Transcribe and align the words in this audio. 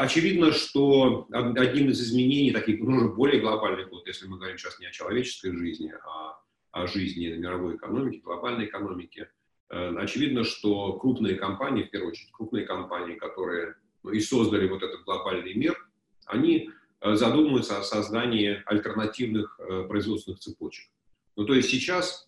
Очевидно, 0.00 0.50
что 0.50 1.28
одним 1.30 1.90
из 1.90 2.00
изменений, 2.00 2.52
таких 2.52 2.80
уже 2.80 3.08
более 3.08 3.38
глобальных, 3.38 3.90
вот 3.90 4.06
если 4.06 4.26
мы 4.26 4.38
говорим 4.38 4.56
сейчас 4.56 4.78
не 4.78 4.86
о 4.86 4.90
человеческой 4.92 5.54
жизни, 5.54 5.92
а 6.06 6.40
о 6.70 6.86
жизни 6.86 7.26
мировой 7.26 7.76
экономики, 7.76 8.22
глобальной 8.24 8.64
экономики, 8.64 9.28
э, 9.68 9.94
очевидно, 9.98 10.44
что 10.44 10.94
крупные 10.94 11.34
компании, 11.34 11.82
в 11.82 11.90
первую 11.90 12.12
очередь 12.12 12.32
крупные 12.32 12.64
компании, 12.64 13.16
которые 13.16 13.74
ну, 14.02 14.12
и 14.12 14.20
создали 14.20 14.66
вот 14.68 14.82
этот 14.82 15.02
глобальный 15.04 15.52
мир, 15.52 15.76
они 16.24 16.70
э, 17.02 17.14
задумываются 17.16 17.78
о 17.78 17.82
создании 17.82 18.62
альтернативных 18.64 19.60
э, 19.60 19.84
производственных 19.86 20.40
цепочек. 20.40 20.88
Ну, 21.36 21.44
то 21.44 21.52
есть 21.52 21.68
сейчас, 21.68 22.26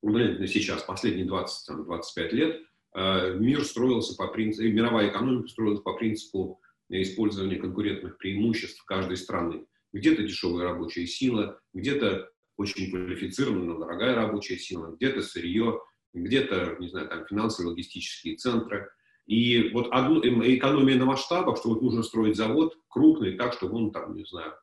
ну, 0.00 0.16
сейчас, 0.46 0.82
последние 0.82 1.26
20-25 1.26 2.30
лет, 2.30 2.62
мир 3.38 3.62
строился 3.66 4.16
по 4.16 4.28
принципу, 4.28 4.66
мировая 4.66 5.10
экономика 5.10 5.48
строилась 5.48 5.80
по 5.80 5.92
принципу 5.92 6.62
использования 6.88 7.56
конкурентных 7.56 8.18
преимуществ 8.18 8.84
каждой 8.84 9.16
страны. 9.16 9.66
Где-то 9.92 10.22
дешевая 10.22 10.64
рабочая 10.64 11.06
сила, 11.06 11.60
где-то 11.72 12.30
очень 12.56 12.90
квалифицированная, 12.90 13.66
но 13.66 13.78
дорогая 13.78 14.14
рабочая 14.14 14.58
сила, 14.58 14.94
где-то 14.94 15.22
сырье, 15.22 15.80
где-то, 16.14 16.76
не 16.80 16.88
знаю, 16.88 17.08
там 17.08 17.26
финансово-логистические 17.26 18.36
центры. 18.36 18.88
И 19.26 19.70
вот 19.70 19.88
одну, 19.90 20.20
экономия 20.20 20.96
на 20.96 21.04
масштабах, 21.04 21.58
что 21.58 21.70
вот 21.70 21.82
нужно 21.82 22.02
строить 22.02 22.36
завод 22.36 22.78
крупный 22.88 23.36
так, 23.36 23.52
чтобы 23.52 23.76
он 23.76 23.90
там, 23.90 24.16
не 24.16 24.24
знаю, 24.24 24.54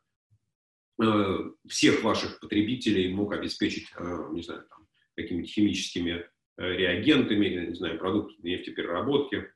э, 1.02 1.52
всех 1.68 2.04
ваших 2.04 2.40
потребителей 2.40 3.14
мог 3.14 3.34
обеспечить, 3.34 3.90
э, 3.98 4.28
не 4.32 4.42
знаю, 4.42 4.66
там, 4.70 4.88
какими-то 5.16 5.48
химическими 5.48 6.26
э, 6.58 6.74
реагентами, 6.76 7.68
не 7.68 7.76
знаю, 7.76 8.00
продуктами 8.00 8.52
нефтепереработки. 8.52 9.50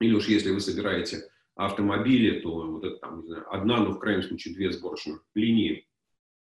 Или 0.00 0.14
уж 0.14 0.28
если 0.28 0.50
вы 0.50 0.60
собираете 0.60 1.28
автомобили, 1.54 2.40
то 2.40 2.72
вот 2.72 2.84
это 2.84 2.96
там, 2.96 3.22
не 3.22 3.28
знаю, 3.28 3.44
одна, 3.52 3.80
ну, 3.80 3.92
в 3.92 3.98
крайнем 3.98 4.22
случае, 4.22 4.54
две 4.54 4.72
сборочных 4.72 5.24
линии 5.34 5.86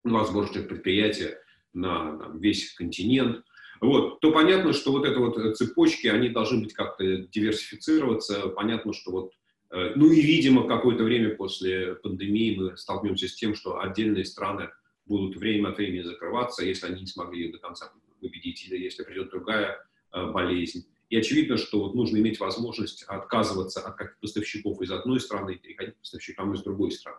два 0.04 0.24
сборочных 0.24 0.68
предприятия 0.68 1.38
на 1.72 2.18
там, 2.18 2.40
весь 2.40 2.72
континент, 2.74 3.44
вот, 3.80 4.20
то 4.20 4.32
понятно, 4.32 4.72
что 4.72 4.92
вот 4.92 5.06
это 5.06 5.18
вот 5.18 5.38
э, 5.38 5.54
цепочки, 5.54 6.06
они 6.06 6.28
должны 6.28 6.62
быть 6.62 6.74
как-то 6.74 7.16
диверсифицироваться. 7.16 8.48
Понятно, 8.48 8.92
что 8.92 9.10
вот, 9.10 9.32
э, 9.70 9.92
ну 9.96 10.10
и, 10.10 10.20
видимо, 10.20 10.68
какое-то 10.68 11.02
время 11.02 11.34
после 11.34 11.94
пандемии 11.94 12.56
мы 12.56 12.76
столкнемся 12.76 13.26
с 13.26 13.34
тем, 13.34 13.54
что 13.54 13.80
отдельные 13.80 14.26
страны 14.26 14.68
будут 15.06 15.36
время 15.36 15.68
от 15.68 15.78
времени 15.78 16.02
закрываться, 16.02 16.64
если 16.64 16.86
они 16.86 17.00
не 17.00 17.06
смогли 17.06 17.44
ее 17.44 17.52
до 17.52 17.58
конца 17.58 17.90
победить, 18.20 18.66
или 18.66 18.76
если 18.76 19.02
придет 19.02 19.30
другая 19.30 19.78
э, 20.12 20.30
болезнь. 20.30 20.86
И 21.10 21.16
очевидно, 21.16 21.56
что 21.56 21.80
вот 21.80 21.94
нужно 21.94 22.18
иметь 22.18 22.38
возможность 22.38 23.02
отказываться 23.02 23.80
от 23.80 23.96
как 23.96 24.18
поставщиков 24.20 24.80
из 24.80 24.92
одной 24.92 25.20
страны 25.20 25.54
и 25.54 25.58
переходить 25.58 25.96
к 25.96 25.98
поставщикам 25.98 26.54
из 26.54 26.62
другой 26.62 26.92
страны. 26.92 27.18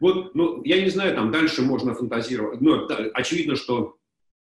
Вот, 0.00 0.34
ну, 0.34 0.62
я 0.64 0.82
не 0.82 0.88
знаю, 0.88 1.14
там 1.14 1.30
дальше 1.30 1.62
можно 1.62 1.94
фантазировать. 1.94 2.60
Но 2.62 2.86
да, 2.86 2.96
очевидно, 3.12 3.54
что 3.54 3.98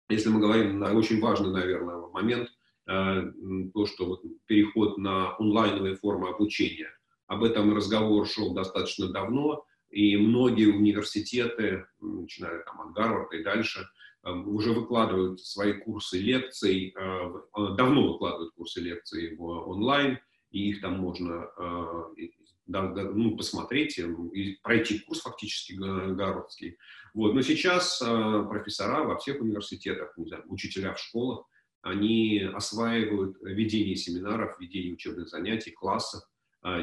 если 0.08 0.28
мы 0.28 0.40
говорим 0.40 0.78
на 0.78 0.92
очень 0.92 1.20
важный, 1.20 1.50
наверное, 1.50 1.96
момент, 1.96 2.50
э, 2.86 3.32
то, 3.74 3.86
что 3.86 4.06
вот 4.06 4.22
переход 4.46 4.96
на 4.96 5.36
онлайновые 5.38 5.96
формы 5.96 6.28
обучения. 6.30 6.90
Об 7.26 7.44
этом 7.44 7.74
разговор 7.74 8.26
шел 8.26 8.54
достаточно 8.54 9.08
давно, 9.08 9.64
и 9.90 10.16
многие 10.16 10.66
университеты, 10.66 11.86
начиная 12.00 12.62
там 12.62 12.80
от 12.80 12.92
Гарварда 12.94 13.36
и 13.36 13.42
дальше, 13.42 13.88
уже 14.32 14.72
выкладывают 14.72 15.40
свои 15.40 15.72
курсы 15.72 16.18
лекций, 16.18 16.94
э, 16.96 17.00
э, 17.00 17.74
давно 17.76 18.12
выкладывают 18.12 18.54
курсы 18.54 18.80
лекций 18.80 19.36
в 19.36 19.42
онлайн, 19.42 20.18
и 20.50 20.70
их 20.70 20.80
там 20.80 20.98
можно 20.98 21.46
э, 21.56 22.26
ну, 22.66 23.36
посмотреть 23.36 23.98
и 23.98 24.58
пройти 24.62 24.98
курс 25.00 25.20
фактически 25.20 25.72
гарвардский. 25.72 26.76
Вот. 27.14 27.34
Но 27.34 27.40
сейчас 27.40 27.98
профессора 27.98 29.04
во 29.04 29.16
всех 29.16 29.40
университетах, 29.40 30.12
не 30.18 30.26
знаю, 30.26 30.44
учителя 30.48 30.92
в 30.92 31.00
школах, 31.00 31.46
они 31.80 32.40
осваивают 32.40 33.38
ведение 33.40 33.96
семинаров, 33.96 34.60
ведение 34.60 34.92
учебных 34.92 35.28
занятий, 35.28 35.70
классов 35.70 36.22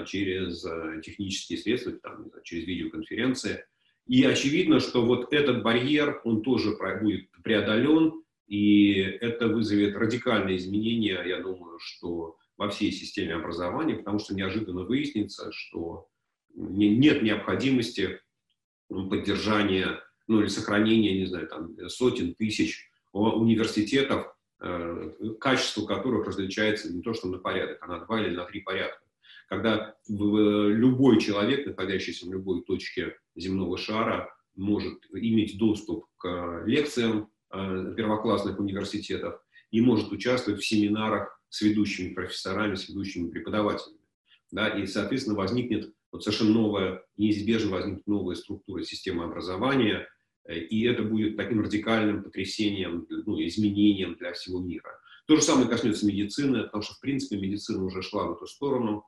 через 0.08 0.62
технические 1.04 1.60
средства, 1.60 1.92
там, 1.94 2.32
через 2.44 2.66
видеоконференции. 2.66 3.64
И 4.08 4.24
очевидно, 4.24 4.80
что 4.80 5.04
вот 5.04 5.34
этот 5.34 5.64
барьер, 5.64 6.22
он 6.24 6.42
тоже 6.42 6.78
будет 7.02 7.30
преодолен, 7.44 8.24
и 8.48 8.94
это 9.00 9.48
вызовет 9.48 9.96
радикальные 9.96 10.58
изменения, 10.58 11.22
я 11.26 11.40
думаю, 11.40 11.80
что 11.80 12.38
во 12.58 12.70
всей 12.70 12.92
системе 12.92 13.36
образования, 13.36 13.96
потому 13.96 14.20
что 14.20 14.36
неожиданно 14.36 14.84
выяснится, 14.84 15.52
что 15.52 16.08
нет 16.54 17.24
необходимости 17.24 18.20
поддержания 18.90 20.00
ну, 20.28 20.42
или 20.42 20.48
сохранения, 20.48 21.20
не 21.20 21.26
знаю, 21.26 21.48
там, 21.48 21.76
сотен 21.90 22.36
тысяч 22.36 22.90
университетов, 23.12 24.28
э, 24.60 25.12
качество 25.40 25.86
которых 25.86 26.28
различается 26.28 26.94
не 26.94 27.02
то 27.02 27.14
что 27.14 27.28
на 27.28 27.40
порядок, 27.40 27.80
а 27.82 27.88
на 27.88 28.06
два 28.06 28.22
или 28.22 28.36
на 28.36 28.46
три 28.46 28.62
порядка. 28.62 29.05
Когда 29.48 29.96
любой 30.08 31.20
человек, 31.20 31.66
находящийся 31.68 32.26
в 32.26 32.32
любой 32.32 32.64
точке 32.64 33.16
земного 33.36 33.78
шара, 33.78 34.34
может 34.56 35.00
иметь 35.14 35.58
доступ 35.58 36.06
к 36.18 36.64
лекциям 36.66 37.30
э, 37.52 37.94
первоклассных 37.96 38.60
университетов 38.60 39.40
и 39.72 39.82
может 39.82 40.12
участвовать 40.12 40.62
в 40.62 40.66
семинарах 40.66 41.40
с 41.50 41.62
ведущими 41.62 42.14
профессорами, 42.14 42.76
с 42.76 42.88
ведущими 42.88 43.30
преподавателями. 43.30 44.00
Да, 44.52 44.70
и, 44.70 44.86
соответственно, 44.86 45.36
возникнет 45.36 45.94
вот 46.12 46.24
совершенно 46.24 46.52
новая, 46.52 47.04
неизбежно 47.18 47.72
возникнет 47.72 48.08
новая 48.08 48.36
структура 48.36 48.84
системы 48.84 49.26
образования, 49.26 50.08
э, 50.46 50.58
и 50.58 50.84
это 50.86 51.04
будет 51.04 51.36
таким 51.36 51.62
радикальным 51.62 52.24
потрясением, 52.24 53.06
ну, 53.10 53.46
изменением 53.46 54.16
для 54.16 54.34
всего 54.34 54.60
мира. 54.60 55.00
То 55.28 55.36
же 55.36 55.42
самое 55.42 55.68
коснется 55.68 56.06
медицины, 56.06 56.64
потому 56.64 56.84
что, 56.84 56.94
в 56.94 57.00
принципе, 57.00 57.38
медицина 57.38 57.84
уже 57.84 58.02
шла 58.02 58.28
в 58.28 58.34
эту 58.34 58.48
сторону. 58.48 59.04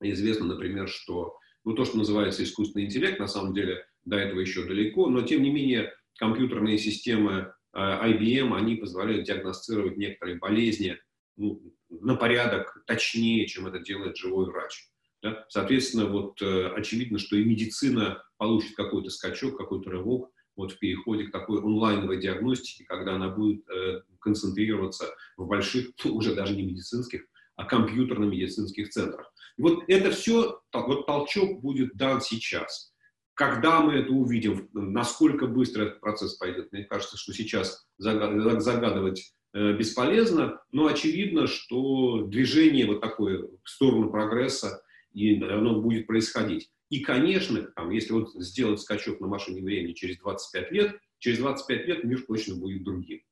Известно, 0.00 0.46
например, 0.46 0.88
что 0.88 1.36
ну, 1.64 1.74
то, 1.74 1.84
что 1.84 1.98
называется 1.98 2.44
искусственный 2.44 2.86
интеллект, 2.86 3.18
на 3.18 3.26
самом 3.26 3.54
деле 3.54 3.84
до 4.04 4.16
этого 4.16 4.40
еще 4.40 4.64
далеко, 4.64 5.08
но, 5.08 5.22
тем 5.22 5.42
не 5.42 5.50
менее, 5.50 5.92
компьютерные 6.18 6.78
системы 6.78 7.52
э, 7.72 7.78
IBM, 7.78 8.54
они 8.54 8.76
позволяют 8.76 9.26
диагностировать 9.26 9.96
некоторые 9.96 10.38
болезни 10.38 10.98
ну, 11.36 11.60
на 11.90 12.14
порядок 12.14 12.82
точнее, 12.86 13.46
чем 13.46 13.66
это 13.66 13.80
делает 13.80 14.16
живой 14.16 14.46
врач. 14.46 14.88
Да? 15.22 15.44
Соответственно, 15.48 16.06
вот 16.06 16.40
э, 16.40 16.68
очевидно, 16.68 17.18
что 17.18 17.36
и 17.36 17.44
медицина 17.44 18.22
получит 18.36 18.76
какой-то 18.76 19.10
скачок, 19.10 19.56
какой-то 19.56 19.90
рывок 19.90 20.30
вот 20.56 20.72
в 20.72 20.78
переходе 20.78 21.24
к 21.24 21.32
такой 21.32 21.60
онлайновой 21.60 22.20
диагностике, 22.20 22.84
когда 22.84 23.14
она 23.14 23.28
будет 23.28 23.68
э, 23.68 24.02
концентрироваться 24.20 25.14
в 25.36 25.46
больших, 25.46 25.90
уже 26.04 26.34
даже 26.34 26.54
не 26.54 26.62
медицинских, 26.62 27.26
а 27.56 27.64
компьютерно-медицинских 27.64 28.90
центрах. 28.90 29.32
Вот 29.58 29.84
это 29.88 30.10
все, 30.10 30.60
вот 30.72 31.06
толчок 31.06 31.60
будет 31.60 31.96
дан 31.96 32.20
сейчас. 32.20 32.92
Когда 33.34 33.80
мы 33.80 33.94
это 33.94 34.12
увидим, 34.12 34.68
насколько 34.72 35.46
быстро 35.46 35.84
этот 35.84 36.00
процесс 36.00 36.34
пойдет, 36.34 36.72
мне 36.72 36.84
кажется, 36.84 37.16
что 37.16 37.32
сейчас 37.32 37.86
загадывать 37.98 39.32
Э, 39.56 39.72
бесполезно, 39.72 40.60
но 40.70 40.86
очевидно, 40.86 41.46
что 41.46 42.24
движение 42.26 42.84
вот 42.84 43.00
такое 43.00 43.48
в 43.64 43.70
сторону 43.70 44.10
прогресса, 44.10 44.82
и 45.14 45.42
оно 45.42 45.80
будет 45.80 46.06
происходить. 46.06 46.70
И, 46.90 47.00
конечно, 47.00 47.62
там, 47.74 47.88
если 47.88 48.12
вот 48.12 48.34
сделать 48.34 48.82
скачок 48.82 49.18
на 49.18 49.28
машине 49.28 49.62
времени 49.62 49.94
через 49.94 50.18
25 50.18 50.72
лет, 50.72 50.98
через 51.20 51.38
25 51.38 51.86
лет 51.86 52.04
мир 52.04 52.22
точно 52.28 52.56
будет 52.56 52.84
другим. 52.84 53.22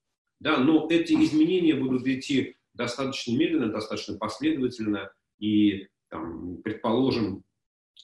Да, 0.41 0.57
но 0.57 0.89
эти 0.91 1.13
изменения 1.13 1.75
будут 1.75 2.07
идти 2.07 2.57
достаточно 2.73 3.37
медленно, 3.37 3.71
достаточно 3.71 4.17
последовательно, 4.17 5.13
и, 5.39 5.89
там, 6.15 6.63
предположим, 6.63 7.45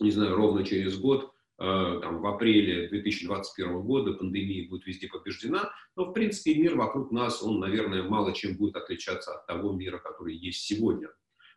не 0.00 0.10
знаю, 0.10 0.36
ровно 0.36 0.64
через 0.64 0.98
год 0.98 1.32
Э, 1.62 2.00
там, 2.00 2.22
в 2.22 2.26
апреле 2.26 2.88
2021 2.88 3.82
года 3.82 4.14
пандемия 4.14 4.66
будет 4.66 4.86
везде 4.86 5.08
побеждена, 5.08 5.70
но, 5.94 6.06
в 6.06 6.14
принципе, 6.14 6.54
мир 6.54 6.74
вокруг 6.74 7.12
нас, 7.12 7.42
он, 7.42 7.60
наверное, 7.60 8.02
мало 8.02 8.32
чем 8.32 8.56
будет 8.56 8.76
отличаться 8.76 9.34
от 9.34 9.46
того 9.46 9.72
мира, 9.72 9.98
который 9.98 10.34
есть 10.34 10.62
сегодня. 10.62 11.10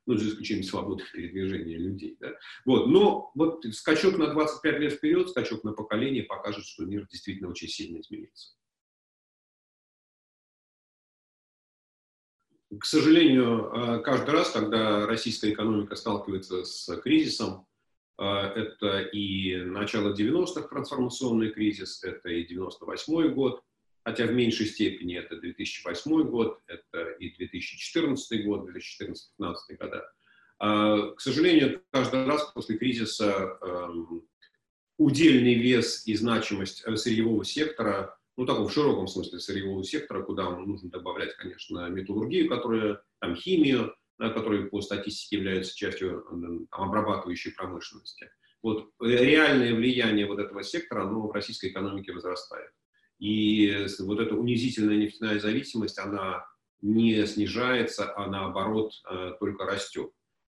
Ну, 0.06 0.18
за 0.18 0.28
исключением 0.28 0.66
свободы 0.66 1.06
передвижения 1.14 1.78
людей. 1.78 2.18
Да? 2.20 2.34
Вот. 2.66 2.88
Но 2.88 3.32
вот 3.36 3.64
скачок 3.72 4.18
на 4.18 4.28
25 4.28 4.80
лет 4.82 4.92
вперед, 4.92 5.30
скачок 5.30 5.64
на 5.64 5.72
поколение 5.72 6.24
покажет, 6.24 6.66
что 6.66 6.84
мир 6.84 7.08
действительно 7.10 7.50
очень 7.50 7.70
сильно 7.70 8.02
изменится. 8.02 8.56
К 12.80 12.86
сожалению, 12.86 13.72
э, 13.74 14.00
каждый 14.02 14.31
раз, 14.31 14.52
когда 14.52 15.06
российская 15.06 15.52
экономика 15.52 15.96
сталкивается 15.96 16.64
с 16.64 16.96
кризисом, 17.02 17.68
а, 18.18 18.48
это 18.48 19.02
и 19.02 19.58
начало 19.58 20.14
90-х 20.14 20.68
трансформационный 20.70 21.50
кризис, 21.50 22.04
это 22.04 22.30
и 22.30 22.46
98 22.46 23.34
год, 23.34 23.62
хотя 24.04 24.28
в 24.28 24.34
меньшей 24.34 24.68
степени 24.68 25.18
это 25.18 25.36
2008 25.38 26.24
год, 26.30 26.60
это 26.68 27.10
и 27.20 27.36
2014 27.36 28.46
год, 28.46 28.70
2014-2015 28.70 29.56
года. 29.80 30.14
К 30.60 31.19
сожалению, 31.19 31.84
каждый 31.90 32.26
раз 32.26 32.52
после 32.54 32.78
кризиса 32.78 33.58
эм, 33.62 34.22
удельный 34.98 35.56
вес 35.56 36.06
и 36.06 36.16
значимость 36.16 36.84
сырьевого 36.98 37.44
сектора, 37.44 38.18
ну, 38.38 38.45
такого 38.45 38.68
в 38.68 38.74
широком 38.74 39.07
смысле 39.07 39.39
сырьевого 39.39 39.83
сектора, 39.83 40.24
куда 40.24 40.50
нужно 40.50 40.89
добавлять, 40.89 41.35
конечно, 41.35 41.88
металлургию, 41.89 42.50
которая, 42.50 43.01
там, 43.19 43.35
химию, 43.35 43.95
которые 44.18 44.68
по 44.68 44.81
статистике 44.81 45.38
являются 45.38 45.75
частью 45.75 46.25
там, 46.30 46.68
обрабатывающей 46.71 47.53
промышленности. 47.53 48.30
Вот 48.62 48.89
реальное 49.01 49.74
влияние 49.74 50.25
вот 50.25 50.39
этого 50.39 50.63
сектора, 50.63 51.03
оно 51.03 51.27
в 51.27 51.31
российской 51.31 51.69
экономике 51.69 52.13
возрастает. 52.13 52.71
И 53.19 53.85
вот 54.00 54.19
эта 54.19 54.35
унизительная 54.35 54.97
нефтяная 54.97 55.39
зависимость, 55.39 56.00
она 56.00 56.45
не 56.81 57.25
снижается, 57.25 58.13
а 58.15 58.27
наоборот 58.27 58.94
э, 59.09 59.31
только 59.39 59.65
растет. 59.65 60.12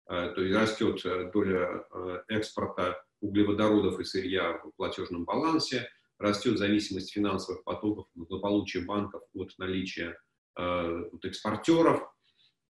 Э, 0.09 0.33
то 0.35 0.41
есть 0.41 0.55
растет 0.55 1.05
э, 1.05 1.31
доля 1.31 1.85
экспорта 2.27 3.01
углеводородов 3.21 3.99
и 3.99 4.03
сырья 4.03 4.59
в 4.63 4.71
платежном 4.75 5.23
балансе, 5.23 5.89
растет 6.19 6.57
зависимость 6.57 7.11
финансовых 7.11 7.63
потоков, 7.63 8.07
благополучия 8.15 8.81
банков 8.81 9.21
от 9.33 9.51
наличия 9.57 10.17
от 10.55 11.23
экспортеров. 11.23 12.01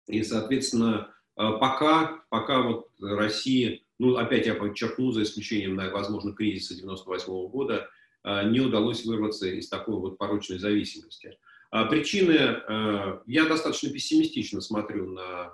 И, 0.08 0.22
соответственно, 0.24 1.14
пока, 1.36 2.22
пока 2.30 2.62
вот 2.62 2.88
Россия, 3.00 3.80
ну, 4.00 4.18
опять 4.18 4.46
я 4.48 4.56
подчеркну, 4.56 5.14
за 5.14 5.24
исключением, 5.24 5.78
возможно, 5.78 6.34
кризиса 6.34 6.76
98 6.76 7.32
-го 7.32 7.48
года, 7.48 7.90
не 8.26 8.60
удалось 8.60 9.06
вырваться 9.06 9.48
из 9.48 9.70
такой 9.70 9.96
вот 9.96 10.18
порочной 10.18 10.60
зависимости. 10.60 11.38
А 11.72 11.86
причины, 11.86 12.34
э, 12.34 13.20
я 13.28 13.46
достаточно 13.46 13.92
пессимистично 13.92 14.60
смотрю 14.60 15.12
на 15.12 15.54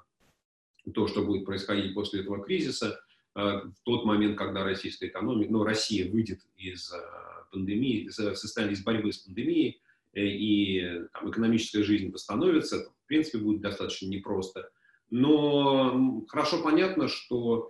то, 0.94 1.08
что 1.08 1.24
будет 1.24 1.46
происходить 1.46 1.94
после 1.94 2.22
этого 2.22 2.42
кризиса. 2.44 3.02
Э, 3.36 3.62
в 3.64 3.76
тот 3.84 4.06
момент, 4.06 4.38
когда 4.38 4.64
российская 4.64 5.08
экономика, 5.08 5.52
ну, 5.52 5.64
Россия 5.64 6.10
выйдет 6.10 6.40
из 6.56 6.94
э, 6.94 7.35
пандемии, 7.56 8.07
из 8.07 8.84
борьбы 8.84 9.12
с 9.12 9.18
пандемией, 9.18 9.81
и 10.13 11.02
там, 11.13 11.30
экономическая 11.30 11.84
жизнь 11.84 12.12
восстановится, 12.12 12.86
в 12.86 13.07
принципе, 13.07 13.40
будет 13.40 13.62
достаточно 13.62 14.07
непросто. 14.07 14.69
Но 15.10 16.24
хорошо 16.28 16.62
понятно, 16.63 17.07
что 17.07 17.69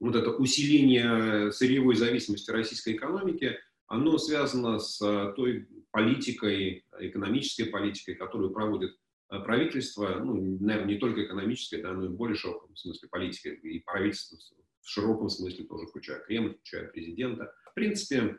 вот 0.00 0.16
это 0.16 0.30
усиление 0.30 1.50
сырьевой 1.52 1.96
зависимости 1.96 2.50
российской 2.50 2.94
экономики, 2.94 3.58
оно 3.86 4.18
связано 4.18 4.78
с 4.78 4.98
той 5.36 5.68
политикой, 5.92 6.84
экономической 6.98 7.64
политикой, 7.64 8.14
которую 8.14 8.50
проводит 8.50 8.96
э, 9.30 9.38
правительство, 9.40 10.18
ну, 10.24 10.58
наверное, 10.60 10.94
не 10.94 10.98
только 10.98 11.24
экономической, 11.24 11.82
да, 11.82 11.92
но 11.92 12.06
и 12.06 12.08
в 12.08 12.14
более 12.14 12.36
широком 12.36 12.74
смысле 12.74 13.08
политики, 13.10 13.48
и 13.48 13.80
правительство 13.80 14.38
в 14.80 14.88
широком 14.88 15.28
смысле 15.28 15.64
тоже, 15.64 15.86
включая 15.86 16.20
Кремль, 16.20 16.54
включая 16.54 16.88
президента. 16.88 17.54
В 17.70 17.74
принципе, 17.74 18.16
э, 18.16 18.38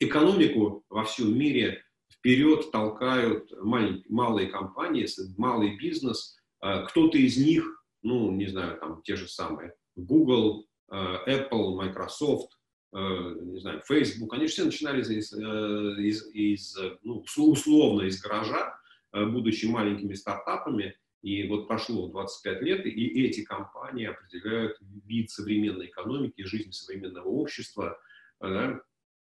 экономику 0.00 0.84
во 0.88 1.04
всем 1.04 1.36
мире 1.36 1.82
вперед 2.12 2.70
толкают 2.70 3.52
маленькие, 3.62 4.04
малые 4.08 4.48
компании, 4.48 5.06
малый 5.38 5.76
бизнес. 5.76 6.36
Э, 6.62 6.84
кто-то 6.86 7.18
из 7.18 7.36
них, 7.36 7.64
ну, 8.02 8.30
не 8.30 8.46
знаю, 8.46 8.78
там 8.78 9.02
те 9.02 9.16
же 9.16 9.28
самые, 9.28 9.74
Google, 9.96 10.66
Apple, 10.90 11.74
Microsoft, 11.76 12.52
Э, 12.94 13.34
не 13.40 13.58
знаю, 13.60 13.80
Facebook, 13.86 14.34
они 14.34 14.46
все 14.46 14.64
начинали 14.64 15.00
из, 15.00 15.32
э, 15.32 16.02
из, 16.02 16.26
из 16.34 16.78
ну, 17.02 17.24
условно 17.36 18.02
из 18.02 18.20
гаража, 18.20 18.78
э, 19.12 19.24
будучи 19.24 19.64
маленькими 19.64 20.12
стартапами, 20.12 20.94
и 21.22 21.46
вот 21.48 21.68
прошло 21.68 22.08
25 22.08 22.62
лет, 22.62 22.84
и 22.84 23.24
эти 23.24 23.44
компании 23.44 24.06
определяют 24.06 24.76
вид 25.06 25.30
современной 25.30 25.86
экономики, 25.86 26.42
жизни 26.42 26.72
современного 26.72 27.28
общества. 27.28 27.98
Да? 28.40 28.82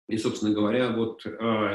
И, 0.09 0.19
собственно 0.19 0.55
говоря, 0.55 0.91
вот 0.91 1.25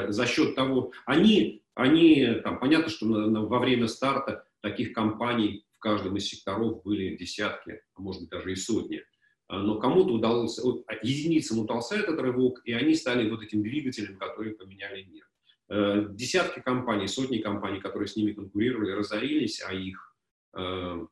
за 0.08 0.26
счет 0.26 0.54
того, 0.54 0.92
они, 1.04 1.62
они 1.74 2.40
там, 2.42 2.58
понятно, 2.58 2.88
что 2.88 3.06
на, 3.06 3.26
на, 3.26 3.42
во 3.42 3.58
время 3.58 3.88
старта 3.88 4.44
таких 4.62 4.92
компаний 4.94 5.66
в 5.74 5.78
каждом 5.78 6.16
из 6.16 6.28
секторов 6.28 6.82
были 6.82 7.16
десятки, 7.16 7.82
а 7.94 8.00
может 8.00 8.22
быть 8.22 8.30
даже 8.30 8.52
и 8.52 8.56
сотни. 8.56 9.02
А, 9.48 9.58
но 9.58 9.78
кому-то 9.78 10.14
удалось, 10.14 10.58
а, 10.58 10.94
единицам 11.02 11.58
удался 11.58 11.96
этот 11.96 12.18
рывок, 12.20 12.62
и 12.64 12.72
они 12.72 12.94
стали 12.94 13.28
вот 13.28 13.42
этим 13.42 13.62
двигателем, 13.62 14.16
который 14.16 14.52
поменяли 14.52 15.02
мир. 15.02 15.28
Э, 15.68 16.06
десятки 16.10 16.60
компаний, 16.60 17.06
сотни 17.06 17.38
компаний, 17.38 17.80
которые 17.80 18.08
с 18.08 18.16
ними 18.16 18.32
конкурировали, 18.32 18.92
разорились, 18.92 19.62
а 19.66 19.74
их 19.74 20.16
э, 20.54 21.06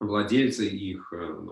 владельцы, 0.00 0.68
их 0.68 1.12
э, 1.12 1.46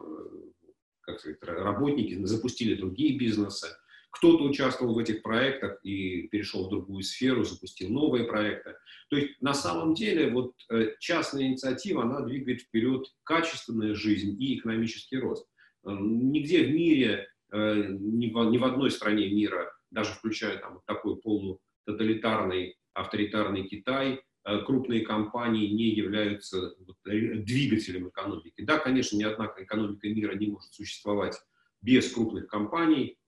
как 1.03 1.21
сказать, 1.21 1.39
работники 1.43 2.25
запустили 2.25 2.75
другие 2.75 3.19
бизнесы. 3.19 3.69
Кто-то 4.15 4.45
участвовал 4.45 4.95
в 4.95 4.99
этих 4.99 5.23
проектах 5.23 5.79
и 5.83 6.29
перешел 6.29 6.67
в 6.67 6.71
другую 6.71 7.03
сферу, 7.03 7.45
запустил 7.45 7.91
новые 7.91 8.25
проекты. 8.25 8.77
То 9.11 9.17
есть 9.17 9.41
на 9.41 9.55
самом 9.55 9.95
деле 9.95 10.31
вот 10.31 10.55
частная 11.01 11.45
инициатива, 11.45 12.03
она 12.03 12.21
двигает 12.21 12.63
вперед 12.63 13.07
качественную 13.25 13.95
жизнь 13.95 14.41
и 14.41 14.59
экономический 14.59 15.19
рост. 15.19 15.47
Нигде 15.85 16.65
в 16.65 16.71
мире, 16.71 17.29
э, 17.53 17.87
ни 17.89 18.31
в, 18.31 18.51
ни 18.51 18.59
в 18.59 18.65
одной 18.65 18.91
стране 18.91 19.29
мира, 19.29 19.73
даже 19.91 20.13
включая 20.13 20.59
там 20.59 20.81
такой 20.87 21.17
полутоталитарный, 21.17 22.77
авторитарный 22.95 23.69
Китай, 23.69 24.23
э, 24.45 24.59
крупные 24.63 25.03
компании 25.03 25.69
не 25.69 25.91
являются 25.91 26.75
двигателем 27.05 28.09
экономики. 28.09 28.63
Да, 28.63 28.79
конечно, 28.79 29.17
ни 29.17 29.25
одна 29.25 29.53
экономика 29.59 30.09
мира 30.09 30.35
не 30.35 30.49
может 30.49 30.73
существовать 30.73 31.37
без 31.83 32.11
крупных 32.11 32.47
компаний. 32.47 33.19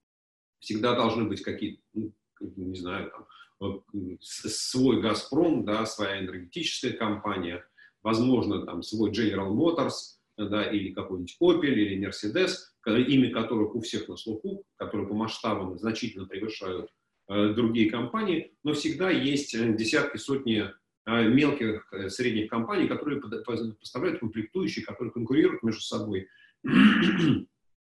Всегда 0.66 0.96
должны 0.96 1.28
быть 1.28 1.42
какие-то, 1.42 1.80
ну, 1.94 2.12
не 2.40 2.76
знаю, 2.76 3.12
там, 3.60 3.78
свой 4.20 5.00
«Газпром», 5.00 5.64
да, 5.64 5.86
своя 5.86 6.18
энергетическая 6.18 6.90
компания, 6.90 7.64
возможно, 8.02 8.66
там, 8.66 8.82
свой 8.82 9.12
General 9.12 9.52
Motors– 9.54 10.16
да, 10.36 10.64
или 10.64 10.92
какой-нибудь 10.92 11.36
Opel, 11.40 11.72
или 11.72 12.04
Mercedes, 12.04 12.56
имя 12.84 13.32
которых 13.32 13.76
у 13.76 13.80
всех 13.80 14.08
на 14.08 14.16
слуху, 14.16 14.64
которые 14.74 15.06
по 15.08 15.14
масштабам 15.14 15.78
значительно 15.78 16.26
превышают 16.26 16.90
э, 17.28 17.52
другие 17.54 17.88
компании, 17.88 18.52
но 18.64 18.74
всегда 18.74 19.08
есть 19.08 19.54
э, 19.54 19.72
десятки, 19.72 20.16
сотни 20.18 20.64
э, 21.06 21.28
мелких, 21.28 21.86
э, 21.92 22.08
средних 22.10 22.50
компаний, 22.50 22.88
которые 22.88 23.20
поставляют 23.20 24.18
комплектующие, 24.18 24.84
которые 24.84 25.12
конкурируют 25.12 25.62
между 25.62 25.80
собой, 25.80 26.28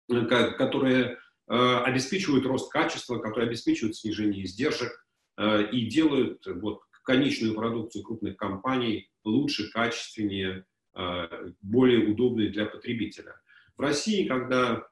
которые 0.08 1.04
э, 1.04 1.18
обеспечивают 1.54 2.46
рост 2.46 2.72
качества, 2.72 3.20
которые 3.20 3.48
обеспечивают 3.48 3.98
снижение 3.98 4.46
издержек 4.46 5.06
э, 5.38 5.70
и 5.72 5.86
делают 5.88 6.46
вот, 6.46 6.82
конечную 7.04 7.56
продукцию 7.56 8.04
крупных 8.04 8.38
компаний 8.38 9.10
лучше, 9.26 9.70
качественнее, 9.70 10.66
а, 10.94 11.30
более 11.62 12.08
удобные 12.12 12.50
для 12.50 12.66
потребителя. 12.66 13.36
В 13.76 13.82
России, 13.82 14.28
когда 14.28 14.88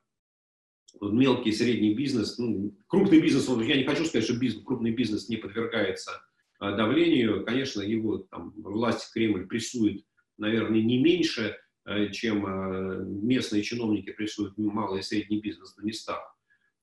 мелкий 0.99 1.49
и 1.49 1.53
средний 1.53 1.93
бизнес, 1.93 2.37
ну, 2.37 2.75
крупный 2.87 3.21
бизнес, 3.21 3.47
я 3.47 3.77
не 3.77 3.83
хочу 3.83 4.05
сказать, 4.05 4.25
что 4.25 4.37
бизнес, 4.37 4.63
крупный 4.65 4.91
бизнес 4.91 5.29
не 5.29 5.37
подвергается 5.37 6.21
давлению, 6.59 7.45
конечно, 7.45 7.81
его 7.81 8.17
там, 8.17 8.53
власть 8.57 9.13
Кремль 9.13 9.47
прессует, 9.47 10.03
наверное, 10.37 10.81
не 10.81 11.01
меньше, 11.01 11.57
чем 12.11 13.23
местные 13.25 13.63
чиновники 13.63 14.11
прессуют 14.11 14.57
малый 14.57 14.99
и 14.99 15.03
средний 15.03 15.39
бизнес 15.39 15.77
на 15.77 15.83
местах. 15.83 16.35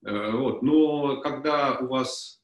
Вот. 0.06 0.62
Но 0.62 1.20
когда 1.20 1.78
у 1.78 1.88
вас 1.88 2.40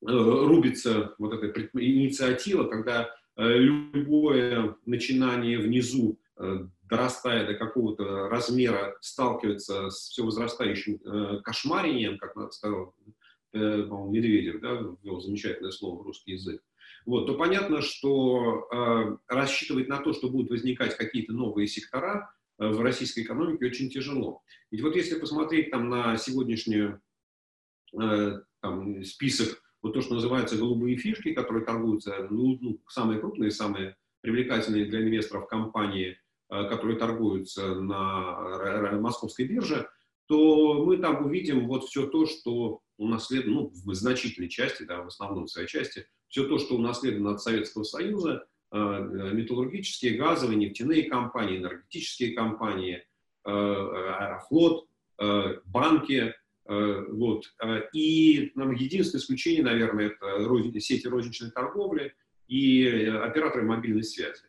рубится 0.00 1.14
вот 1.18 1.32
эта 1.32 1.68
инициатива, 1.72 2.64
когда 2.64 3.10
Э, 3.38 3.56
любое 3.56 4.74
начинание 4.84 5.60
внизу, 5.60 6.18
э, 6.38 6.66
дорастая 6.90 7.46
до 7.46 7.54
какого-то 7.54 8.28
размера, 8.28 8.96
сталкивается 9.00 9.90
с 9.90 10.08
все 10.08 10.24
возрастающим 10.24 10.96
э, 10.96 11.40
кошмарением, 11.44 12.18
как 12.18 12.34
сказал 12.52 12.94
Медведев, 13.52 14.60
да, 14.60 14.72
ввел 15.02 15.20
замечательное 15.20 15.70
слово 15.70 16.02
в 16.02 16.06
русский 16.06 16.32
язык, 16.32 16.60
вот, 17.06 17.26
то 17.26 17.34
понятно, 17.34 17.80
что 17.80 18.68
э, 18.70 19.16
рассчитывать 19.28 19.88
на 19.88 19.98
то, 19.98 20.12
что 20.12 20.28
будут 20.28 20.50
возникать 20.50 20.96
какие-то 20.96 21.32
новые 21.32 21.68
сектора 21.68 22.30
э, 22.30 22.37
в 22.58 22.80
российской 22.80 23.20
экономике 23.20 23.66
очень 23.66 23.90
тяжело. 23.90 24.42
Ведь 24.70 24.82
вот 24.82 24.96
если 24.96 25.18
посмотреть 25.18 25.70
там 25.70 25.88
на 25.88 26.16
сегодняшний 26.16 26.94
э, 28.00 28.40
там, 28.60 29.04
список 29.04 29.62
вот 29.80 29.94
то, 29.94 30.00
что 30.00 30.14
называется 30.14 30.56
голубые 30.56 30.96
фишки, 30.96 31.32
которые 31.32 31.64
торгуются, 31.64 32.26
ну, 32.30 32.58
ну, 32.60 32.80
самые 32.88 33.20
крупные, 33.20 33.50
самые 33.50 33.96
привлекательные 34.20 34.86
для 34.86 35.02
инвесторов 35.02 35.46
компании, 35.46 36.18
э, 36.50 36.68
которые 36.68 36.98
торгуются 36.98 37.74
на 37.76 38.98
московской 38.98 39.46
бирже, 39.46 39.88
то 40.26 40.84
мы 40.84 40.98
там 40.98 41.24
увидим 41.24 41.66
вот 41.68 41.84
все 41.84 42.06
то, 42.06 42.26
что 42.26 42.80
унаследовано, 42.98 43.60
ну, 43.60 43.72
в 43.72 43.94
значительной 43.94 44.48
части, 44.48 44.82
да, 44.82 45.02
в 45.02 45.06
основном 45.06 45.46
в 45.46 45.50
своей 45.50 45.68
части, 45.68 46.06
все 46.28 46.46
то, 46.46 46.58
что 46.58 46.76
унаследовано 46.76 47.32
от 47.32 47.42
Советского 47.42 47.84
Союза, 47.84 48.46
металлургические, 48.70 50.16
газовые, 50.16 50.56
нефтяные 50.56 51.04
компании, 51.08 51.58
энергетические 51.58 52.34
компании, 52.34 53.06
аэрофлот, 53.44 54.86
банки, 55.64 56.34
вот. 56.64 57.44
И 57.94 58.52
нам 58.54 58.72
единственное 58.72 59.20
исключение, 59.22 59.62
наверное, 59.62 60.08
это 60.08 60.80
сети 60.80 61.06
розничной 61.06 61.50
торговли 61.50 62.14
и 62.46 62.86
операторы 62.86 63.64
мобильной 63.64 64.04
связи. 64.04 64.44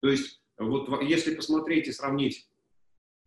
То 0.00 0.08
есть 0.08 0.42
вот 0.58 1.02
если 1.02 1.34
посмотреть 1.34 1.88
и 1.88 1.92
сравнить 1.92 2.48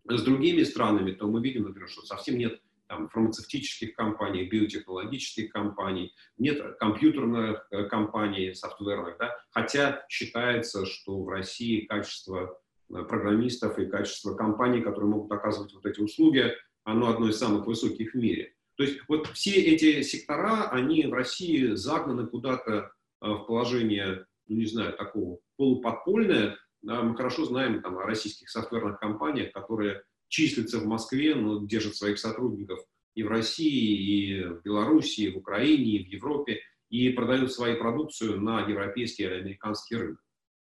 с 0.07 0.21
другими 0.21 0.61
странами, 0.61 1.11
то 1.13 1.27
мы 1.27 1.41
видим, 1.41 1.63
например, 1.63 1.89
что 1.89 2.05
совсем 2.05 2.37
нет 2.37 2.61
там, 2.95 3.09
фармацевтических 3.09 3.93
компаний, 3.95 4.45
биотехнологических 4.45 5.51
компаний, 5.51 6.13
нет 6.37 6.77
компьютерных 6.79 7.67
э, 7.71 7.83
компаний, 7.85 8.53
софтверных, 8.53 9.17
да? 9.17 9.35
хотя 9.51 10.05
считается, 10.09 10.85
что 10.85 11.21
в 11.21 11.29
России 11.29 11.81
качество 11.81 12.57
э, 12.89 13.03
программистов 13.03 13.77
и 13.79 13.85
качество 13.85 14.35
компаний, 14.35 14.81
которые 14.81 15.09
могут 15.09 15.31
оказывать 15.31 15.73
вот 15.73 15.85
эти 15.85 15.99
услуги, 15.99 16.53
оно 16.83 17.09
одно 17.09 17.29
из 17.29 17.37
самых 17.37 17.65
высоких 17.65 18.13
в 18.13 18.17
мире. 18.17 18.53
То 18.77 18.83
есть 18.83 18.99
вот 19.07 19.27
все 19.27 19.51
эти 19.51 20.01
сектора, 20.01 20.69
они 20.69 21.07
в 21.07 21.13
России 21.13 21.75
загнаны 21.75 22.27
куда-то 22.27 22.91
э, 23.21 23.27
в 23.27 23.45
положение, 23.45 24.25
ну 24.47 24.57
не 24.57 24.65
знаю, 24.65 24.93
такого 24.93 25.39
полуподпольное, 25.57 26.57
мы 26.81 27.15
хорошо 27.15 27.45
знаем 27.45 27.81
там, 27.81 27.97
о 27.97 28.03
российских 28.03 28.47
софтверных 28.47 28.99
компаниях, 28.99 29.51
которые 29.53 30.03
числятся 30.27 30.79
в 30.79 30.85
Москве, 30.85 31.35
но 31.35 31.65
держат 31.65 31.95
своих 31.95 32.19
сотрудников 32.19 32.79
и 33.15 33.23
в 33.23 33.27
России, 33.27 34.39
и 34.39 34.43
в 34.43 34.61
Беларуси, 34.61 35.21
и 35.21 35.31
в 35.31 35.37
Украине, 35.37 35.97
и 35.97 36.03
в 36.03 36.07
Европе, 36.07 36.61
и 36.89 37.09
продают 37.09 37.53
свою 37.53 37.77
продукцию 37.77 38.41
на 38.41 38.67
европейский 38.67 39.23
или 39.23 39.33
американский 39.33 39.95
рынок. 39.95 40.21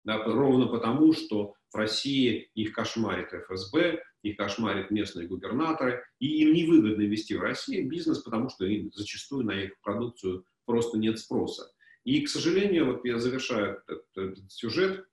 Да, 0.04 0.22
ровно 0.24 0.66
потому, 0.66 1.12
что 1.12 1.54
в 1.70 1.76
России 1.76 2.50
их 2.54 2.72
кошмарит 2.72 3.32
ФСБ, 3.32 4.02
их 4.22 4.36
кошмарят 4.36 4.90
местные 4.90 5.26
губернаторы, 5.26 6.02
и 6.18 6.42
им 6.42 6.54
невыгодно 6.54 7.02
вести 7.02 7.36
в 7.36 7.40
Россию 7.40 7.88
бизнес, 7.88 8.18
потому 8.18 8.48
что 8.48 8.64
им 8.64 8.90
зачастую 8.94 9.44
на 9.44 9.64
их 9.64 9.78
продукцию 9.80 10.44
просто 10.64 10.98
нет 10.98 11.18
спроса. 11.18 11.70
И, 12.04 12.22
к 12.22 12.28
сожалению, 12.28 12.86
вот 12.86 13.04
я 13.04 13.18
завершаю 13.18 13.82
этот, 13.86 14.06
этот 14.16 14.52
сюжет, 14.52 15.06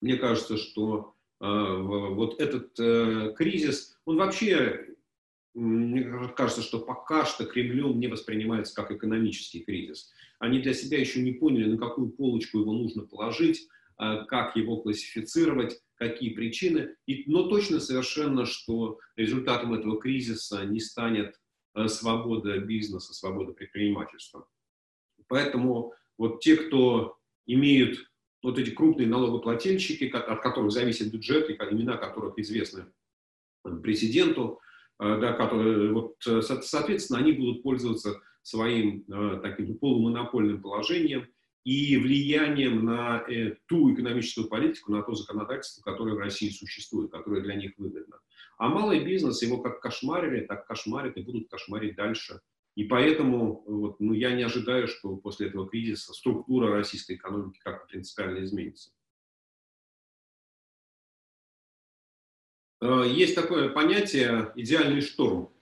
мне 0.00 0.16
кажется, 0.16 0.56
что 0.56 1.14
вот 1.40 2.40
этот 2.40 2.78
э, 2.80 3.32
кризис, 3.36 3.96
он 4.04 4.16
вообще, 4.16 4.94
мне 5.54 6.28
кажется, 6.36 6.62
что 6.62 6.80
пока 6.80 7.24
что 7.24 7.44
Кремлем 7.44 8.00
не 8.00 8.08
воспринимается 8.08 8.74
как 8.74 8.90
экономический 8.90 9.60
кризис. 9.60 10.12
Они 10.40 10.60
для 10.60 10.74
себя 10.74 10.98
еще 10.98 11.22
не 11.22 11.32
поняли, 11.32 11.70
на 11.70 11.78
какую 11.78 12.10
полочку 12.10 12.58
его 12.58 12.72
нужно 12.72 13.02
положить, 13.04 13.68
э, 14.00 14.24
как 14.26 14.56
его 14.56 14.78
классифицировать, 14.78 15.80
какие 15.94 16.30
причины. 16.30 16.96
Но 17.26 17.48
точно 17.48 17.78
совершенно, 17.80 18.44
что 18.44 18.98
результатом 19.16 19.74
этого 19.74 20.00
кризиса 20.00 20.64
не 20.64 20.80
станет 20.80 21.40
э, 21.74 21.86
свобода 21.86 22.58
бизнеса, 22.58 23.14
свобода 23.14 23.52
предпринимательства. 23.52 24.48
Поэтому 25.28 25.92
вот 26.16 26.40
те, 26.40 26.56
кто 26.56 27.16
имеют 27.46 28.07
вот 28.42 28.58
эти 28.58 28.70
крупные 28.70 29.08
налогоплательщики, 29.08 30.04
от 30.04 30.42
которых 30.42 30.70
зависит 30.70 31.12
бюджет, 31.12 31.50
и 31.50 31.54
имена 31.54 31.96
которых 31.96 32.38
известны 32.38 32.86
президенту, 33.82 34.60
э, 35.00 35.18
да, 35.20 35.32
которые, 35.32 35.92
вот, 35.92 36.14
соответственно, 36.20 37.18
они 37.18 37.32
будут 37.32 37.62
пользоваться 37.62 38.20
своим 38.42 39.04
э, 39.08 39.40
таким 39.42 39.76
полумонопольным 39.78 40.62
положением 40.62 41.28
и 41.64 41.98
влиянием 41.98 42.84
на 42.84 43.24
э, 43.28 43.56
ту 43.66 43.92
экономическую 43.92 44.48
политику, 44.48 44.92
на 44.92 45.02
то 45.02 45.14
законодательство, 45.14 45.82
которое 45.82 46.14
в 46.14 46.18
России 46.18 46.48
существует, 46.48 47.10
которое 47.10 47.42
для 47.42 47.56
них 47.56 47.72
выгодно. 47.76 48.20
А 48.56 48.68
малый 48.68 49.04
бизнес 49.04 49.42
его 49.42 49.58
как 49.58 49.80
кошмарили, 49.80 50.46
так 50.46 50.66
кошмарят 50.66 51.16
и 51.16 51.22
будут 51.22 51.50
кошмарить 51.50 51.96
дальше. 51.96 52.40
И 52.78 52.84
поэтому 52.84 53.64
вот, 53.66 53.98
ну, 53.98 54.12
я 54.12 54.30
не 54.36 54.44
ожидаю, 54.44 54.86
что 54.86 55.16
после 55.16 55.48
этого 55.48 55.68
кризиса 55.68 56.12
структура 56.12 56.70
российской 56.70 57.16
экономики 57.16 57.58
как-то 57.58 57.88
принципиально 57.88 58.44
изменится. 58.44 58.92
Э, 62.80 63.02
есть 63.04 63.34
такое 63.34 63.70
понятие 63.70 64.52
«идеальный 64.54 65.00
шторм», 65.00 65.52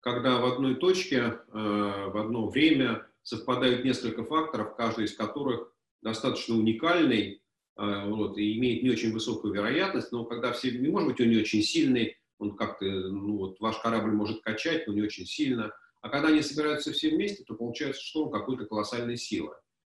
когда 0.00 0.40
в 0.40 0.46
одной 0.46 0.74
точке, 0.74 1.18
э, 1.18 1.36
в 1.52 2.20
одно 2.20 2.48
время 2.48 3.06
совпадают 3.22 3.84
несколько 3.84 4.24
факторов, 4.24 4.74
каждый 4.74 5.04
из 5.04 5.14
которых 5.14 5.72
достаточно 6.02 6.56
уникальный 6.56 7.40
э, 7.76 8.08
вот, 8.08 8.36
и 8.36 8.58
имеет 8.58 8.82
не 8.82 8.90
очень 8.90 9.12
высокую 9.12 9.54
вероятность, 9.54 10.10
но 10.10 10.24
когда 10.24 10.50
все, 10.50 10.72
может 10.90 11.08
быть, 11.08 11.20
он 11.20 11.28
не 11.28 11.36
очень 11.36 11.62
сильный, 11.62 12.16
он 12.38 12.56
как-то, 12.56 12.84
ну 12.84 13.36
вот, 13.36 13.60
ваш 13.60 13.78
корабль 13.78 14.10
может 14.10 14.42
качать, 14.42 14.88
но 14.88 14.92
не 14.92 15.02
очень 15.02 15.24
сильно– 15.24 15.72
а 16.04 16.10
когда 16.10 16.28
они 16.28 16.42
собираются 16.42 16.92
все 16.92 17.08
вместе, 17.08 17.44
то 17.44 17.54
получается 17.54 18.02
шторм 18.02 18.30
какой-то 18.30 18.66
колоссальной 18.66 19.16
силы. 19.16 19.54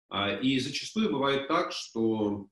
А, 0.08 0.38
и 0.38 0.58
зачастую 0.58 1.12
бывает 1.12 1.50
так, 1.50 1.74
что 1.74 2.48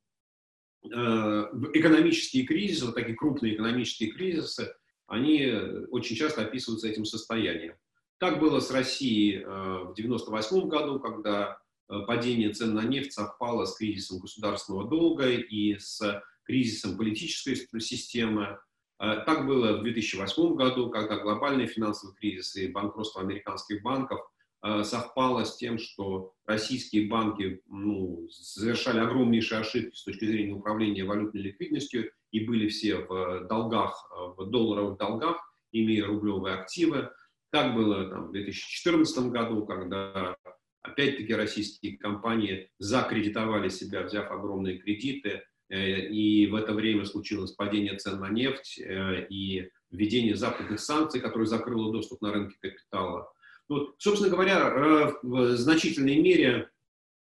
э, 0.84 0.90
экономические 0.90 2.46
кризисы, 2.46 2.86
вот 2.86 2.96
такие 2.96 3.16
крупные 3.16 3.56
экономические 3.56 4.12
кризисы, 4.12 4.76
они 5.08 5.54
очень 5.90 6.18
часто 6.18 6.42
описываются 6.42 6.90
этим 6.90 7.06
состоянием. 7.06 7.76
Так 8.18 8.42
было 8.42 8.60
с 8.60 8.72
Россией 8.72 9.38
э, 9.38 9.46
в 9.46 9.92
1998 9.92 10.68
году, 10.68 11.00
когда 11.00 11.58
э, 11.88 12.00
падение 12.06 12.52
цен 12.52 12.74
на 12.74 12.84
нефть 12.84 13.14
совпало 13.14 13.64
с 13.64 13.78
кризисом 13.78 14.20
государственного 14.20 14.90
долга 14.90 15.30
и 15.30 15.78
с 15.80 16.02
кризисом 16.44 16.98
политической 16.98 17.56
системы. 17.80 18.60
Э, 19.00 19.24
так 19.26 19.46
было 19.46 19.78
в 19.78 19.84
2008 19.84 20.56
году, 20.56 20.90
когда 20.90 21.18
глобальный 21.18 21.68
финансовый 21.68 22.16
кризис 22.16 22.56
и 22.56 22.68
банкротство 22.68 23.22
американских 23.22 23.82
банков 23.82 24.22
э, 24.64 24.84
совпало 24.84 25.44
с 25.44 25.58
тем, 25.58 25.78
что 25.78 26.34
российские 26.46 27.08
банки 27.08 27.62
ну, 27.68 28.28
совершали 28.30 29.00
огромнейшие 29.00 29.62
ошибки 29.62 29.96
с 29.96 30.04
точки 30.04 30.26
зрения 30.26 30.54
управления 30.54 31.04
валютной 31.04 31.42
ликвидностью 31.42 32.12
и 32.32 32.46
были 32.46 32.70
все 32.70 32.98
в 32.98 33.48
долгах, 33.48 34.10
в 34.38 34.46
долларовых 34.46 34.98
долгах, 34.98 35.38
имея 35.72 36.06
рублевые 36.06 36.56
активы. 36.56 37.12
Так 37.52 37.74
было 37.76 38.10
там, 38.10 38.28
в 38.28 38.32
2014 38.32 39.32
году, 39.32 39.66
когда 39.66 40.36
опять-таки 40.82 41.34
российские 41.34 41.98
компании 41.98 42.70
закредитовали 42.78 43.70
себя, 43.70 44.04
взяв 44.04 44.30
огромные 44.32 44.78
кредиты, 44.78 45.44
Э, 45.44 45.55
и 45.70 46.48
в 46.48 46.56
это 46.56 46.74
время 46.74 47.06
случилось 47.06 47.52
падение 47.52 47.98
цен 47.98 48.20
на 48.20 48.30
нефть 48.30 48.80
э, 48.80 49.26
и 49.30 49.70
введение 49.90 50.36
западных 50.36 50.80
санкций, 50.80 51.20
которое 51.20 51.46
закрыло 51.46 51.92
доступ 51.92 52.22
на 52.22 52.32
рынки 52.32 52.56
капитала. 52.62 53.32
Вот, 53.68 53.96
собственно 53.98 54.30
говоря, 54.30 54.60
э, 54.60 55.14
в 55.24 55.56
значительной 55.56 56.18
мере 56.18 56.70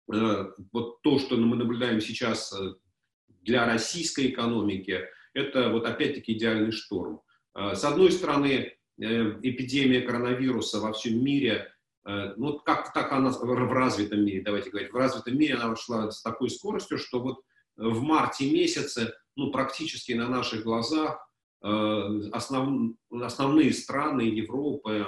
вот 0.07 1.03
то, 1.03 1.19
что 1.19 1.37
мы 1.37 1.55
наблюдаем 1.55 2.01
сейчас 2.01 2.51
для 3.27 3.67
российской 3.67 4.31
экономики, 4.31 5.01
это 5.35 5.69
вот 5.69 5.85
опять-таки 5.85 6.33
идеальный 6.33 6.71
шторм. 6.71 7.21
С 7.53 7.83
одной 7.83 8.11
стороны, 8.11 8.75
эпидемия 8.97 10.01
коронавируса 10.01 10.79
во 10.79 10.93
всем 10.93 11.23
мире, 11.23 11.71
ну 12.05 12.57
как 12.57 12.91
так 12.91 13.11
она 13.11 13.29
в 13.29 13.71
развитом 13.71 14.25
мире, 14.25 14.41
давайте 14.41 14.71
говорить, 14.71 14.91
в 14.91 14.95
развитом 14.95 15.37
мире 15.37 15.53
она 15.53 15.75
шла 15.75 16.09
с 16.09 16.23
такой 16.23 16.49
скоростью, 16.49 16.97
что 16.97 17.21
вот 17.21 17.43
в 17.79 18.01
марте 18.01 18.49
месяце, 18.51 19.13
ну, 19.35 19.51
практически 19.51 20.11
на 20.11 20.27
наших 20.27 20.63
глазах, 20.63 21.17
э, 21.63 21.67
основ, 22.33 22.95
основные 23.09 23.73
страны 23.73 24.21
Европы, 24.21 25.05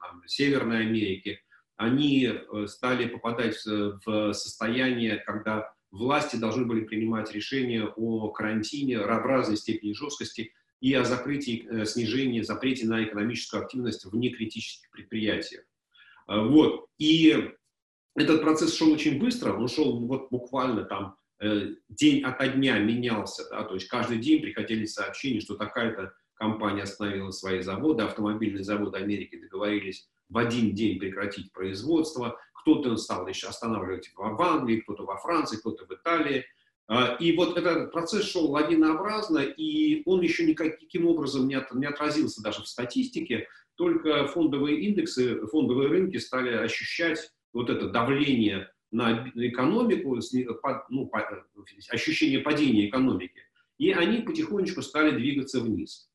там, 0.00 0.22
Северной 0.26 0.80
Америки, 0.80 1.40
они 1.76 2.26
э, 2.26 2.66
стали 2.66 3.06
попадать 3.06 3.56
в 3.64 4.32
состояние, 4.32 5.18
когда 5.18 5.72
власти 5.92 6.36
должны 6.36 6.66
были 6.66 6.84
принимать 6.84 7.32
решения 7.32 7.84
о 7.84 8.28
карантине, 8.30 8.98
в 8.98 9.06
разной 9.06 9.56
степени 9.56 9.92
жесткости 9.92 10.52
и 10.80 10.92
о 10.94 11.04
закрытии, 11.04 11.66
э, 11.70 11.86
снижении, 11.86 12.42
запрете 12.42 12.86
на 12.86 13.04
экономическую 13.04 13.62
активность 13.62 14.04
в 14.04 14.16
некритических 14.16 14.90
предприятиях. 14.90 15.62
Вот. 16.26 16.88
И 16.98 17.52
этот 18.14 18.42
процесс 18.42 18.76
шел 18.76 18.92
очень 18.92 19.18
быстро, 19.18 19.54
он 19.54 19.68
шел 19.68 20.04
вот 20.06 20.28
буквально 20.30 20.84
там 20.84 21.16
Э, 21.16 21.27
день 21.40 22.22
ото 22.24 22.48
дня 22.48 22.78
менялся, 22.78 23.48
да, 23.50 23.62
то 23.64 23.74
есть 23.74 23.88
каждый 23.88 24.18
день 24.18 24.42
приходили 24.42 24.86
сообщения, 24.86 25.40
что 25.40 25.54
такая-то 25.54 26.12
компания 26.34 26.82
остановила 26.82 27.30
свои 27.30 27.60
заводы, 27.60 28.02
автомобильные 28.02 28.64
заводы 28.64 28.98
Америки 28.98 29.40
договорились 29.40 30.08
в 30.28 30.38
один 30.38 30.74
день 30.74 30.98
прекратить 30.98 31.52
производство, 31.52 32.38
кто-то 32.52 32.96
стал 32.96 33.26
еще 33.26 33.48
останавливать 33.48 34.10
в 34.14 34.42
Англии, 34.42 34.80
кто-то 34.80 35.04
во 35.04 35.16
Франции, 35.16 35.56
кто-то 35.56 35.86
в 35.86 35.92
Италии. 35.92 36.44
А, 36.86 37.16
и 37.20 37.36
вот 37.36 37.56
этот 37.56 37.92
процесс 37.92 38.24
шел 38.24 38.50
лавинообразно, 38.50 39.38
и 39.38 40.02
он 40.06 40.20
еще 40.22 40.44
никаким 40.44 41.06
образом 41.06 41.46
не, 41.46 41.58
не 41.74 41.86
отразился 41.86 42.42
даже 42.42 42.62
в 42.62 42.68
статистике, 42.68 43.46
только 43.76 44.26
фондовые 44.26 44.80
индексы, 44.80 45.46
фондовые 45.46 45.88
рынки 45.88 46.16
стали 46.16 46.50
ощущать 46.50 47.30
вот 47.52 47.70
это 47.70 47.88
давление 47.88 48.70
на 48.90 49.30
экономику, 49.34 50.18
ну, 50.88 51.10
ощущение 51.90 52.40
падения 52.40 52.88
экономики, 52.88 53.42
и 53.78 53.92
они 53.92 54.22
потихонечку 54.22 54.82
стали 54.82 55.16
двигаться 55.16 55.60
вниз. 55.60 56.10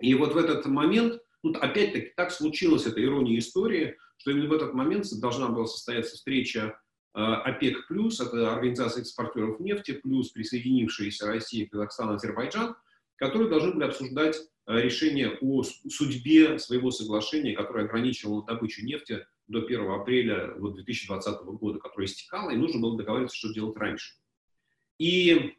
И 0.00 0.14
вот 0.14 0.34
в 0.34 0.36
этот 0.36 0.66
момент, 0.66 1.20
ну, 1.42 1.52
опять-таки, 1.52 2.12
так 2.16 2.30
случилось, 2.30 2.86
это 2.86 3.02
ирония 3.02 3.38
истории, 3.38 3.96
что 4.18 4.30
именно 4.30 4.48
в 4.48 4.52
этот 4.52 4.74
момент 4.74 5.06
должна 5.20 5.48
была 5.48 5.66
состояться 5.66 6.16
встреча 6.16 6.78
э, 7.14 7.18
ОПЕК+, 7.18 7.76
это 8.20 8.54
Организация 8.54 9.02
экспортеров 9.02 9.60
нефти, 9.60 9.92
плюс 9.92 10.30
присоединившиеся 10.30 11.26
Россия, 11.26 11.68
Казахстан, 11.68 12.10
Азербайджан, 12.10 12.74
которые 13.16 13.48
должны 13.48 13.72
были 13.72 13.84
обсуждать 13.84 14.36
э, 14.66 14.80
решение 14.80 15.38
о 15.40 15.62
судьбе 15.62 16.58
своего 16.58 16.90
соглашения, 16.90 17.54
которое 17.54 17.86
ограничивало 17.86 18.44
добычу 18.44 18.84
нефти 18.84 19.26
до 19.48 19.60
1 19.60 19.90
апреля 19.90 20.54
вот, 20.56 20.74
2020 20.74 21.42
года, 21.42 21.78
которое 21.78 22.06
истекало, 22.06 22.50
и 22.50 22.56
нужно 22.56 22.80
было 22.80 22.96
договориться, 22.96 23.36
что 23.36 23.52
делать 23.52 23.76
раньше. 23.76 24.14
И 24.98 25.54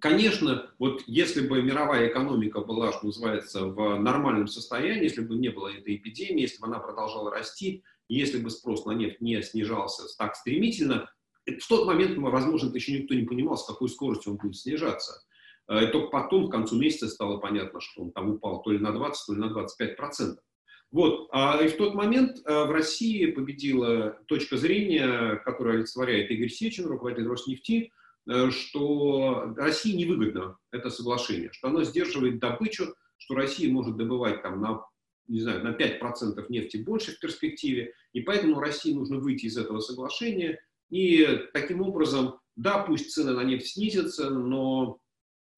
Конечно, 0.00 0.70
вот 0.78 1.04
если 1.06 1.46
бы 1.46 1.62
мировая 1.62 2.08
экономика 2.08 2.60
была, 2.60 2.92
что 2.92 3.06
называется, 3.06 3.66
в 3.66 3.98
нормальном 3.98 4.48
состоянии, 4.48 5.04
если 5.04 5.20
бы 5.20 5.36
не 5.36 5.50
было 5.50 5.68
этой 5.68 5.94
эпидемии, 5.94 6.42
если 6.42 6.60
бы 6.60 6.66
она 6.66 6.80
продолжала 6.80 7.30
расти, 7.30 7.84
если 8.08 8.38
бы 8.38 8.50
спрос 8.50 8.86
на 8.86 8.92
нефть 8.92 9.20
не 9.20 9.40
снижался 9.42 10.02
так 10.18 10.34
стремительно, 10.34 11.08
в 11.46 11.68
тот 11.68 11.86
момент, 11.86 12.18
возможно, 12.18 12.74
еще 12.74 12.98
никто 12.98 13.14
не 13.14 13.24
понимал, 13.24 13.56
с 13.56 13.66
какой 13.66 13.88
скоростью 13.88 14.32
он 14.32 14.38
будет 14.38 14.56
снижаться. 14.56 15.22
Э, 15.68 15.84
и 15.84 15.92
только 15.92 16.08
потом, 16.08 16.48
к 16.48 16.52
концу 16.52 16.78
месяца, 16.78 17.08
стало 17.08 17.38
понятно, 17.38 17.80
что 17.80 18.02
он 18.02 18.12
там 18.12 18.30
упал 18.30 18.62
то 18.62 18.70
ли 18.70 18.78
на 18.78 18.92
20, 18.92 19.26
то 19.26 19.32
ли 19.34 19.40
на 19.40 19.48
25 19.48 19.96
процентов. 19.96 20.44
Вот. 20.90 21.28
А 21.32 21.62
и 21.62 21.68
в 21.68 21.76
тот 21.76 21.94
момент 21.94 22.38
э, 22.44 22.64
в 22.64 22.70
России 22.70 23.30
победила 23.30 24.18
точка 24.26 24.56
зрения, 24.56 25.36
которая 25.44 25.76
олицетворяет 25.76 26.30
Игорь 26.30 26.48
Сечин, 26.48 26.86
руководитель 26.86 27.28
Роснефти, 27.28 27.92
Э, 28.28 28.50
что 28.50 29.54
России 29.56 29.96
невыгодно 29.96 30.58
это 30.70 30.90
соглашение, 30.90 31.50
что 31.52 31.68
оно 31.68 31.82
сдерживает 31.82 32.38
добычу, 32.38 32.94
что 33.16 33.34
Россия 33.34 33.72
может 33.72 33.96
добывать 33.96 34.42
там 34.42 34.60
на, 34.60 34.84
не 35.28 35.40
знаю, 35.40 35.64
на 35.64 35.70
5% 35.70 36.44
нефти 36.50 36.76
больше 36.76 37.12
в 37.12 37.20
перспективе, 37.20 37.94
и 38.12 38.20
поэтому 38.20 38.60
России 38.60 38.92
нужно 38.92 39.18
выйти 39.18 39.46
из 39.46 39.56
этого 39.56 39.80
соглашения, 39.80 40.60
и 40.90 41.26
таким 41.54 41.80
образом, 41.80 42.38
да, 42.54 42.78
пусть 42.80 43.12
цены 43.12 43.32
на 43.32 43.44
нефть 43.44 43.68
снизятся, 43.68 44.28
но 44.28 44.98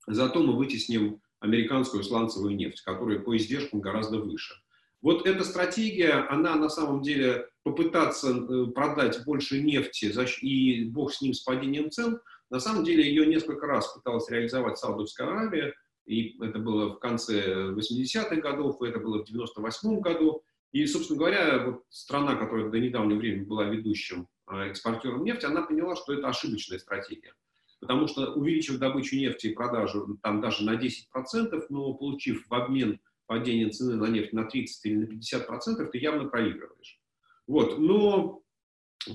зато 0.06 0.40
мы 0.40 0.56
вытесним 0.56 1.20
американскую 1.40 2.04
сланцевую 2.04 2.54
нефть, 2.54 2.82
которая 2.82 3.18
по 3.18 3.36
издержкам 3.36 3.80
гораздо 3.80 4.18
выше. 4.18 4.54
Вот 5.02 5.26
эта 5.26 5.44
стратегия, 5.44 6.26
она 6.28 6.56
на 6.56 6.68
самом 6.68 7.00
деле 7.02 7.48
попытаться 7.62 8.30
э, 8.30 8.66
продать 8.66 9.24
больше 9.24 9.62
нефти, 9.62 10.12
и 10.42 10.84
бог 10.84 11.12
с 11.12 11.22
ним 11.22 11.32
с 11.32 11.40
падением 11.40 11.90
цен, 11.90 12.20
на 12.50 12.58
самом 12.58 12.84
деле 12.84 13.08
ее 13.08 13.26
несколько 13.26 13.66
раз 13.66 13.92
пыталась 13.94 14.28
реализовать 14.28 14.78
Саудовская 14.78 15.28
Аравия, 15.28 15.74
и 16.04 16.36
это 16.42 16.58
было 16.58 16.94
в 16.94 16.98
конце 16.98 17.70
80-х 17.70 18.36
годов, 18.36 18.82
и 18.82 18.88
это 18.88 18.98
было 18.98 19.24
в 19.24 19.30
98-м 19.30 20.00
году. 20.00 20.42
И, 20.72 20.84
собственно 20.86 21.18
говоря, 21.18 21.64
вот 21.64 21.84
страна, 21.88 22.34
которая 22.34 22.68
до 22.68 22.78
недавнего 22.78 23.18
времени 23.18 23.44
была 23.44 23.64
ведущим 23.64 24.28
а, 24.46 24.66
экспортером 24.66 25.24
нефти, 25.24 25.46
она 25.46 25.62
поняла, 25.62 25.96
что 25.96 26.12
это 26.12 26.28
ошибочная 26.28 26.78
стратегия. 26.78 27.34
Потому 27.80 28.08
что 28.08 28.34
увеличив 28.34 28.78
добычу 28.78 29.16
нефти 29.16 29.48
и 29.48 29.54
продажу 29.54 30.18
там 30.22 30.40
даже 30.40 30.64
на 30.64 30.74
10%, 30.74 31.66
но 31.70 31.94
получив 31.94 32.46
в 32.48 32.54
обмен 32.54 33.00
падение 33.30 33.70
цены 33.70 33.94
на 33.94 34.06
нефть 34.06 34.32
на 34.32 34.42
30 34.42 34.86
или 34.86 34.96
на 34.96 35.04
50%, 35.04 35.86
ты 35.86 35.98
явно 35.98 36.28
проигрываешь. 36.28 36.98
Вот. 37.46 37.78
Но 37.78 38.42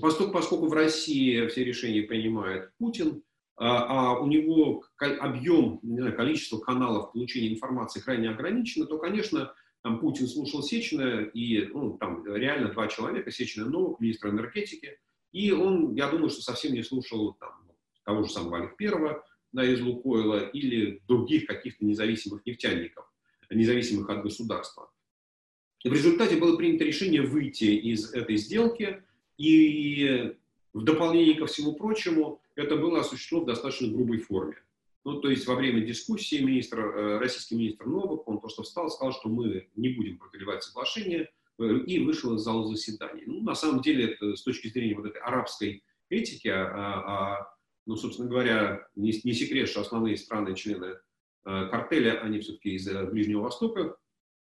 поскольку, 0.00 0.32
поскольку 0.32 0.68
в 0.68 0.72
России 0.72 1.46
все 1.48 1.62
решения 1.62 2.00
принимает 2.00 2.70
Путин, 2.78 3.22
а, 3.58 4.14
а 4.14 4.18
у 4.18 4.26
него 4.26 4.84
объем, 4.98 5.80
не 5.82 6.00
знаю, 6.00 6.16
количество 6.16 6.58
каналов 6.58 7.12
получения 7.12 7.52
информации 7.52 8.00
крайне 8.00 8.30
ограничено, 8.30 8.86
то, 8.86 8.96
конечно, 8.98 9.52
там 9.82 10.00
Путин 10.00 10.28
слушал 10.28 10.62
Сечина, 10.62 11.20
и 11.34 11.66
ну, 11.66 11.98
там 11.98 12.24
реально 12.24 12.72
два 12.72 12.88
человека, 12.88 13.30
Сечина 13.30 13.68
Новых, 13.68 14.00
министр 14.00 14.28
энергетики, 14.28 14.98
и 15.32 15.52
он, 15.52 15.94
я 15.94 16.08
думаю, 16.08 16.30
что 16.30 16.40
совсем 16.40 16.72
не 16.72 16.82
слушал 16.82 17.34
там, 17.34 17.50
того 18.06 18.22
же 18.22 18.32
самого 18.32 18.60
Олег 18.60 18.78
Первого, 18.78 19.22
да, 19.52 19.62
из 19.62 19.82
Лукойла, 19.82 20.48
или 20.48 21.02
других 21.06 21.44
каких-то 21.44 21.84
независимых 21.84 22.46
нефтяников, 22.46 23.05
независимых 23.50 24.08
от 24.10 24.22
государства. 24.22 24.90
И 25.84 25.88
в 25.88 25.92
результате 25.92 26.36
было 26.36 26.56
принято 26.56 26.84
решение 26.84 27.22
выйти 27.22 27.64
из 27.64 28.12
этой 28.12 28.36
сделки, 28.36 29.02
и 29.38 30.34
в 30.72 30.82
дополнение 30.82 31.34
ко 31.34 31.46
всему 31.46 31.74
прочему, 31.74 32.42
это 32.54 32.76
было 32.76 33.00
осуществлено 33.00 33.44
в 33.44 33.46
достаточно 33.46 33.88
грубой 33.88 34.18
форме. 34.18 34.56
Ну, 35.04 35.20
то 35.20 35.30
есть 35.30 35.46
во 35.46 35.54
время 35.54 35.82
дискуссии 35.82 36.42
министр, 36.42 36.80
э, 36.80 37.18
российский 37.18 37.54
министр 37.54 37.86
Новак, 37.86 38.26
он 38.26 38.40
просто 38.40 38.64
встал 38.64 38.90
сказал, 38.90 39.12
что 39.12 39.28
мы 39.28 39.68
не 39.76 39.90
будем 39.90 40.18
продлевать 40.18 40.64
соглашение, 40.64 41.30
э, 41.58 41.78
и 41.86 42.00
вышел 42.00 42.34
из 42.34 42.40
зала 42.40 42.66
заседаний. 42.66 43.22
Ну, 43.24 43.40
на 43.42 43.54
самом 43.54 43.82
деле, 43.82 44.12
это 44.12 44.34
с 44.34 44.42
точки 44.42 44.66
зрения 44.66 44.96
вот 44.96 45.06
этой 45.06 45.20
арабской 45.20 45.84
этики, 46.08 46.48
а, 46.48 46.66
а, 46.66 47.56
ну, 47.86 47.96
собственно 47.96 48.28
говоря, 48.28 48.88
не, 48.96 49.12
не 49.22 49.32
секрет, 49.32 49.68
что 49.68 49.80
основные 49.80 50.16
страны-члены 50.16 50.86
э, 50.86 50.98
картеля, 51.46 52.20
они 52.20 52.40
все-таки 52.40 52.74
из 52.74 52.88
Ближнего 53.10 53.42
Востока, 53.42 53.96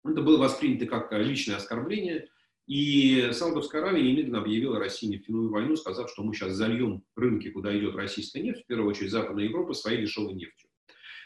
это 0.06 0.22
было 0.22 0.38
воспринято 0.38 0.86
как 0.86 1.12
личное 1.12 1.58
оскорбление, 1.58 2.28
и 2.68 3.30
Саудовская 3.32 3.82
Аравия 3.82 4.04
немедленно 4.04 4.40
объявила 4.40 4.78
России 4.78 5.08
нефтяную 5.08 5.50
войну, 5.50 5.78
сказав, 5.78 6.10
что 6.10 6.24
мы 6.24 6.34
сейчас 6.34 6.54
зальем 6.54 7.04
рынки, 7.16 7.50
куда 7.50 7.78
идет 7.78 7.96
российская 7.96 8.42
нефть, 8.42 8.64
в 8.64 8.68
первую 8.68 8.90
очередь 8.90 9.12
Западная 9.12 9.46
Европа, 9.46 9.74
своей 9.74 10.02
дешевой 10.02 10.34
нефтью. 10.34 10.70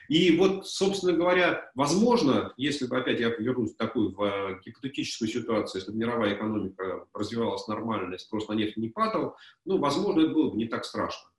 И 0.08 0.38
вот, 0.38 0.68
собственно 0.68 1.14
говоря, 1.14 1.72
возможно, 1.74 2.54
если 2.58 2.86
бы 2.86 2.98
опять 2.98 3.20
я 3.20 3.30
вернусь 3.30 3.74
в 3.74 3.78
такую 3.78 4.14
в 4.14 4.22
э, 4.22 4.60
гипотетическую 4.64 5.30
ситуацию, 5.30 5.80
если 5.80 5.92
бы 5.92 5.98
мировая 5.98 6.36
экономика 6.36 7.08
развивалась 7.14 7.68
нормально, 7.68 8.18
спрос 8.18 8.48
на 8.48 8.54
нефть 8.54 8.78
не 8.78 8.90
падал, 8.90 9.36
ну, 9.66 9.78
возможно, 9.78 10.22
это 10.22 10.32
было 10.32 10.52
бы 10.52 10.58
не 10.58 10.68
так 10.68 10.86
страшно. 10.86 11.30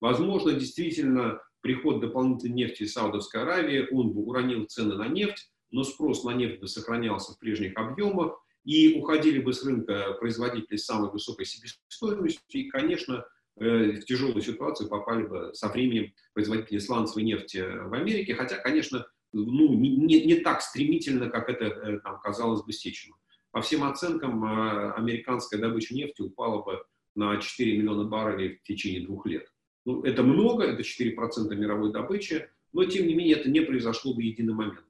Возможно, 0.00 0.52
действительно, 0.52 1.40
приход 1.60 2.00
дополнительной 2.00 2.54
нефти 2.54 2.84
из 2.84 2.92
Саудовской 2.92 3.42
Аравии, 3.42 3.88
он 3.90 4.12
бы 4.12 4.22
уронил 4.22 4.64
цены 4.66 4.96
на 4.96 5.08
нефть, 5.08 5.50
но 5.70 5.84
спрос 5.84 6.24
на 6.24 6.30
нефть 6.30 6.60
бы 6.60 6.68
сохранялся 6.68 7.32
в 7.32 7.38
прежних 7.38 7.76
объемах, 7.76 8.40
и 8.64 8.98
уходили 8.98 9.40
бы 9.40 9.52
с 9.52 9.64
рынка 9.64 10.14
производители 10.20 10.76
с 10.76 10.84
самой 10.84 11.10
высокой 11.10 11.46
себестоимостью, 11.46 12.42
и, 12.50 12.68
конечно, 12.68 13.24
э, 13.56 13.92
в 13.92 14.04
тяжелую 14.04 14.42
ситуацию 14.42 14.88
попали 14.88 15.22
бы 15.22 15.50
со 15.54 15.68
временем 15.68 16.12
производители 16.34 16.78
сланцевой 16.78 17.22
нефти 17.22 17.58
в 17.58 17.94
Америке, 17.94 18.34
хотя, 18.34 18.56
конечно, 18.56 19.06
ну, 19.32 19.74
не, 19.74 20.24
не 20.24 20.34
так 20.36 20.62
стремительно, 20.62 21.28
как 21.30 21.48
это 21.48 21.64
э, 21.64 22.00
там, 22.00 22.20
казалось 22.20 22.62
бы 22.62 22.72
Сечину. 22.72 23.16
По 23.50 23.62
всем 23.62 23.84
оценкам, 23.84 24.44
э, 24.44 24.92
американская 24.92 25.60
добыча 25.60 25.94
нефти 25.94 26.22
упала 26.22 26.62
бы 26.62 26.82
на 27.14 27.40
4 27.40 27.78
миллиона 27.78 28.04
баррелей 28.04 28.56
в 28.56 28.62
течение 28.62 29.04
двух 29.04 29.26
лет. 29.26 29.48
Ну, 29.88 30.02
это 30.02 30.22
много, 30.22 30.64
это 30.64 30.82
4% 30.82 31.54
мировой 31.54 31.92
добычи, 31.92 32.50
но, 32.72 32.84
тем 32.84 33.06
не 33.06 33.14
менее, 33.14 33.36
это 33.36 33.48
не 33.48 33.60
произошло 33.60 34.12
в 34.12 34.18
единый 34.18 34.52
момент. 34.52 34.84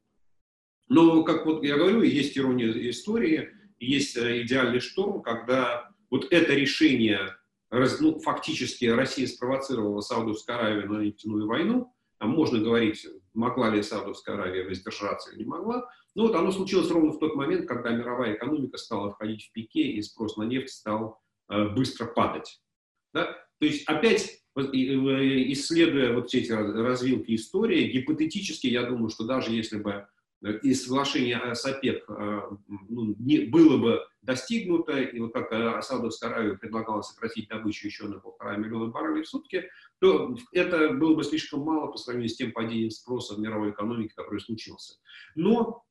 Но, 0.89 1.23
как 1.23 1.47
вот 1.47 1.63
я 1.63 1.77
говорю, 1.77 2.03
есть 2.03 2.37
ирония 2.37 2.71
истории– 2.91 3.51
есть 3.81 4.17
э, 4.17 4.43
идеальный 4.43 4.81
шторм, 4.81 5.23
когда 5.23 5.91
вот 6.11 6.27
это 6.31 6.55
решение, 6.55 7.37
ну, 7.71 8.19
фактически 8.19 8.87
Россия 8.87 9.27
спровоцировала 9.27 10.01
Саудовскую 10.01 10.59
Аравию 10.59 10.91
на 10.91 10.99
нефтяную 11.03 11.47
войну, 11.47 11.95
там 12.19 12.31
можно 12.31 12.59
говорить, 12.59 13.07
могла 13.35 13.71
ли 13.71 13.83
Саудовская 13.83 14.35
Аравия 14.35 14.65
воздержаться 14.65 15.31
или 15.31 15.41
не 15.41 15.45
могла, 15.45 15.89
но 16.15 16.27
вот 16.27 16.35
оно 16.35 16.51
случилось 16.51 16.91
ровно 16.91 17.13
в 17.13 17.19
тот 17.19 17.37
момент, 17.37 17.69
когда 17.69 17.91
мировая 17.91 18.35
экономика 18.35 18.79
стала 18.79 19.13
входить 19.13 19.45
в 19.45 19.53
пике, 19.53 19.83
и 19.83 20.03
спрос 20.03 20.37
на 20.37 20.45
нефть 20.45 20.71
стал 20.71 21.21
э, 21.49 21.69
быстро 21.69 22.07
падать. 22.07 22.61
Да? 23.13 23.33
То 23.61 23.67
есть 23.67 23.87
опять 23.87 24.43
исследуя 24.67 26.13
вот 26.13 26.35
эти 26.35 26.53
развилки 26.53 27.35
истории, 27.35 27.91
гипотетически 27.91 28.67
я 28.67 28.85
думаю, 28.85 29.11
что 29.11 29.25
даже 29.25 29.53
если 29.53 29.79
бы 29.79 30.07
и 30.41 30.73
соглашение 30.75 31.55
с 31.55 31.65
ОПЕК 31.65 32.05
э, 32.09 32.41
ну, 32.89 33.15
не, 33.19 33.47
было 33.47 33.77
бы 33.77 34.07
достигнуто, 34.23 34.97
и 34.97 35.19
вот 35.19 35.33
как 35.33 35.51
э, 35.53 35.83
Саудовская 35.83 36.31
Аравия 36.31 36.57
предлагала 36.57 37.03
сократить 37.03 37.49
добычу 37.49 37.87
еще 37.87 38.05
на 38.05 38.21
полтора 38.21 38.57
миллиона 38.57 38.87
баррелей 38.87 39.25
в 39.25 39.29
сутки, 39.29 39.69
то 39.99 40.37
это 40.53 40.91
было 40.91 41.17
бы 41.17 41.25
слишком 41.25 41.61
мало 41.63 41.89
по 41.91 41.99
сравнению 41.99 42.31
с 42.31 42.37
тем 42.37 42.53
падением 42.53 42.91
спроса 42.91 43.35
в 43.35 43.41
мировой 43.41 43.71
экономике, 43.71 44.15
который 44.15 44.41
случился. 44.41 44.95
Но 45.35 45.83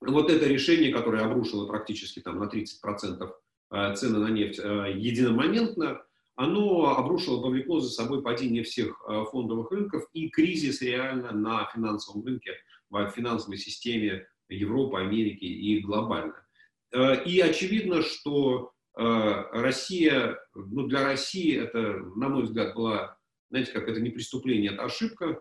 вот 0.00 0.30
это 0.30 0.46
решение, 0.46 0.92
которое 0.92 1.24
обрушило 1.24 1.66
практически 1.66 2.20
там, 2.20 2.38
на 2.38 2.44
30% 2.44 3.32
э, 3.72 3.94
цены 3.96 4.18
на 4.18 4.28
нефть 4.28 4.58
единомоментно, 4.58 6.02
оно 6.38 6.96
обрушило, 6.96 7.42
повлекло 7.42 7.80
за 7.80 7.90
собой 7.90 8.22
падение 8.22 8.62
всех 8.62 9.02
фондовых 9.32 9.72
рынков 9.72 10.04
и 10.12 10.28
кризис 10.28 10.80
реально 10.82 11.32
на 11.32 11.68
финансовом 11.74 12.24
рынке 12.24 12.52
в 12.90 13.10
финансовой 13.10 13.58
системе 13.58 14.28
Европы, 14.48 15.00
Америки 15.00 15.44
и 15.44 15.80
глобально. 15.80 16.46
Э, 16.92 17.24
и 17.24 17.40
очевидно, 17.40 18.02
что 18.02 18.72
Россия, 18.94 20.38
ну, 20.54 20.88
для 20.88 21.04
России 21.04 21.56
это, 21.56 21.78
на 22.16 22.28
мой 22.28 22.44
взгляд, 22.44 22.74
была, 22.74 23.16
знаете, 23.48 23.70
как 23.70 23.88
это 23.88 24.00
не 24.00 24.10
преступление, 24.10 24.72
это 24.72 24.84
ошибка, 24.84 25.40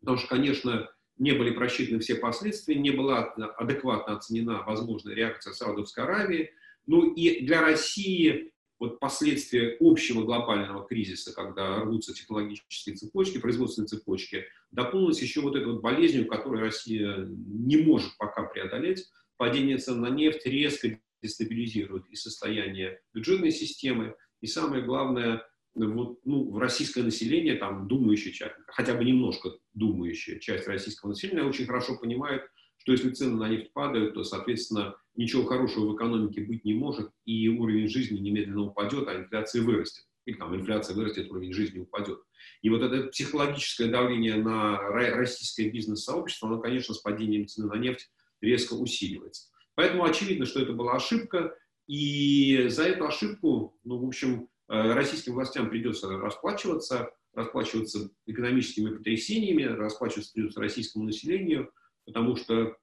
потому 0.00 0.18
что, 0.18 0.28
конечно, 0.28 0.88
не 1.16 1.32
были 1.32 1.50
просчитаны 1.50 2.00
все 2.00 2.16
последствия, 2.16 2.74
не 2.74 2.90
была 2.90 3.32
адекватно 3.56 4.16
оценена 4.16 4.62
возможная 4.64 5.14
реакция 5.14 5.52
Саудовской 5.52 6.04
Аравии. 6.04 6.50
Ну 6.86 7.12
и 7.12 7.44
для 7.44 7.60
России 7.60 8.51
вот 8.82 8.98
последствия 8.98 9.76
общего 9.78 10.24
глобального 10.24 10.84
кризиса, 10.84 11.32
когда 11.32 11.82
рвутся 11.82 12.12
технологические 12.12 12.96
цепочки, 12.96 13.38
производственные 13.38 13.86
цепочки, 13.86 14.46
дополнилось 14.72 15.22
еще 15.22 15.40
вот 15.40 15.54
этой 15.54 15.72
вот 15.72 15.82
болезнью, 15.82 16.26
которую 16.26 16.62
Россия 16.62 17.24
не 17.28 17.76
может 17.76 18.16
пока 18.18 18.42
преодолеть. 18.42 19.06
Падение 19.36 19.78
цен 19.78 20.00
на 20.00 20.10
нефть 20.10 20.46
резко 20.46 20.98
дестабилизирует 21.22 22.08
и 22.10 22.16
состояние 22.16 23.00
бюджетной 23.14 23.52
системы, 23.52 24.16
и 24.40 24.48
самое 24.48 24.82
главное, 24.82 25.46
вот, 25.76 26.18
ну, 26.24 26.58
российское 26.58 27.04
население, 27.04 27.54
там, 27.54 27.86
думающая 27.86 28.32
часть, 28.32 28.56
хотя 28.66 28.94
бы 28.94 29.04
немножко 29.04 29.50
думающая 29.74 30.40
часть 30.40 30.66
российского 30.66 31.10
населения 31.10 31.44
очень 31.44 31.66
хорошо 31.66 31.96
понимает, 32.00 32.42
что 32.82 32.92
если 32.92 33.10
цены 33.10 33.36
на 33.36 33.48
нефть 33.48 33.72
падают, 33.72 34.14
то, 34.14 34.24
соответственно, 34.24 34.96
ничего 35.14 35.44
хорошего 35.44 35.90
в 35.90 35.96
экономике 35.96 36.42
быть 36.42 36.64
не 36.64 36.74
может, 36.74 37.10
и 37.24 37.48
уровень 37.48 37.88
жизни 37.88 38.18
немедленно 38.18 38.62
упадет, 38.62 39.06
а 39.08 39.16
инфляция 39.16 39.62
вырастет. 39.62 40.04
Или 40.24 40.36
там 40.36 40.54
инфляция 40.54 40.96
вырастет, 40.96 41.30
уровень 41.30 41.52
жизни 41.52 41.80
упадет. 41.80 42.20
И 42.60 42.70
вот 42.70 42.82
это 42.82 43.08
психологическое 43.08 43.88
давление 43.88 44.36
на 44.36 44.78
российское 44.78 45.70
бизнес-сообщество, 45.70 46.48
оно, 46.48 46.60
конечно, 46.60 46.94
с 46.94 46.98
падением 46.98 47.46
цены 47.46 47.68
на 47.68 47.78
нефть 47.78 48.10
резко 48.40 48.74
усиливается. 48.74 49.48
Поэтому 49.74 50.04
очевидно, 50.04 50.46
что 50.46 50.60
это 50.60 50.72
была 50.72 50.94
ошибка, 50.94 51.56
и 51.86 52.66
за 52.68 52.84
эту 52.84 53.06
ошибку, 53.06 53.78
ну, 53.84 53.98
в 53.98 54.06
общем, 54.06 54.48
Э, 54.72 54.94
российским 54.94 55.34
властям 55.34 55.68
придется 55.68 56.08
расплачиваться, 56.08 57.10
расплачиваться 57.34 58.10
экономическими 58.26 58.96
потрясениями, 58.96 59.64
расплачиваться 59.64 60.32
придется 60.32 60.60
российскому 60.60 61.04
населению, 61.04 61.70
потому 62.04 62.36
что, 62.36 62.76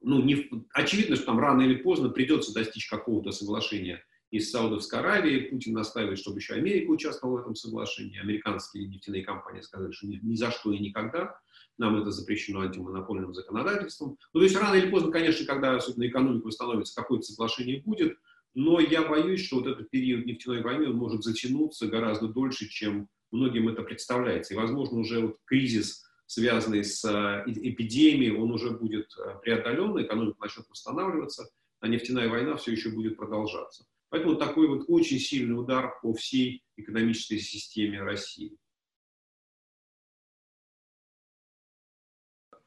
ну, 0.00 0.22
не, 0.22 0.48
очевидно, 0.72 1.16
что 1.16 1.26
там 1.26 1.38
рано 1.38 1.62
или 1.62 1.76
поздно 1.76 2.08
придется 2.08 2.52
достичь 2.54 2.88
какого-то 2.88 3.32
соглашения 3.32 4.02
из 4.30 4.50
Саудовской 4.50 4.98
Аравии. 4.98 5.48
Путин 5.48 5.72
настаивает, 5.72 6.18
чтобы 6.18 6.38
еще 6.38 6.54
Америка 6.54 6.90
участвовала 6.90 7.38
в 7.38 7.40
этом 7.42 7.54
соглашении. 7.54 8.20
Американские 8.20 8.86
нефтяные 8.86 9.24
компании 9.24 9.60
сказали, 9.60 9.92
что 9.92 10.06
ни, 10.06 10.16
ни 10.16 10.34
за 10.34 10.50
что 10.50 10.72
и 10.72 10.78
никогда. 10.78 11.38
Нам 11.78 12.00
это 12.00 12.10
запрещено 12.10 12.60
антимонопольным 12.60 13.34
законодательством. 13.34 14.16
Ну, 14.32 14.40
то 14.40 14.44
есть 14.44 14.56
рано 14.56 14.74
или 14.74 14.90
поздно, 14.90 15.12
конечно, 15.12 15.46
когда 15.46 15.76
особенно 15.76 16.08
экономика 16.08 16.46
восстановится, 16.46 16.94
какое-то 16.94 17.24
соглашение 17.24 17.82
будет– 17.82 18.18
но 18.56 18.80
я 18.80 19.06
боюсь, 19.06 19.44
что 19.44 19.56
вот 19.56 19.66
этот 19.66 19.90
период 19.90 20.24
нефтяной 20.24 20.62
войны 20.62 20.88
может 20.88 21.22
затянуться 21.22 21.88
гораздо 21.88 22.26
дольше, 22.26 22.66
чем 22.70 23.06
многим 23.30 23.68
это 23.68 23.82
представляется. 23.82 24.54
И, 24.54 24.56
возможно, 24.56 24.98
уже 24.98 25.20
вот 25.20 25.36
кризис, 25.44 26.05
связанный 26.26 26.84
с 26.84 27.04
э, 27.04 27.44
эпидемией, 27.46 28.36
он 28.36 28.50
уже 28.50 28.70
будет 28.70 29.08
э, 29.18 29.38
преодолен, 29.42 30.02
экономика 30.02 30.38
начнет 30.40 30.68
восстанавливаться, 30.68 31.48
а 31.80 31.88
нефтяная 31.88 32.28
война 32.28 32.56
все 32.56 32.72
еще 32.72 32.90
будет 32.90 33.16
продолжаться. 33.16 33.86
Поэтому 34.08 34.36
такой 34.36 34.68
вот 34.68 34.84
очень 34.88 35.18
сильный 35.18 35.58
удар 35.58 35.98
по 36.00 36.12
всей 36.14 36.62
экономической 36.76 37.38
системе 37.38 38.02
России. 38.02 38.56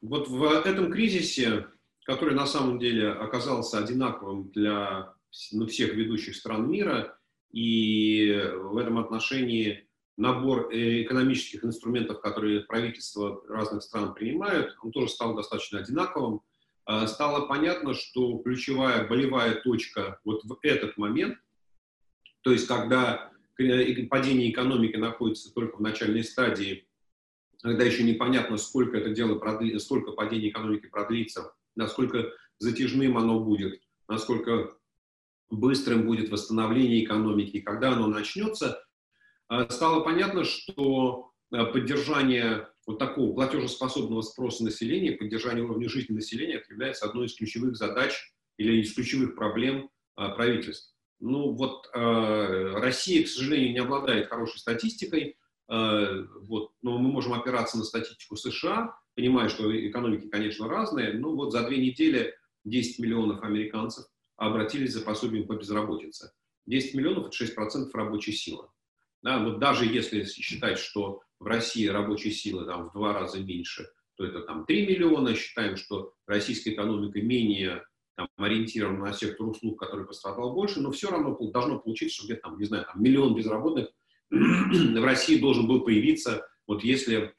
Вот 0.00 0.28
в 0.28 0.42
этом 0.44 0.90
кризисе, 0.90 1.66
который 2.04 2.34
на 2.34 2.46
самом 2.46 2.78
деле 2.78 3.10
оказался 3.10 3.78
одинаковым 3.78 4.50
для 4.50 5.14
ну, 5.52 5.66
всех 5.66 5.94
ведущих 5.94 6.36
стран 6.36 6.70
мира, 6.70 7.18
и 7.52 8.32
в 8.54 8.76
этом 8.78 8.98
отношении 8.98 9.89
набор 10.16 10.70
э, 10.72 11.02
экономических 11.02 11.64
инструментов, 11.64 12.20
которые 12.20 12.60
правительства 12.60 13.42
разных 13.48 13.82
стран 13.82 14.14
принимают, 14.14 14.76
он 14.82 14.92
тоже 14.92 15.08
стал 15.08 15.34
достаточно 15.34 15.80
одинаковым. 15.80 16.42
А, 16.84 17.06
стало 17.06 17.46
понятно, 17.46 17.94
что 17.94 18.38
ключевая 18.38 19.06
болевая 19.06 19.60
точка 19.60 20.18
вот 20.24 20.42
в 20.44 20.58
этот 20.62 20.96
момент, 20.96 21.38
то 22.42 22.52
есть 22.52 22.66
когда 22.66 23.30
э, 23.58 24.06
падение 24.06 24.50
экономики 24.50 24.96
находится 24.96 25.52
только 25.52 25.76
в 25.76 25.80
начальной 25.80 26.24
стадии, 26.24 26.86
когда 27.62 27.84
еще 27.84 28.02
непонятно, 28.02 28.56
сколько 28.56 28.96
это 28.96 29.10
дело 29.10 29.38
продлится, 29.38 29.78
сколько 29.78 30.12
падение 30.12 30.50
экономики 30.50 30.86
продлится, 30.86 31.52
насколько 31.76 32.32
затяжным 32.58 33.18
оно 33.18 33.40
будет, 33.40 33.80
насколько 34.08 34.74
быстрым 35.50 36.06
будет 36.06 36.30
восстановление 36.30 37.04
экономики, 37.04 37.60
когда 37.60 37.92
оно 37.92 38.06
начнется, 38.06 38.82
стало 39.68 40.00
понятно, 40.00 40.44
что 40.44 41.32
э, 41.52 41.64
поддержание 41.66 42.68
вот 42.86 42.98
такого 42.98 43.34
платежеспособного 43.34 44.22
спроса 44.22 44.64
населения, 44.64 45.12
поддержание 45.12 45.64
уровня 45.64 45.88
жизни 45.88 46.14
населения 46.14 46.62
является 46.68 47.06
одной 47.06 47.26
из 47.26 47.34
ключевых 47.34 47.76
задач 47.76 48.32
или 48.56 48.80
из 48.80 48.94
ключевых 48.94 49.34
проблем 49.34 49.90
э, 50.16 50.28
правительств. 50.34 50.94
Ну 51.22 51.52
вот 51.52 51.86
Россия, 51.92 53.22
к 53.24 53.28
сожалению, 53.28 53.72
не 53.72 53.80
обладает 53.80 54.30
хорошей 54.30 54.58
статистикой, 54.58 55.36
вот, 55.68 56.72
но 56.80 56.96
мы 56.96 57.12
можем 57.12 57.34
опираться 57.34 57.76
на 57.76 57.84
статистику 57.84 58.36
США, 58.36 58.96
понимая, 59.14 59.50
что 59.50 59.70
экономики, 59.86 60.28
конечно, 60.28 60.66
разные, 60.66 61.12
но 61.12 61.36
вот 61.36 61.52
за 61.52 61.68
две 61.68 61.76
недели 61.76 62.34
10 62.64 63.00
миллионов 63.00 63.42
американцев 63.42 64.06
обратились 64.36 64.94
за 64.94 65.02
пособием 65.02 65.46
по 65.46 65.54
безработице. 65.54 66.32
10 66.64 66.94
миллионов– 66.94 67.26
это 67.40 67.44
6% 67.44 67.90
рабочей 67.92 68.32
силы. 68.32 68.68
Да, 69.22 69.42
вот 69.42 69.58
даже 69.58 69.84
если 69.86 70.24
считать, 70.24 70.78
что 70.78 71.22
в 71.38 71.46
России 71.46 71.86
рабочей 71.86 72.30
силы 72.30 72.64
там, 72.64 72.88
в 72.88 72.92
два 72.92 73.12
раза 73.12 73.40
меньше, 73.40 73.88
то 74.16 74.24
это 74.24 74.40
там 74.42 74.66
3 74.66 74.86
миллиона. 74.86 75.34
Считаем, 75.34 75.76
что 75.76 76.14
российская 76.26 76.72
экономика 76.72 77.20
менее 77.20 77.84
там, 78.16 78.28
ориентирована 78.36 79.06
на 79.06 79.12
сектор 79.12 79.46
услуг, 79.46 79.78
который 79.78 80.06
пострадал 80.06 80.52
больше, 80.52 80.80
но 80.80 80.90
все 80.90 81.10
равно 81.10 81.36
должно 81.50 81.78
получиться, 81.78 82.16
что 82.16 82.26
где-то 82.26 82.42
там, 82.42 82.58
не 82.58 82.64
знаю, 82.64 82.84
там, 82.84 83.02
миллион 83.02 83.34
безработных 83.34 83.88
в 84.30 85.04
России 85.04 85.38
должен 85.38 85.66
был 85.66 85.80
появиться, 85.80 86.46
вот 86.66 86.84
если 86.84 87.34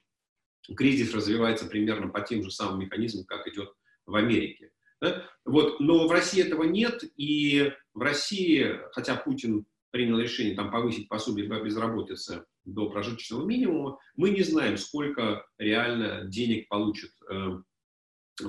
кризис 0.75 1.13
развивается 1.13 1.67
примерно 1.67 2.07
по 2.07 2.21
тем 2.21 2.43
же 2.43 2.51
самым 2.51 2.79
механизмам, 2.79 3.25
как 3.25 3.47
идет 3.47 3.73
в 4.05 4.15
Америке. 4.15 4.71
Да? 4.99 5.27
Вот, 5.45 5.79
но 5.79 6.07
в 6.07 6.11
России 6.11 6.43
этого 6.43 6.63
нет, 6.63 7.03
и 7.17 7.71
в 7.93 8.01
России, 8.01 8.79
хотя 8.91 9.15
Путин 9.15 9.65
принял 9.91 10.17
решение 10.17 10.55
там, 10.55 10.71
повысить 10.71 11.07
пособие 11.07 11.47
по 11.47 11.61
безработице 11.61 12.45
до 12.65 12.89
прожиточного 12.89 13.45
минимума, 13.45 13.99
мы 14.15 14.31
не 14.31 14.43
знаем, 14.43 14.77
сколько 14.77 15.45
реально 15.57 16.25
денег 16.25 16.67
получат, 16.69 17.11
э, 17.29 17.61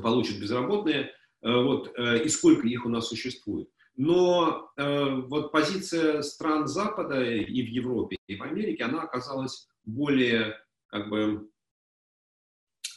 получат 0.00 0.38
безработные, 0.38 1.12
э, 1.42 1.52
вот, 1.52 1.92
э, 1.96 2.24
и 2.24 2.28
сколько 2.28 2.66
их 2.66 2.86
у 2.86 2.88
нас 2.88 3.08
существует. 3.08 3.68
Но 3.94 4.70
вот 4.74 5.52
позиция 5.52 6.22
стран 6.22 6.66
Запада 6.66 7.22
и 7.22 7.62
в 7.62 7.68
Европе, 7.68 8.16
и 8.26 8.36
в 8.36 8.42
Америке, 8.42 8.84
она 8.84 9.02
оказалась 9.02 9.68
более, 9.84 10.58
как 10.86 11.10
бы, 11.10 11.50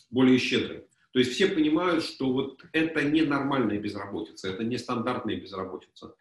более 0.10 0.38
щедрой. 0.38 0.88
То 1.12 1.20
есть 1.20 1.34
все 1.34 1.48
понимают, 1.48 2.02
что 2.02 2.32
вот 2.32 2.64
это 2.72 3.04
не 3.04 3.24
нормальная 3.24 3.78
безработица, 3.78 4.48
это 4.50 4.64
не 4.64 4.78
стандартная 4.78 5.36
безработица, 5.36 6.16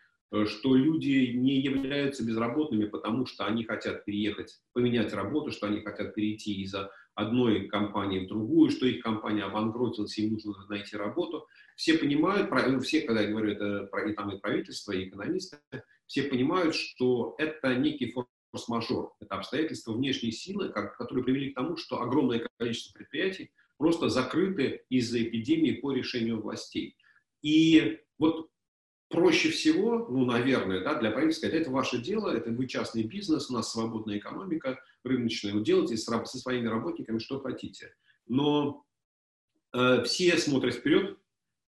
что 0.47 0.75
люди 0.75 1.33
не 1.35 1.61
являются 1.61 2.25
безработными, 2.25 2.87
потому 2.87 3.27
что 3.27 3.47
они 3.47 3.65
хотят 3.65 4.05
переехать, 4.05 4.61
поменять 4.73 5.13
работу, 5.13 5.51
что 5.51 5.67
они 5.67 5.81
хотят 5.81 6.15
перейти 6.15 6.63
из 6.63 6.75
одной 7.15 7.69
компании 7.69 8.25
в 8.25 8.29
другую, 8.29 8.71
что 8.71 8.87
их 8.87 9.03
компания 9.03 9.45
обанкротилась, 9.45 10.19
им 10.19 10.33
нужно 10.33 10.55
найти 10.69 10.97
работу. 10.97 11.47
Все 11.77 11.97
понимают, 11.99 12.51
ну, 12.51 12.81
все, 12.81 13.03
когда 13.03 13.23
я 13.23 13.31
говорю 13.31 13.53
это 13.53 13.89
и 14.09 14.13
там 14.13 14.31
и 14.33 14.41
правительство, 14.41 14.93
и 14.93 15.09
экономисты, 15.09 15.59
все 16.07 16.25
понимают, 16.25 16.75
что 16.75 17.37
это 17.39 17.77
некий 17.77 18.13
форс-мажор, 18.13 19.15
это 19.21 19.37
обстоятельства 19.37 19.93
внешней 19.93 20.33
силы, 20.33 20.71
которые 20.71 21.25
привели 21.25 21.51
к 21.51 21.55
тому, 21.55 21.77
что 21.77 22.01
огромное 22.01 22.47
количество 22.59 22.99
предприятий 22.99 23.53
просто 23.79 24.09
закрыты 24.09 24.83
из-за 24.89 25.23
эпидемии 25.23 25.73
по 25.73 25.93
решению 25.93 26.41
властей. 26.41 26.97
И 27.43 28.01
вот 28.19 28.49
проще 29.09 29.51
всего, 29.51 30.07
ну, 30.09 30.25
наверное, 30.25 30.83
да, 30.83 30.95
для 30.99 31.11
правительства 31.11 31.47
сказать, 31.47 31.63
это 31.63 31.71
ваше 31.71 31.99
дело, 31.99 32.31
это 32.31 32.51
вы 32.51 32.67
частный 32.67 33.05
бизнес, 33.05 33.51
у 33.51 33.55
нас 33.55 33.73
свободная 33.73 34.19
экономика, 34.19 34.79
рыночная, 35.05 35.53
вы 35.53 35.63
делаете 35.63 35.97
со 35.97 36.25
своими 36.25 36.67
работниками 36.67 37.19
что 37.19 37.41
хотите. 37.41 37.95
Но 38.27 38.85
э, 39.73 40.03
все 40.05 40.37
смотрят 40.39 40.75
вперед, 40.75 41.19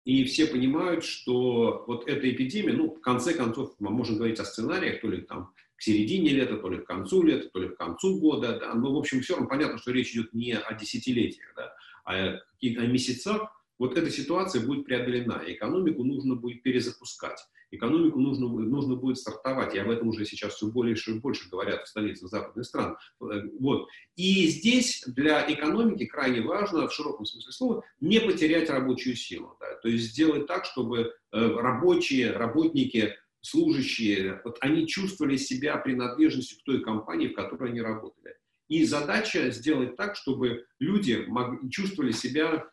и 0.06 0.24
все 0.26 0.48
понимают, 0.48 1.04
что 1.04 1.84
вот 1.88 2.08
эта 2.08 2.30
эпидемия, 2.30 2.74
ну, 2.74 2.96
в 2.96 3.02
конце 3.02 3.34
концов, 3.34 3.76
мы 3.80 3.92
можем 3.92 4.18
говорить 4.18 4.40
о 4.40 4.46
сценариях, 4.46 5.02
то 5.02 5.08
ли 5.08 5.22
там 5.22 5.54
к 5.76 5.82
середине 5.82 6.32
лета, 6.32 6.58
то 6.58 6.68
ли 6.70 6.80
к 6.80 6.86
концу 6.86 7.24
лета, 7.24 7.50
то 7.50 7.60
ли 7.60 7.70
к 7.70 7.78
концу 7.78 8.20
года, 8.20 8.60
да, 8.60 8.74
но, 8.74 8.94
в 8.94 8.98
общем, 8.98 9.22
все 9.22 9.34
равно 9.34 9.48
понятно, 9.48 9.78
что 9.78 9.92
речь 9.92 10.12
идет 10.12 10.34
не 10.34 10.54
о 10.54 10.74
десятилетиях, 10.74 11.54
да, 11.56 11.74
о, 12.04 12.14
о 12.16 12.88
месяцах, 12.88 13.59
вот 13.80 13.98
эта 13.98 14.12
ситуация 14.12 14.62
будет 14.62 14.86
преодолена, 14.86 15.42
экономику 15.48 16.04
нужно 16.04 16.36
будет 16.36 16.62
перезапускать, 16.62 17.40
экономику 17.72 18.20
нужно, 18.20 18.48
нужно 18.48 18.96
будет 18.96 19.18
стартовать, 19.18 19.74
и 19.74 19.80
об 19.80 19.90
этом 19.90 20.10
уже 20.10 20.26
сейчас 20.26 20.56
все 20.56 20.68
больше 20.68 21.12
и 21.12 21.20
больше 21.20 21.50
говорят 21.50 21.84
в 21.84 21.88
столицах 21.88 22.30
западных 22.30 22.66
стран. 22.66 22.98
Э, 23.22 23.42
вот. 23.60 23.88
И 24.18 24.48
здесь 24.48 25.04
для 25.08 25.52
экономики 25.52 26.06
крайне 26.06 26.42
важно, 26.42 26.88
в 26.88 26.94
широком 26.94 27.26
смысле 27.26 27.52
слова, 27.54 27.84
не 28.02 28.20
потерять 28.20 28.70
рабочую 28.70 29.16
силу, 29.16 29.56
да, 29.60 29.76
то 29.76 29.88
есть 29.88 30.12
сделать 30.12 30.46
так, 30.46 30.66
чтобы 30.66 31.00
э, 31.00 31.12
рабочие, 31.32 32.32
работники, 32.32 33.16
служащие, 33.42 34.42
вот 34.44 34.58
они 34.60 34.86
чувствовали 34.86 35.38
себя 35.38 35.78
принадлежностью 35.78 36.60
к 36.60 36.64
той 36.64 36.82
компании, 36.82 37.30
в 37.30 37.34
которой 37.34 37.72
они 37.72 37.82
работали. 37.82 38.36
И 38.68 38.84
задача 38.84 39.50
сделать 39.50 39.96
так, 39.96 40.16
чтобы 40.16 40.66
люди 40.80 41.26
чувствовали 41.72 42.12
себя 42.12 42.70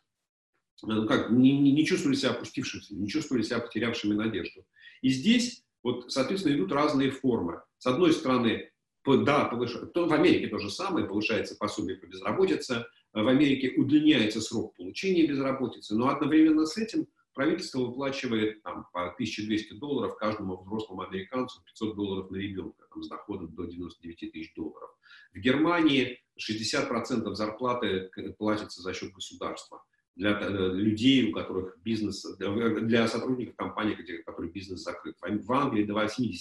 ну, 0.82 1.06
как, 1.06 1.30
не, 1.30 1.58
не, 1.58 1.72
не 1.72 1.86
чувствовали 1.86 2.16
себя 2.16 2.30
опустившимися, 2.30 2.94
не 2.94 3.08
чувствовали 3.08 3.42
себя 3.42 3.60
потерявшими 3.60 4.14
надежду. 4.14 4.64
И 5.02 5.10
здесь, 5.10 5.64
вот, 5.82 6.12
соответственно, 6.12 6.54
идут 6.54 6.72
разные 6.72 7.10
формы. 7.10 7.62
С 7.78 7.86
одной 7.86 8.12
стороны, 8.12 8.70
да, 9.04 9.44
повыш... 9.44 9.74
в 9.74 10.12
Америке 10.12 10.48
то 10.48 10.58
же 10.58 10.70
самое, 10.70 11.06
повышается 11.06 11.56
пособие 11.56 11.96
по 11.96 12.06
безработице, 12.06 12.86
в 13.12 13.28
Америке 13.28 13.72
удлиняется 13.76 14.40
срок 14.40 14.74
получения 14.76 15.26
безработицы, 15.26 15.94
но 15.94 16.08
одновременно 16.08 16.66
с 16.66 16.76
этим 16.76 17.06
правительство 17.32 17.80
выплачивает 17.80 18.62
там, 18.62 18.86
по 18.92 19.12
1200 19.12 19.74
долларов 19.74 20.16
каждому 20.16 20.62
взрослому 20.62 21.02
американцу, 21.02 21.62
500 21.64 21.96
долларов 21.96 22.30
на 22.30 22.36
ребенка, 22.36 22.86
там, 22.90 23.02
с 23.02 23.08
доходом 23.08 23.54
до 23.54 23.64
99 23.64 24.32
тысяч 24.32 24.54
долларов. 24.54 24.90
В 25.32 25.38
Германии 25.38 26.20
60% 26.38 27.32
зарплаты 27.34 28.10
платится 28.38 28.82
за 28.82 28.92
счет 28.92 29.12
государства 29.12 29.82
для 30.16 30.38
э, 30.40 30.72
людей, 30.72 31.30
у 31.30 31.32
которых 31.32 31.78
бизнес, 31.82 32.26
для 32.38 33.06
сотрудников 33.06 33.54
компании, 33.56 33.94
где, 33.94 34.18
который 34.18 34.50
бизнес 34.50 34.80
закрыт. 34.80 35.16
В 35.20 35.52
Англии 35.52 35.84
до 35.84 35.92
80%. 35.92 36.32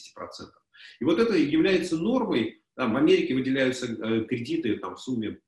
И 0.99 1.03
вот 1.03 1.19
это 1.19 1.35
является 1.35 1.97
нормой. 1.97 2.63
Там, 2.75 2.93
в 2.93 2.97
Америке 2.97 3.35
выделяются 3.35 3.87
э, 3.87 4.23
кредиты 4.25 4.77
там, 4.77 4.95
в 4.95 5.01
сумме, 5.01 5.39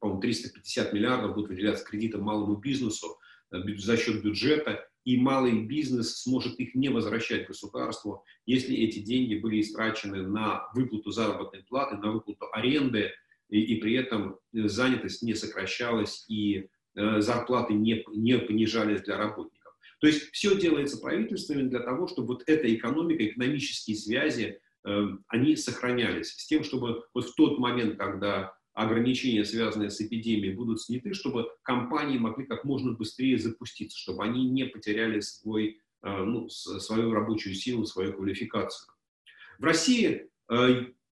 по-моему, 0.00 0.20
350 0.22 0.92
миллиардов 0.92 1.34
будут 1.34 1.50
выделяться 1.50 1.84
кредиты 1.84 2.18
малому 2.18 2.56
бизнесу 2.56 3.18
э, 3.50 3.56
за 3.76 3.96
счет 3.96 4.22
бюджета, 4.22 4.88
и 5.04 5.16
малый 5.16 5.64
бизнес 5.66 6.22
сможет 6.22 6.60
их 6.60 6.76
не 6.76 6.88
возвращать 6.88 7.48
государству, 7.48 8.24
если 8.46 8.76
эти 8.76 9.00
деньги 9.00 9.34
были 9.34 9.60
истрачены 9.60 10.22
на 10.22 10.68
выплату 10.74 11.10
заработной 11.10 11.64
платы, 11.64 11.96
на 11.96 12.12
выплату 12.12 12.46
аренды, 12.52 13.10
и, 13.48 13.60
и 13.60 13.80
при 13.80 13.94
этом 13.94 14.38
занятость 14.52 15.22
не 15.22 15.34
сокращалась, 15.34 16.24
и 16.28 16.68
зарплаты 16.94 17.74
не, 17.74 18.04
не 18.14 18.38
понижались 18.38 19.02
для 19.02 19.16
работников. 19.16 19.62
То 20.02 20.08
есть 20.08 20.32
все 20.32 20.58
делается 20.58 20.98
правительствами 20.98 21.68
для 21.68 21.78
того, 21.78 22.08
чтобы 22.08 22.34
вот 22.34 22.42
эта 22.48 22.74
экономика, 22.74 23.24
экономические 23.24 23.96
связи, 23.96 24.60
э, 24.84 25.06
они 25.28 25.54
сохранялись. 25.54 26.30
С 26.30 26.44
тем, 26.44 26.64
чтобы 26.64 27.04
вот 27.14 27.28
в 27.28 27.34
тот 27.36 27.60
момент, 27.60 27.98
когда 27.98 28.52
ограничения, 28.74 29.44
связанные 29.44 29.90
с 29.90 30.00
эпидемией, 30.00 30.54
будут 30.54 30.82
сняты, 30.82 31.14
чтобы 31.14 31.50
компании 31.62 32.18
могли 32.18 32.46
как 32.46 32.64
можно 32.64 32.90
быстрее 32.90 33.38
запуститься, 33.38 33.96
чтобы 33.96 34.24
они 34.24 34.48
не 34.48 34.64
потеряли 34.64 35.20
свой, 35.20 35.78
э, 36.02 36.24
ну, 36.24 36.48
свою 36.48 37.12
рабочую 37.12 37.54
силу, 37.54 37.86
свою 37.86 38.12
квалификацию. 38.12 38.92
В 39.60 39.64
России 39.64 40.28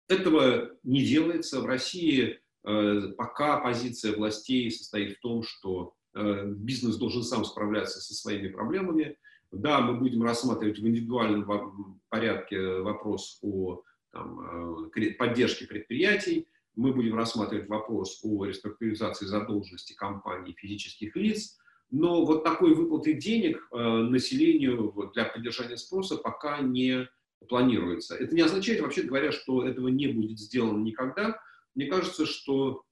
этого 0.08 0.70
не 0.82 1.02
делается. 1.02 1.62
В 1.62 1.64
России 1.64 2.38
Э, 2.38 2.42
пока 2.64 3.59
позиция 3.61 4.16
властей 4.16 4.70
состоит 4.70 5.18
в 5.18 5.20
том, 5.20 5.42
что 5.42 5.94
э, 6.14 6.46
бизнес 6.46 6.96
должен 6.96 7.22
сам 7.22 7.44
справляться 7.44 8.00
со 8.00 8.14
своими 8.14 8.48
проблемами. 8.48 9.18
Да, 9.53 9.81
мы 9.81 9.98
будем 9.98 10.22
рассматривать 10.22 10.79
в 10.79 10.87
индивидуальном 10.87 12.00
порядке 12.09 12.81
вопрос 12.81 13.38
о 13.42 13.83
там, 14.12 14.88
э, 14.90 15.11
поддержке 15.12 15.66
предприятий, 15.66 16.48
мы 16.74 16.92
будем 16.92 17.14
рассматривать 17.14 17.68
вопрос 17.68 18.20
о 18.24 18.46
реструктуризации 18.46 19.27
задолженности 19.27 19.92
компаний 19.92 20.57
физических 20.59 21.14
лиц, 21.14 21.59
но 21.90 22.24
вот 22.24 22.42
такой 22.42 22.74
выплаты 22.74 23.12
денег 23.12 23.68
населению 23.70 24.92
для 25.14 25.27
поддержания 25.27 25.77
спроса 25.77 26.16
пока 26.16 26.59
не 26.59 27.09
планируется. 27.48 28.16
Это 28.16 28.35
не 28.35 28.40
означает, 28.42 28.81
вообще 28.81 29.03
говоря, 29.03 29.31
что 29.31 29.64
этого 29.64 29.87
не 29.87 30.09
будет 30.09 30.40
сделано 30.40 30.83
никогда, 30.83 31.38
мне 31.74 31.87
кажется, 31.87 32.26
что 32.26 32.84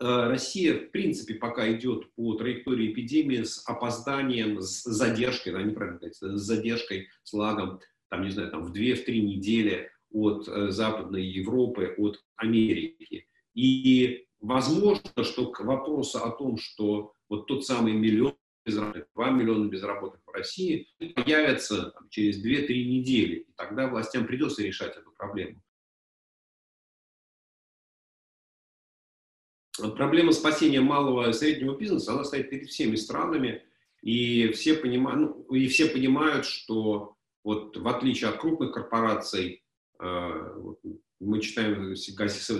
э, 0.00 0.04
Россия, 0.04 0.74
в 0.74 0.90
принципе, 0.90 1.34
пока 1.34 1.72
идет 1.72 2.12
по 2.14 2.34
траектории 2.34 2.92
эпидемии 2.92 3.42
с 3.42 3.62
опозданием, 3.66 4.60
с 4.60 4.82
задержкой, 4.82 5.52
да, 5.52 5.62
неправильно 5.62 5.98
сказать, 5.98 6.16
с 6.16 6.42
задержкой, 6.42 7.08
с 7.22 7.32
лагом, 7.32 7.80
там, 8.10 8.24
не 8.24 8.30
знаю, 8.30 8.50
там, 8.50 8.64
в 8.64 8.72
2-3 8.72 9.20
недели 9.20 9.90
от 10.10 10.48
э, 10.48 10.70
Западной 10.70 11.24
Европы, 11.24 11.94
от 11.96 12.22
Америки. 12.36 13.26
И 13.54 14.26
возможно, 14.40 15.24
что 15.24 15.50
к 15.50 15.60
вопросу 15.60 16.18
о 16.18 16.30
том, 16.30 16.58
что 16.58 17.14
вот 17.28 17.46
тот 17.46 17.64
самый 17.64 17.92
миллион 17.92 18.36
безработных, 18.64 19.06
2 19.14 19.30
миллиона 19.30 19.68
безработных 19.68 20.22
в 20.26 20.30
России 20.30 20.88
появится 21.14 21.90
там, 21.90 22.08
через 22.10 22.44
2-3 22.44 22.84
недели, 22.84 23.34
и 23.48 23.52
тогда 23.56 23.88
властям 23.88 24.26
придется 24.26 24.62
решать 24.62 24.96
эту 24.96 25.10
проблему. 25.12 25.60
Проблема 29.90 30.32
спасения 30.32 30.80
малого 30.80 31.30
и 31.30 31.32
среднего 31.32 31.76
бизнеса, 31.76 32.12
она 32.12 32.24
стоит 32.24 32.50
перед 32.50 32.68
всеми 32.68 32.96
странами, 32.96 33.62
и 34.02 34.48
все, 34.48 34.74
понимают, 34.74 35.20
ну, 35.20 35.54
и 35.54 35.66
все 35.68 35.86
понимают, 35.86 36.44
что 36.44 37.16
вот 37.44 37.76
в 37.76 37.88
отличие 37.88 38.30
от 38.30 38.38
крупных 38.38 38.72
корпораций, 38.72 39.62
э, 40.00 40.54
мы 41.20 41.40
читаем 41.40 41.94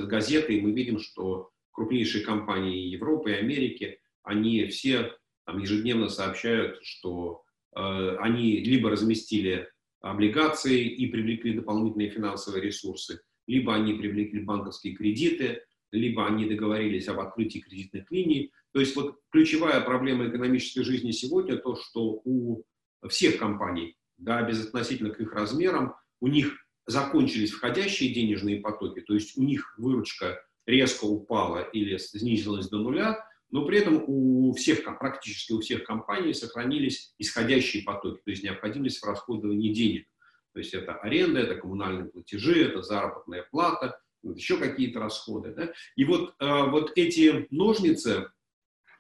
газеты, 0.06 0.54
и 0.54 0.61
мы 0.61 0.72
видим, 0.72 0.98
что 0.98 1.50
крупнейшие 1.72 2.24
компании 2.24 2.88
Европы 2.88 3.32
и 3.32 3.37
Америки, 3.37 3.98
они 4.22 4.66
все 4.66 5.12
там, 5.44 5.58
ежедневно 5.58 6.08
сообщают, 6.08 6.78
что 6.82 7.42
э, 7.74 8.16
они 8.20 8.58
либо 8.58 8.90
разместили 8.90 9.68
облигации 10.00 10.85
и 10.85 11.06
привлекли 11.06 11.54
дополнительные 11.54 12.11
финансовые 12.11 12.62
ресурсы, 12.62 13.20
либо 13.46 13.74
они 13.74 13.94
привлекли 13.94 14.40
банковские 14.40 14.94
кредиты, 14.94 15.62
либо 15.92 16.26
они 16.26 16.46
договорились 16.46 17.09
об 17.09 17.20
открытии 17.20 17.61
кредитных 17.61 18.11
линий. 18.11 18.52
То 18.72 18.81
есть 18.81 18.96
вот 18.96 19.18
ключевая 19.31 19.81
проблема 19.83 20.28
экономической 20.28 20.83
жизни 20.83 21.11
сегодня 21.12 21.57
то, 21.57 21.76
что 21.76 22.20
у 22.24 22.64
всех 23.09 23.38
компаний, 23.38 23.96
да, 24.16 24.42
безотносительно 24.42 25.11
к 25.11 25.20
их 25.20 25.33
размерам, 25.33 25.94
у 26.20 26.28
них 26.28 26.57
закончились 26.87 27.52
входящие 27.52 28.12
денежные 28.12 28.61
потоки, 28.61 29.00
то 29.00 29.14
есть 29.14 29.37
у 29.37 29.42
них 29.42 29.74
выручка 29.78 30.42
резко 30.66 31.05
упала 31.05 31.62
или 31.62 31.96
снизилась 31.98 32.68
до 32.68 32.78
нуля, 32.78 33.24
но 33.50 33.66
при 33.66 33.78
этом 33.78 34.02
у 34.07 34.52
всех, 34.55 34.85
практически 34.98 35.52
у 35.52 35.61
всех 35.61 35.85
компаний 35.85 36.33
сохранились 36.33 37.14
исходящие 37.18 37.83
потоки, 37.83 38.22
то 38.24 38.31
есть 38.31 38.42
необходимость 38.42 38.98
в 38.98 39.05
расходовании 39.05 39.72
денег. 39.72 40.07
То 40.55 40.59
есть 40.59 40.74
это 40.74 40.94
аренда, 40.94 41.40
это 41.40 41.57
коммунальные 41.57 42.11
платежи, 42.11 42.64
это 42.64 42.83
заработная 42.83 43.46
плата, 43.50 43.98
еще 44.22 44.56
какие-то 44.56 45.00
расходы. 45.00 45.52
Да? 45.54 45.72
И 45.96 46.04
вот, 46.04 46.35
э, 46.38 46.70
вот 46.70 46.92
эти 46.96 47.46
ножницы, 47.50 48.30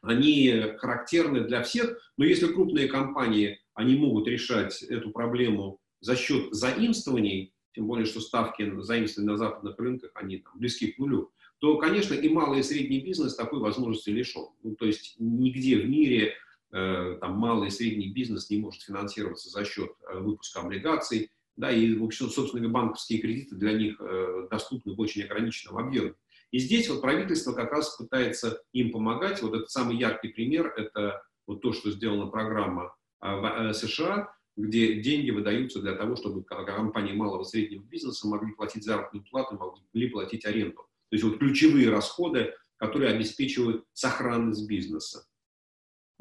они 0.00 0.74
характерны 0.78 1.42
для 1.42 1.62
всех, 1.62 1.96
но 2.16 2.24
если 2.24 2.52
крупные 2.52 2.88
компании, 2.88 3.60
они 3.74 3.96
могут 3.96 4.26
решать 4.26 4.82
эту 4.82 5.10
проблему 5.10 5.78
за 6.00 6.16
счет 6.16 6.52
заимствований, 6.52 7.54
тем 7.74 7.86
более, 7.86 8.04
что 8.04 8.20
ставки 8.20 8.68
заимствований 8.82 9.32
на 9.32 9.38
западных 9.38 9.78
рынках, 9.78 10.10
они 10.14 10.38
там, 10.38 10.52
близки 10.58 10.92
к 10.92 10.98
нулю, 10.98 11.32
то, 11.58 11.78
конечно, 11.78 12.14
и 12.14 12.28
малый 12.28 12.60
и 12.60 12.64
средний 12.64 13.00
бизнес 13.00 13.36
такой 13.36 13.60
возможности 13.60 14.10
лишен. 14.10 14.48
Ну, 14.64 14.74
то 14.74 14.84
есть 14.84 15.14
нигде 15.18 15.76
в 15.76 15.88
мире 15.88 16.34
э, 16.72 17.18
там, 17.20 17.38
малый 17.38 17.68
и 17.68 17.70
средний 17.70 18.12
бизнес 18.12 18.50
не 18.50 18.58
может 18.58 18.82
финансироваться 18.82 19.48
за 19.48 19.64
счет 19.64 19.92
э, 20.08 20.18
выпуска 20.18 20.60
облигаций, 20.60 21.30
да, 21.56 21.70
и, 21.70 21.94
в 21.94 22.04
общем, 22.04 22.28
собственно, 22.28 22.68
банковские 22.68 23.20
кредиты 23.20 23.56
для 23.56 23.72
них 23.72 24.00
э, 24.00 24.48
доступны 24.50 24.94
в 24.94 25.00
очень 25.00 25.22
ограниченном 25.22 25.78
объеме. 25.78 26.14
И 26.50 26.58
здесь 26.58 26.88
вот 26.88 27.00
правительство 27.00 27.52
как 27.52 27.72
раз 27.72 27.96
пытается 27.96 28.60
им 28.72 28.92
помогать. 28.92 29.42
Вот 29.42 29.54
этот 29.54 29.70
самый 29.70 29.96
яркий 29.96 30.28
пример– 30.28 30.72
это 30.76 31.22
вот 31.46 31.62
то, 31.62 31.72
что 31.72 31.90
сделана 31.90 32.26
программа 32.26 32.94
в 33.20 33.44
э, 33.44 33.72
США, 33.74 34.34
где 34.56 35.00
деньги 35.00 35.30
выдаются 35.30 35.80
для 35.80 35.94
того, 35.94 36.16
чтобы 36.16 36.44
компании 36.44 37.12
малого 37.12 37.42
и 37.42 37.46
среднего 37.46 37.82
бизнеса 37.82 38.26
могли 38.28 38.52
платить 38.52 38.84
заработную 38.84 39.24
плату, 39.24 39.56
могли 39.56 40.10
платить 40.10 40.44
аренду. 40.44 40.76
То 40.76 41.16
есть 41.16 41.24
вот 41.24 41.38
ключевые 41.38 41.90
расходы, 41.90 42.54
которые 42.76 43.12
обеспечивают 43.12 43.84
сохранность 43.92 44.68
бизнеса. 44.68 45.24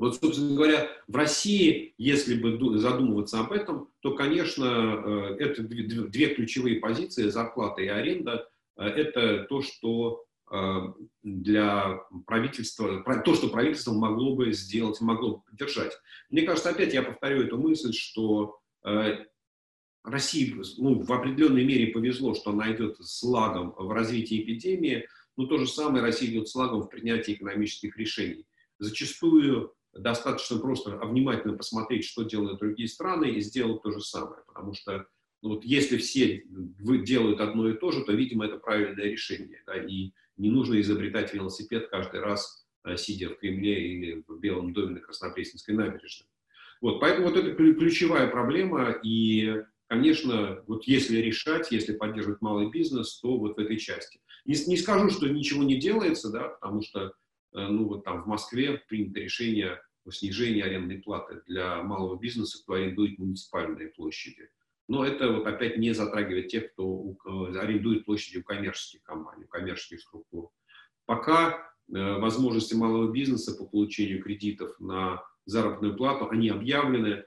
Вот, 0.01 0.15
собственно 0.15 0.55
говоря, 0.55 0.89
в 1.05 1.15
России, 1.15 1.93
если 1.99 2.33
бы 2.33 2.79
задумываться 2.79 3.39
об 3.39 3.51
этом, 3.51 3.89
то, 3.99 4.15
конечно, 4.15 4.65
э, 4.65 5.35
это 5.37 5.61
две 5.61 6.33
ключевые 6.33 6.79
позиции, 6.79 7.29
зарплата 7.29 7.83
и 7.83 7.87
аренда, 7.87 8.49
э, 8.77 8.83
это 8.83 9.43
то, 9.43 9.61
что 9.61 10.25
э, 10.51 10.79
для 11.21 11.99
правительства, 12.25 13.03
то, 13.23 13.35
что 13.35 13.49
правительство 13.49 13.93
могло 13.93 14.35
бы 14.35 14.51
сделать, 14.53 14.99
могло 15.01 15.35
бы 15.35 15.41
поддержать. 15.43 15.93
Мне 16.31 16.41
кажется, 16.41 16.71
опять 16.71 16.95
я 16.95 17.03
повторю 17.03 17.43
эту 17.43 17.59
мысль, 17.59 17.93
что 17.93 18.57
России 20.03 20.55
ну, 20.79 20.99
в 21.03 21.13
определенной 21.13 21.63
мере 21.63 21.93
повезло, 21.93 22.33
что 22.33 22.49
она 22.49 22.75
идет 22.75 22.97
с 22.97 23.21
лагом 23.21 23.75
в 23.77 23.91
развитии 23.91 24.41
эпидемии, 24.41 25.07
но 25.37 25.45
то 25.45 25.59
же 25.59 25.67
самое 25.67 26.03
Россия 26.03 26.31
идет 26.31 26.49
с 26.49 26.55
лагом 26.55 26.81
в 26.81 26.89
принятии 26.89 27.33
экономических 27.33 27.95
решений. 27.97 28.47
Зачастую 28.79 29.75
достаточно 29.93 30.58
просто 30.58 30.97
внимательно 30.97 31.58
посмотреть, 31.58 32.06
что 32.06 32.23
делают 32.23 32.60
другие 32.60 32.88
страны, 32.88 33.30
и 33.32 33.41
сделать 33.41 33.82
то 33.82 33.91
же 33.91 34.01
самое. 34.01 34.41
Потому 34.47 34.73
что 34.73 35.08
ну, 35.41 35.49
вот 35.56 35.65
если 35.65 35.97
все 35.97 36.43
делают 36.80 37.41
одно 37.41 37.67
и 37.69 37.73
то 37.73 37.91
же, 37.91 38.04
то, 38.04 38.13
видимо, 38.13 38.45
это 38.45 38.58
правильное 38.58 39.06
решение. 39.06 39.62
Да, 39.65 39.75
и 39.75 40.12
не 40.38 40.49
нужно 40.49 40.80
изобретать 40.82 41.34
велосипед 41.34 41.89
каждый 41.89 42.19
раз, 42.19 42.65
э, 42.84 42.95
сидя 42.97 43.30
в 43.30 43.38
Кремле 43.38 43.93
или 43.93 44.23
в 44.27 44.39
Белом 44.39 44.73
доме 44.73 44.95
на 44.95 44.99
Краснопресненской 44.99 45.75
набережной. 45.75 46.27
Вот, 46.80 46.99
поэтому 46.99 47.30
вот 47.30 47.38
это 47.38 47.54
ключевая 47.54 48.27
проблема, 48.27 48.95
и, 49.04 49.63
конечно, 49.88 50.63
вот 50.65 50.86
если 50.86 51.17
решать, 51.17 51.71
если 51.71 51.93
поддерживать 51.93 52.41
малый 52.41 52.71
бизнес, 52.71 53.19
то 53.19 53.38
вот 53.38 53.56
в 53.56 53.60
этой 53.60 53.77
части. 53.77 54.19
Не, 54.45 54.56
не 54.65 54.77
скажу, 54.77 55.12
что 55.12 55.30
ничего 55.30 55.63
не 55.63 55.80
делается, 55.80 56.32
да, 56.32 56.47
потому 56.47 56.82
что 56.82 57.13
ну 57.53 57.87
вот 57.87 58.03
там 58.03 58.23
в 58.23 58.27
Москве 58.27 58.81
принято 58.87 59.19
решение 59.19 59.81
о 60.05 60.11
снижении 60.11 60.61
арендной 60.61 60.99
платы 60.99 61.41
для 61.47 61.81
малого 61.83 62.17
бизнеса, 62.17 62.61
кто 62.63 62.73
арендует 62.73 63.17
муниципальные 63.19 63.89
площади. 63.89 64.49
Но 64.87 65.05
это 65.05 65.31
вот 65.31 65.47
опять 65.47 65.77
не 65.77 65.93
затрагивает 65.93 66.49
тех, 66.49 66.73
кто 66.73 67.15
э, 67.25 67.57
арендует 67.57 68.05
площади 68.05 68.39
у 68.39 68.43
коммерческих 68.43 69.03
компаний, 69.03 69.45
у 69.45 69.47
коммерческих 69.47 70.01
структур. 70.01 70.49
Пока 71.05 71.53
э, 71.93 72.19
возможности 72.19 72.73
малого 72.73 73.11
бизнеса 73.11 73.55
по 73.55 73.65
получению 73.65 74.21
кредитов 74.21 74.77
на 74.79 75.23
заработную 75.45 75.95
плату, 75.95 76.27
они 76.29 76.49
объявлены, 76.49 77.23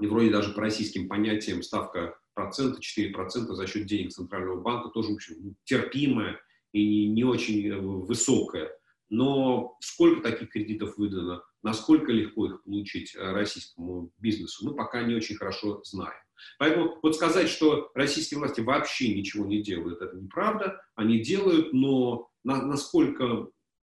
и 0.00 0.06
вроде 0.06 0.30
даже 0.30 0.52
по 0.52 0.60
российским 0.60 1.08
понятиям 1.08 1.62
ставка 1.62 2.18
процента, 2.34 2.80
4% 2.80 3.52
за 3.52 3.66
счет 3.66 3.86
денег 3.86 4.12
Центрального 4.12 4.60
банка 4.60 4.90
тоже, 4.90 5.10
в 5.10 5.14
общем, 5.14 5.56
терпимая 5.64 6.40
и 6.72 7.08
не 7.08 7.24
очень 7.24 7.74
высокая. 7.80 8.70
Но 9.10 9.76
сколько 9.80 10.22
таких 10.22 10.50
кредитов 10.50 10.96
выдано, 10.96 11.42
насколько 11.62 12.12
легко 12.12 12.46
их 12.46 12.62
получить 12.62 13.14
э, 13.14 13.32
российскому 13.32 14.12
бизнесу, 14.18 14.64
мы 14.64 14.74
пока 14.74 15.02
не 15.02 15.14
очень 15.14 15.34
хорошо 15.36 15.82
знаем. 15.84 16.14
Поэтому 16.58 16.98
вот 17.02 17.16
сказать, 17.16 17.48
что 17.48 17.90
российские 17.94 18.38
власти 18.38 18.60
вообще 18.60 19.14
ничего 19.14 19.44
не 19.44 19.62
делают, 19.62 20.00
это 20.00 20.16
неправда. 20.16 20.80
Они 20.94 21.18
делают, 21.18 21.72
но 21.72 22.30
на, 22.44 22.64
насколько 22.64 23.48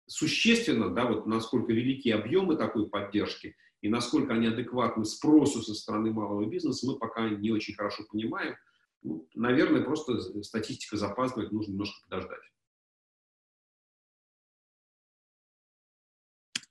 существенно, 0.07 0.89
да, 0.89 1.05
вот 1.05 1.27
насколько 1.27 1.71
велики 1.71 2.09
объемы 2.09 2.55
такой 2.55 2.87
поддержки 2.89 3.55
и 3.81 3.89
насколько 3.89 4.33
они 4.33 4.47
адекватны 4.47 5.05
спросу 5.05 5.61
со 5.61 5.73
стороны 5.73 6.11
малого 6.11 6.45
бизнеса, 6.45 6.87
мы 6.87 6.97
пока 6.97 7.29
не 7.29 7.51
очень 7.51 7.75
хорошо 7.75 8.03
понимаем. 8.09 8.55
Ну, 9.03 9.27
наверное, 9.33 9.81
просто 9.81 10.19
статистика 10.43 10.95
запаздывает, 10.95 11.51
нужно 11.51 11.71
немножко 11.71 12.01
подождать. 12.07 12.39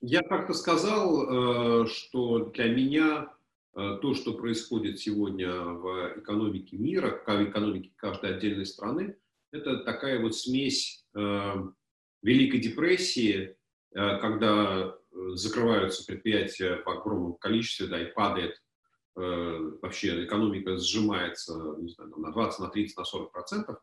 Я 0.01 0.23
как-то 0.23 0.53
сказал, 0.53 1.83
э, 1.83 1.87
что 1.87 2.45
для 2.45 2.69
меня 2.69 3.31
э, 3.75 3.99
то, 4.01 4.15
что 4.15 4.33
происходит 4.33 4.99
сегодня 4.99 5.53
в 5.53 6.19
экономике 6.19 6.75
мира, 6.75 7.21
в 7.23 7.43
экономике 7.43 7.91
каждой 7.97 8.35
отдельной 8.35 8.65
страны, 8.65 9.15
это 9.51 9.77
такая 9.83 10.19
вот 10.19 10.35
смесь 10.35 11.05
э, 11.13 11.53
Великой 12.23 12.59
депрессии, 12.59 13.57
когда 13.93 14.95
закрываются 15.33 16.05
предприятия 16.05 16.81
в 16.85 16.87
огромном 16.87 17.33
количестве, 17.33 17.87
да, 17.87 18.01
и 18.01 18.13
падает 18.13 18.61
вообще 19.15 20.23
экономика 20.23 20.77
сжимается 20.77 21.75
не 21.79 21.89
знаю, 21.89 22.13
на 22.15 22.31
20, 22.31 22.59
на 22.59 22.69
30, 22.69 22.97
на 22.97 23.03
40 23.03 23.31
процентов, 23.33 23.77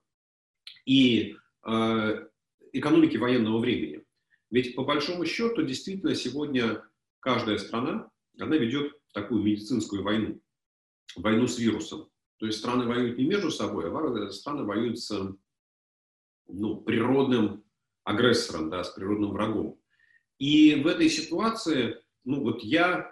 и 0.87 1.37
экономики 2.73 3.19
военного 3.19 3.59
времени. 3.59 3.98
Ведь 4.51 4.75
по 4.75 4.85
большому 4.85 5.27
счету 5.27 5.63
действительно 5.63 6.15
сегодня 6.15 6.83
каждая 7.21 7.59
страна, 7.59 8.11
она 8.39 8.57
ведет 8.57 8.93
такую 9.13 9.43
медицинскую 9.43 10.03
войну, 10.03 10.41
войну 11.17 11.47
с 11.47 11.59
вирусом. 11.59 12.09
То 12.39 12.47
есть 12.47 12.59
страны 12.59 12.87
воюют 12.87 13.19
не 13.19 13.27
между 13.27 13.51
собой, 13.51 13.91
а 13.91 14.31
страны 14.31 14.65
воюют 14.65 14.99
с 14.99 15.37
ну, 16.47 16.77
природным 16.81 17.65
агрессором, 18.05 18.71
да, 18.71 18.85
с 18.85 18.91
природным 18.91 19.33
врагом. 19.33 19.79
И 20.39 20.77
в 20.77 20.87
этой 20.87 21.11
ситуации, 21.11 22.01
ну 22.25 22.43
вот 22.43 22.63
я 22.63 23.11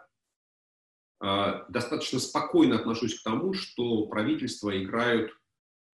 э, 1.20 1.64
достаточно 1.68 2.20
спокойно 2.20 2.76
отношусь 2.76 3.20
к 3.20 3.24
тому, 3.24 3.52
что 3.52 4.06
правительства 4.06 4.80
играют 4.80 5.32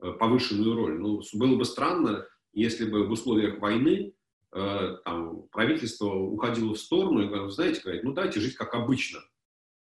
э, 0.01 0.13
повышенную 0.13 0.77
роль. 0.77 1.01
Ну, 1.01 1.23
было 1.33 1.57
бы 1.57 1.65
странно, 1.65 2.29
если 2.53 2.89
бы 2.89 3.07
в 3.07 3.11
условиях 3.11 3.59
войны 3.61 4.15
Э, 4.55 4.99
там, 5.05 5.49
правительство 5.51 6.07
уходило 6.07 6.75
в 6.75 6.79
сторону 6.79 7.23
и 7.23 7.27
говорило, 7.27 7.51
знаете, 7.51 7.81
говорит, 7.83 8.05
ну 8.05 8.13
дайте 8.13 8.39
жить 8.41 8.55
как 8.55 8.75
обычно. 8.75 9.21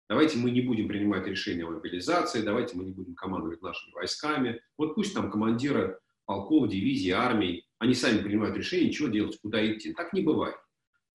Давайте 0.08 0.38
мы 0.38 0.50
не 0.50 0.60
будем 0.60 0.88
принимать 0.88 1.26
решения 1.26 1.64
о 1.64 1.70
мобилизации, 1.70 2.42
давайте 2.42 2.76
мы 2.76 2.84
не 2.84 2.92
будем 2.92 3.14
командовать 3.14 3.62
нашими 3.62 3.92
войсками. 3.92 4.60
Вот 4.76 4.94
пусть 4.94 5.14
там 5.14 5.30
командиры 5.30 5.98
полков, 6.24 6.68
дивизий, 6.68 7.10
армий, 7.10 7.66
они 7.78 7.94
сами 7.94 8.22
принимают 8.22 8.56
решение, 8.56 8.92
чего 8.92 9.08
делать, 9.08 9.38
куда 9.40 9.64
идти. 9.72 9.92
Так 9.92 10.12
не 10.12 10.22
бывает. 10.22 10.56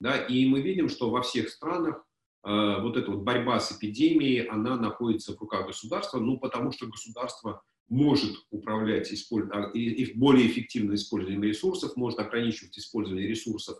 Да? 0.01 0.17
И 0.17 0.45
мы 0.47 0.61
видим, 0.61 0.89
что 0.89 1.09
во 1.09 1.21
всех 1.21 1.49
странах 1.49 2.03
э, 2.45 2.81
вот 2.81 2.97
эта 2.97 3.11
вот 3.11 3.23
борьба 3.23 3.59
с 3.61 3.71
эпидемией, 3.71 4.47
она 4.47 4.75
находится 4.75 5.33
в 5.33 5.39
руках 5.39 5.67
государства, 5.67 6.19
ну 6.19 6.39
потому 6.39 6.71
что 6.73 6.87
государство 6.87 7.63
может 7.87 8.35
управлять 8.49 9.11
а, 9.51 9.71
и 9.73 10.13
более 10.13 10.47
эффективным 10.47 10.95
использованием 10.95 11.43
ресурсов, 11.43 11.95
может 11.95 12.19
ограничивать 12.19 12.77
использование 12.77 13.27
ресурсов, 13.27 13.77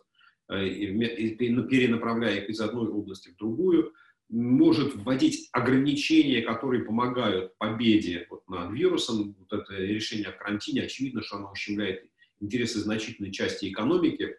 э, 0.50 0.70
перенаправляя 0.70 2.41
их 2.41 2.50
из 2.50 2.60
одной 2.62 2.88
области 2.88 3.30
в 3.30 3.38
другую, 3.38 3.94
может 4.30 4.96
вводить 4.96 5.50
ограничения, 5.52 6.41
которые 6.41 6.84
помогают 6.84 7.58
победе 7.58 8.26
вот 8.30 8.48
над 8.48 8.72
вирусом. 8.74 9.36
Вот 9.39 9.54
это 9.54 9.76
решение 9.76 10.28
о 10.28 10.32
карантине, 10.32 10.84
очевидно, 10.84 11.22
что 11.22 11.38
оно 11.38 11.52
ущемляет 11.52 12.10
интересы 12.39 12.80
значительной 12.80 13.32
части 13.32 13.70
экономики, 13.72 14.36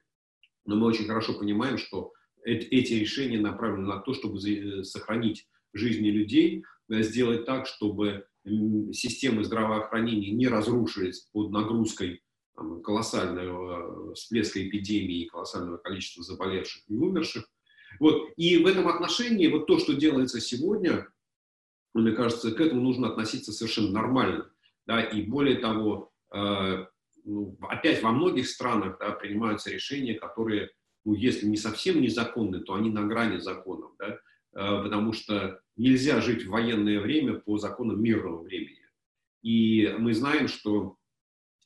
но 0.65 0.77
мы 0.77 0.87
очень 0.87 1.07
хорошо 1.07 1.35
понимаем, 1.35 1.79
что 1.79 2.13
эти 2.45 2.95
решения 2.95 3.41
направлены 3.41 3.89
на 3.89 3.99
то, 3.99 4.15
чтобы 4.15 4.39
сохранить 4.85 5.49
жизни 5.73 6.11
людей, 6.11 6.65
э, 6.89 7.03
сделать 7.03 7.45
так, 7.45 7.67
чтобы 7.67 8.27
системы 8.93 9.45
здравоохранения 9.45 10.31
не 10.31 10.47
разрушились 10.49 11.29
под 11.33 11.51
нагрузкой 11.51 12.23
там, 12.55 12.81
колоссального 12.83 14.15
всплеска 14.15 14.67
эпидемии 14.67 15.27
колоссального 15.27 15.79
количества 15.79 16.23
заболевших 16.23 16.83
и 16.89 16.95
умерших. 16.95 17.45
Вот. 17.99 18.31
И 18.37 18.59
в 18.59 18.67
этом 18.67 18.89
отношении 18.89 19.49
вот 19.49 19.67
то, 19.67 19.79
что 19.79 19.95
делается 19.95 20.41
сегодня, 20.41 21.09
мне 21.95 22.13
кажется, 22.13 22.53
к 22.53 22.61
этому 22.61 22.83
нужно 22.83 23.09
относиться 23.09 23.53
совершенно 23.53 23.91
нормально. 23.91 24.51
Да? 24.87 25.03
И 25.03 25.23
более 25.23 25.57
того, 25.57 26.13
э, 26.33 26.87
ну, 27.25 27.59
опять 27.63 28.03
во 28.03 28.13
многих 28.13 28.49
странах 28.49 28.99
да, 29.01 29.11
принимаются 29.13 29.71
решения, 29.71 30.15
которые, 30.15 30.71
ну, 31.05 31.15
если 31.15 31.47
не 31.47 31.57
совсем 31.57 32.01
незаконны, 32.01 32.61
то 32.61 32.75
они 32.75 32.91
на 32.91 33.05
грани 33.05 33.39
законов. 33.39 33.93
Да? 33.99 34.19
Э, 34.55 34.83
потому 34.83 35.13
что 35.13 35.61
нельзя 35.77 36.21
жить 36.21 36.45
в 36.45 36.51
военное 36.51 37.01
время 37.01 37.35
по 37.35 37.59
законам 37.59 38.03
мирного 38.03 38.43
времени. 38.43 38.87
И 39.43 39.95
мы 39.99 40.15
знаем, 40.15 40.49
что 40.49 40.97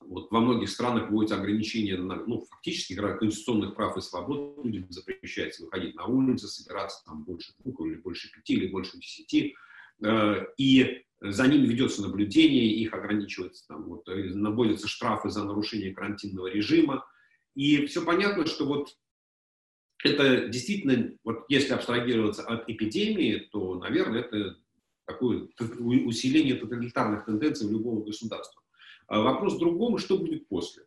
вот 0.01 0.31
во 0.31 0.40
многих 0.40 0.68
странах 0.68 1.11
вводятся 1.11 1.37
ограничения 1.37 1.96
на, 1.96 2.16
ну, 2.27 2.44
фактически 2.51 2.94
конституционных 2.94 3.75
прав 3.75 3.96
и 3.96 4.00
свобод, 4.00 4.65
людям 4.65 4.90
запрещается 4.90 5.65
выходить 5.65 5.94
на 5.94 6.06
улицы, 6.06 6.48
собираться 6.48 7.04
там 7.04 7.25
больше 7.25 7.52
двух, 7.58 7.81
или 7.87 7.96
больше 7.96 8.31
пяти, 8.33 8.54
или 8.54 8.69
больше 8.69 8.98
десяти, 8.98 9.54
э, 10.02 10.46
и 10.56 11.04
за 11.21 11.46
ними 11.46 11.67
ведется 11.67 12.02
наблюдение, 12.02 12.73
их 12.73 12.94
ограничивается, 12.94 13.67
там, 13.69 13.85
вот, 13.85 14.06
наводятся 14.06 14.88
штрафы 14.88 15.29
за 15.29 15.44
нарушение 15.44 15.94
карантинного 15.94 16.48
режима, 16.48 17.06
и 17.54 17.87
все 17.87 18.04
понятно, 18.04 18.46
что 18.46 18.65
вот 18.65 18.96
это 20.03 20.48
действительно, 20.48 21.13
вот 21.25 21.44
если 21.48 21.73
абстрагироваться 21.73 22.42
от 22.42 22.69
эпидемии, 22.69 23.48
то, 23.53 23.75
наверное, 23.75 24.21
это 24.21 24.57
такое 25.07 25.48
усиление 25.59 26.55
тоталитарных 26.55 27.25
тенденций 27.25 27.69
в 27.69 27.73
любого 27.73 28.05
государства. 28.05 28.63
Вопрос 29.09 29.55
в 29.55 29.59
другом, 29.59 29.98
что 29.98 30.19
будет 30.19 30.48
после. 30.48 30.85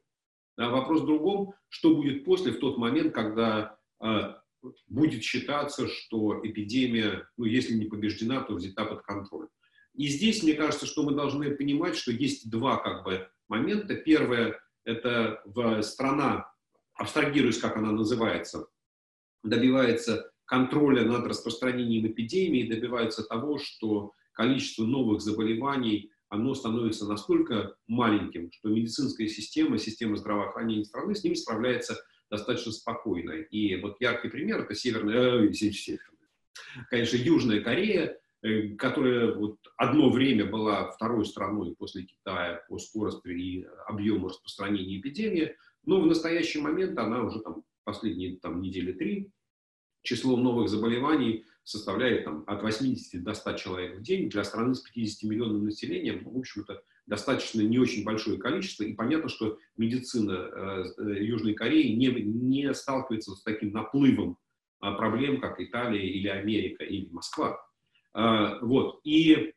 Вопрос 0.55 1.01
в 1.01 1.05
другом, 1.05 1.53
что 1.67 1.95
будет 1.95 2.23
после, 2.23 2.53
в 2.53 2.59
тот 2.59 2.77
момент, 2.77 3.13
когда 3.13 3.77
а, 3.99 4.41
будет 4.87 5.23
считаться, 5.23 5.87
что 5.87 6.39
эпидемия, 6.43 7.27
ну, 7.37 7.45
если 7.45 7.73
не 7.73 7.85
побеждена, 7.85 8.41
то 8.41 8.53
взята 8.53 8.85
под 8.85 9.01
контроль. 9.01 9.47
И 9.95 10.07
здесь, 10.07 10.41
мне 10.41 10.53
кажется, 10.53 10.85
что 10.85 11.03
мы 11.03 11.13
должны 11.13 11.51
понимать, 11.55 11.95
что 11.95 12.11
есть 12.11 12.49
два 12.49 12.77
как 12.77 13.03
бы 13.03 13.27
момента. 13.47 13.95
Первое– 13.95 14.59
это 14.85 15.41
страна 15.81 16.53
абстрагируясь, 16.95 17.59
как 17.59 17.77
она 17.77 17.91
называется, 17.91 18.67
добивается 19.43 20.31
контроля 20.45 21.05
над 21.05 21.25
распространением 21.25 22.07
эпидемии, 22.07 22.69
добивается 22.69 23.23
того, 23.23 23.57
что 23.57 24.11
количество 24.33 24.83
новых 24.83 25.21
заболеваний 25.21 26.11
оно 26.29 26.55
становится 26.55 27.07
настолько 27.07 27.75
маленьким, 27.87 28.51
что 28.51 28.69
медицинская 28.69 29.27
система, 29.27 29.77
система 29.77 30.15
здравоохранения 30.15 30.83
страны 30.83 31.13
с 31.13 31.23
ними 31.23 31.35
справляется 31.35 31.95
достаточно 32.29 32.71
спокойно. 32.71 33.33
И 33.33 33.79
вот 33.79 33.97
яркий 33.99 34.29
пример– 34.29 34.61
это 34.61 34.73
северная, 34.73 35.47
э, 35.47 35.53
северная, 35.53 35.99
конечно, 36.89 37.17
Южная 37.17 37.61
Корея, 37.61 38.17
э, 38.41 38.69
которая 38.69 39.35
вот 39.35 39.59
одно 39.77 40.09
время 40.09 40.45
была 40.45 40.89
второй 40.91 41.25
страной 41.25 41.75
после 41.75 42.03
Китая 42.03 42.63
по 42.67 42.79
скорости 42.79 43.27
и 43.27 43.67
объему 43.85 44.29
распространения 44.29 44.99
эпидемии, 44.99 45.55
но 45.85 46.01
в 46.01 46.07
настоящий 46.07 46.59
момент 46.59 46.97
она 46.97 47.23
уже 47.23 47.41
там 47.41 47.63
последние 47.83 48.37
там, 48.37 48.61
недели 48.61 48.91
три, 48.91 49.31
число 50.03 50.37
новых 50.37 50.69
заболеваний 50.69 51.45
составляет 51.63 52.25
там, 52.25 52.43
от 52.45 52.61
80 52.61 53.23
до 53.23 53.33
100 53.33 53.53
человек 53.53 53.97
в 53.97 54.01
день. 54.01 54.29
Для 54.29 54.43
страны 54.43 54.75
с 54.75 54.81
50 54.81 55.29
миллионным 55.29 55.65
населением, 55.65 56.23
в 56.25 56.37
общем-то, 56.37 56.83
достаточно 57.05 57.61
не 57.61 57.79
очень 57.79 58.03
большое 58.03 58.37
количество. 58.37 58.83
И 58.83 58.93
понятно, 58.93 59.29
что 59.29 59.57
медицина 59.77 60.31
э, 60.31 60.83
э, 60.97 61.23
Южной 61.23 61.53
Кореи 61.53 61.93
не, 61.93 62.07
не 62.07 62.73
сталкивается 62.73 63.31
с 63.31 63.43
таким 63.43 63.71
наплывом 63.71 64.37
э, 64.81 64.93
проблем, 64.95 65.39
как 65.39 65.59
Италия 65.59 66.05
или 66.05 66.27
Америка 66.27 66.83
или 66.83 67.07
Москва. 67.09 67.65
Э, 68.13 68.59
вот. 68.61 68.99
И 69.05 69.53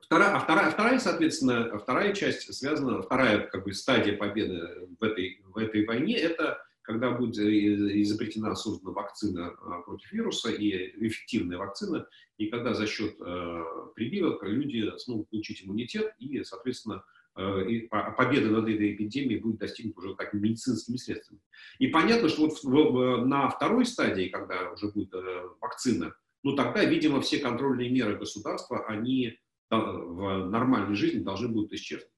вторая, 0.00 0.36
а 0.36 0.40
вторая, 0.40 0.70
вторая, 0.70 0.98
соответственно, 0.98 1.78
вторая 1.78 2.14
часть 2.14 2.52
связана, 2.52 3.00
вторая 3.00 3.46
как 3.46 3.64
бы, 3.64 3.72
стадия 3.72 4.16
победы 4.16 4.86
в 5.00 5.02
этой, 5.02 5.42
в 5.44 5.56
этой 5.56 5.86
войне– 5.86 6.16
это 6.18 6.62
когда 6.82 7.12
будет 7.12 7.38
изобретена, 7.38 8.54
создана 8.54 8.92
вакцина 8.92 9.48
а, 9.48 9.82
против 9.82 10.12
вируса 10.12 10.50
и 10.50 10.70
эффективная 11.06 11.58
вакцина, 11.58 12.06
и 12.38 12.46
когда 12.46 12.74
за 12.74 12.86
счет 12.86 13.14
э, 13.20 13.64
прививок 13.94 14.42
люди 14.42 14.90
смогут 14.98 15.30
получить 15.30 15.64
иммунитет 15.64 16.12
и, 16.18 16.42
соответственно, 16.42 17.04
э, 17.36 17.70
и 17.70 17.88
победа 17.88 18.50
над 18.50 18.68
этой 18.68 18.94
эпидемией 18.94 19.40
будет 19.40 19.58
достигнута 19.58 20.00
уже 20.00 20.14
как 20.16 20.32
медицинскими 20.32 20.96
средствами. 20.96 21.40
И 21.78 21.86
понятно, 21.86 22.28
что 22.28 22.48
вот 22.48 23.26
на 23.26 23.48
второй 23.48 23.86
стадии, 23.86 24.28
когда 24.28 24.72
уже 24.72 24.88
будет 24.90 25.14
э, 25.14 25.48
вакцина, 25.60 26.14
ну 26.42 26.56
тогда, 26.56 26.84
видимо, 26.84 27.20
все 27.20 27.38
контрольные 27.38 27.90
меры 27.90 28.16
государства, 28.16 28.84
они 28.86 29.38
в 29.70 30.48
нормальной 30.50 30.96
жизни 30.96 31.22
должны 31.22 31.48
будут 31.48 31.72
исчезнуть. 31.72 32.08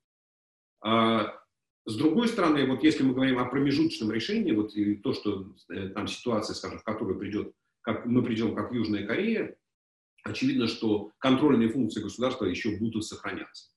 С 1.87 1.97
другой 1.97 2.28
стороны, 2.28 2.66
вот 2.66 2.82
если 2.82 3.03
мы 3.03 3.12
говорим 3.12 3.39
о 3.39 3.45
промежуточном 3.45 4.11
решении, 4.11 4.53
вот 4.53 4.74
и 4.74 4.97
то, 4.97 5.12
что 5.12 5.55
э, 5.68 5.89
там 5.91 6.07
ситуация, 6.07 6.55
скажем, 6.55 6.78
в 6.78 6.85
которой 6.85 7.18
придет, 7.18 7.53
как 7.82 8.07
мы 8.07 8.22
придем, 8.22 8.55
как 8.55 8.72
Южная 8.72 9.07
Корея, 9.07 9.55
очевидно, 10.22 10.66
что 10.66 11.12
контрольные 11.18 11.68
функции 11.68 12.03
государства 12.03 12.47
еще 12.47 12.78
будут 12.78 13.05
сохраняться. 13.05 13.70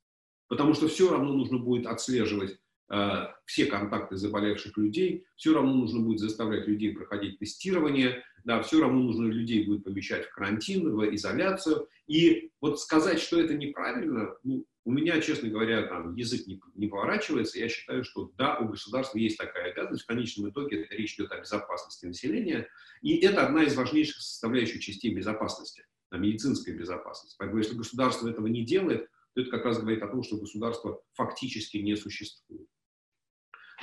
Потому 0.47 0.73
что 0.73 0.87
все 0.87 1.11
равно 1.11 1.33
нужно 1.33 1.57
будет 1.57 1.85
отслеживать 1.85 2.57
э, 2.89 3.27
все 3.43 3.65
контакты 3.65 4.15
заболевших 4.15 4.77
людей, 4.77 5.25
все 5.35 5.53
равно 5.53 5.73
нужно 5.73 5.99
будет 5.99 6.19
заставлять 6.19 6.65
людей 6.65 6.93
проходить 6.93 7.39
тестирование, 7.39 8.23
да, 8.45 8.63
все 8.63 8.79
равно 8.79 9.01
нужно 9.01 9.25
людей 9.25 9.65
будет 9.65 9.83
помещать 9.83 10.25
в 10.25 10.33
карантин, 10.33 10.95
в 10.95 11.13
изоляцию. 11.13 11.89
И 12.07 12.51
вот 12.61 12.79
сказать, 12.79 13.19
что 13.19 13.37
это 13.37 13.53
неправильно, 13.53 14.33
ну, 14.43 14.65
у 14.87 14.91
меня, 14.91 15.19
честно 15.19 15.49
говоря, 15.49 15.85
там 15.85 16.15
язык 16.15 16.47
не, 16.47 16.61
не 16.75 16.87
поворачивается. 16.87 17.59
Я 17.59 17.67
считаю, 17.67 18.05
что 18.05 18.31
да, 18.37 18.57
у 18.59 18.69
государства 18.69 19.17
есть 19.17 19.37
такая 19.37 19.73
обязанность. 19.73 20.03
В 20.03 20.07
конечном 20.07 20.49
итоге 20.49 20.87
речь 20.91 21.15
идет 21.15 21.29
о 21.33 21.41
безопасности 21.41 22.05
населения. 22.05 22.69
И 23.01 23.17
это 23.17 23.45
одна 23.45 23.65
из 23.65 23.75
важнейших 23.75 24.15
составляющих 24.15 24.81
частей 24.81 25.13
безопасности, 25.13 25.83
медицинской 26.09 26.73
безопасности. 26.73 27.35
Поэтому 27.37 27.59
если 27.59 27.75
государство 27.75 28.29
этого 28.29 28.47
не 28.47 28.63
делает, 28.63 29.09
то 29.35 29.41
это 29.41 29.51
как 29.51 29.65
раз 29.65 29.77
говорит 29.77 30.01
о 30.03 30.07
том, 30.07 30.23
что 30.23 30.37
государство 30.37 31.01
фактически 31.15 31.75
не 31.75 31.97
существует. 31.97 32.69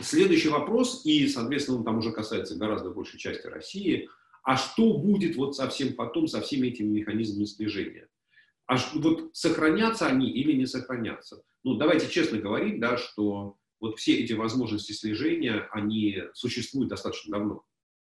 Следующий 0.01 0.49
вопрос, 0.49 1.05
и, 1.05 1.29
соответственно, 1.29 1.81
он 1.81 1.85
там 1.85 1.99
уже 1.99 2.13
касается 2.13 2.57
гораздо 2.57 2.89
большей 2.89 3.21
части 3.21 3.47
России, 3.47 4.09
а 4.43 4.57
что 4.57 4.97
будет 4.97 5.37
вот 5.37 5.55
совсем 5.55 5.93
потом 5.97 6.29
со 6.29 6.41
всеми 6.41 6.69
этими 6.69 6.89
механизмами 6.89 7.45
слежения? 7.45 8.09
А 8.67 8.77
вот 8.95 9.31
сохранятся 9.37 10.07
они 10.07 10.31
или 10.31 10.53
не 10.53 10.67
сохранятся? 10.67 11.43
Ну, 11.65 11.75
давайте 11.75 12.09
честно 12.09 12.39
говорить, 12.39 12.81
да, 12.81 12.97
что 12.97 13.59
вот 13.81 13.99
все 13.99 14.19
эти 14.19 14.33
возможности 14.33 14.93
слежения, 14.93 15.69
они 15.73 16.23
существуют 16.33 16.89
достаточно 16.89 17.39
давно. 17.39 17.65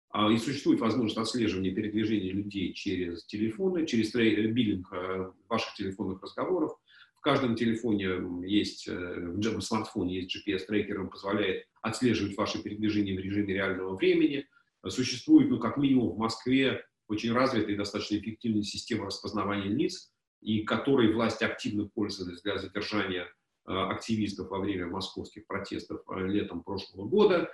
А, 0.09 0.31
и 0.31 0.37
существует 0.37 0.79
возможность 0.79 1.17
отслеживания 1.17 1.73
передвижения 1.73 2.31
людей 2.31 2.71
через 2.73 3.25
телефоны, 3.25 3.87
через 3.87 4.13
биллинг 4.13 4.93
э, 4.93 5.31
ваших 5.49 5.73
телефонных 5.73 6.21
разговоров. 6.21 6.77
В 7.15 7.21
каждом 7.21 7.55
телефоне 7.55 8.19
есть, 8.45 8.87
э, 8.87 8.93
в 8.93 9.61
смартфоне 9.61 10.21
есть 10.21 10.35
GPS-трекер, 10.35 11.01
он 11.01 11.09
позволяет 11.09 11.65
отслеживать 11.81 12.37
ваши 12.37 12.61
передвижения 12.61 13.15
в 13.15 13.21
режиме 13.21 13.55
реального 13.55 13.95
времени. 13.95 14.45
Существует, 14.87 15.49
ну, 15.49 15.57
как 15.57 15.77
минимум 15.77 16.11
в 16.11 16.17
Москве, 16.19 16.85
очень 17.07 17.33
развитая 17.33 17.73
и 17.73 17.77
достаточно 17.77 18.17
эффективная 18.17 18.63
система 18.63 19.05
распознавания 19.05 19.69
лиц, 19.69 20.12
и 20.43 20.63
которой 20.63 21.13
власть 21.13 21.41
активно 21.41 21.87
пользовалась 21.87 22.41
для 22.41 22.57
задержания 22.57 23.23
э, 23.23 23.71
активистов 23.71 24.49
во 24.49 24.59
время 24.59 24.87
московских 24.87 25.47
протестов 25.47 26.01
э, 26.09 26.27
летом 26.27 26.63
прошлого 26.63 27.07
года. 27.07 27.51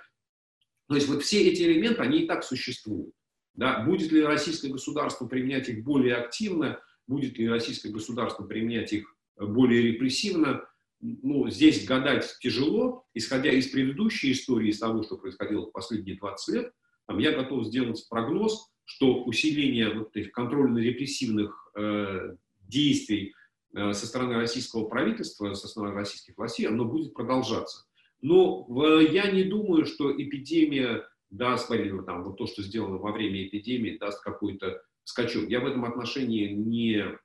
То 0.88 0.96
есть 0.96 1.08
вот 1.08 1.22
все 1.22 1.48
эти 1.48 1.62
элементы, 1.62 2.02
они 2.02 2.22
и 2.22 2.26
так 2.26 2.42
существуют. 2.42 3.14
Да? 3.54 3.84
Будет 3.84 4.10
ли 4.12 4.22
российское 4.22 4.68
государство 4.68 5.26
применять 5.26 5.68
их 5.68 5.84
более 5.84 6.16
активно, 6.16 6.80
будет 7.06 7.38
ли 7.38 7.48
российское 7.48 7.90
государство 7.90 8.44
применять 8.44 8.92
их 8.92 9.14
э, 9.36 9.44
более 9.44 9.82
репрессивно, 9.82 10.64
ну, 11.00 11.48
здесь 11.48 11.86
гадать 11.86 12.36
тяжело, 12.40 13.06
исходя 13.14 13.50
из 13.50 13.68
предыдущей 13.68 14.32
истории, 14.32 14.68
из 14.68 14.78
того, 14.78 15.02
что 15.02 15.16
происходило 15.16 15.66
в 15.66 15.72
последние 15.72 16.16
20 16.16 16.54
лет, 16.54 16.72
там, 17.06 17.18
я 17.18 17.32
готов 17.32 17.66
сделать 17.66 18.06
прогноз, 18.08 18.70
что 18.84 19.24
усиление 19.24 19.94
вот 19.94 20.14
этих 20.16 20.32
контрольно-репрессивных 20.32 21.70
э, 21.76 22.36
действий 22.70 23.34
э, 23.74 23.92
со 23.92 24.06
стороны 24.06 24.36
российского 24.36 24.86
правительства, 24.86 25.52
со 25.54 25.68
стороны 25.68 25.94
российских 25.94 26.36
властей, 26.38 26.66
оно 26.66 26.84
будет 26.84 27.12
продолжаться. 27.12 27.84
Но 28.22 28.66
я 29.00 29.30
не 29.30 29.44
думаю, 29.44 29.86
что 29.86 30.10
эпидемия 30.12 31.06
даст, 31.30 31.70
или 31.70 32.02
там, 32.04 32.24
вот 32.24 32.36
то, 32.36 32.46
что 32.46 32.62
сделано 32.62 32.98
во 32.98 33.12
время 33.12 33.46
эпидемии, 33.46 33.98
даст 33.98 34.22
какой-то 34.22 34.82
скачок. 35.04 35.48
Я 35.48 35.60
в 35.60 35.66
этом 35.66 35.84
отношении 35.84 36.52
не 36.52 37.18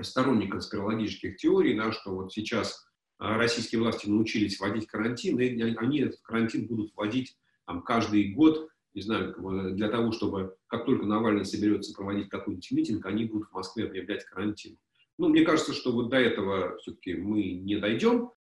сторонник 0.00 0.52
конспирологических 0.52 1.36
теорий, 1.36 1.74
да, 1.74 1.92
что 1.92 2.14
вот 2.14 2.32
сейчас 2.32 2.86
э, 3.20 3.24
российские 3.36 3.80
власти 3.80 4.08
научились 4.08 4.58
вводить 4.60 4.86
карантин, 4.86 5.40
и 5.40 5.76
они 5.76 6.00
этот 6.00 6.20
карантин 6.20 6.66
будут 6.66 6.92
вводить 6.94 7.36
там, 7.66 7.82
каждый 7.82 8.32
год, 8.32 8.68
не 8.98 9.02
знаю, 9.02 9.32
для 9.74 9.88
того, 9.88 10.10
чтобы 10.10 10.56
как 10.66 10.84
только 10.84 11.06
Навальный 11.06 11.44
соберется 11.44 11.94
проводить 11.94 12.28
какой-нибудь 12.28 12.70
митинг, 12.72 13.06
они 13.06 13.26
будут 13.26 13.48
в 13.48 13.52
Москве 13.52 13.84
объявлять 13.86 14.24
карантин. 14.24 14.76
Ну, 15.18 15.28
мне 15.28 15.42
кажется, 15.42 15.72
что 15.72 15.92
вот 15.92 16.08
до 16.08 16.16
этого 16.16 16.76
все-таки 16.78 17.14
мы 17.14 17.52
не 17.52 17.76
дойдем. 17.76 18.32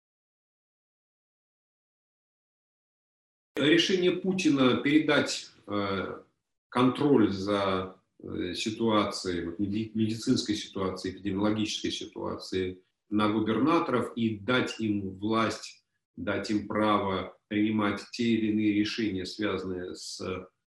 Решение 3.55 4.13
Путина 4.13 4.79
передать 4.79 5.51
э, 5.67 6.23
контроль 6.71 7.31
за 7.31 7.97
э, 8.23 8.55
ситуацией, 8.55 9.47
вот, 9.47 9.59
медицинской 9.59 10.55
ситуацией, 10.55 11.15
эпидемиологической 11.15 11.91
ситуацией 11.91 12.83
на 13.11 13.31
губернаторов 13.31 14.13
и 14.17 14.39
дать 14.39 14.81
им 14.81 15.19
власть, 15.19 15.85
дать 16.17 16.51
им 16.51 16.67
право 16.67 17.36
принимать 17.49 18.03
те 18.13 18.25
или 18.25 18.53
иные 18.53 18.73
решения, 18.75 19.25
связанные 19.25 19.95
с 19.95 20.21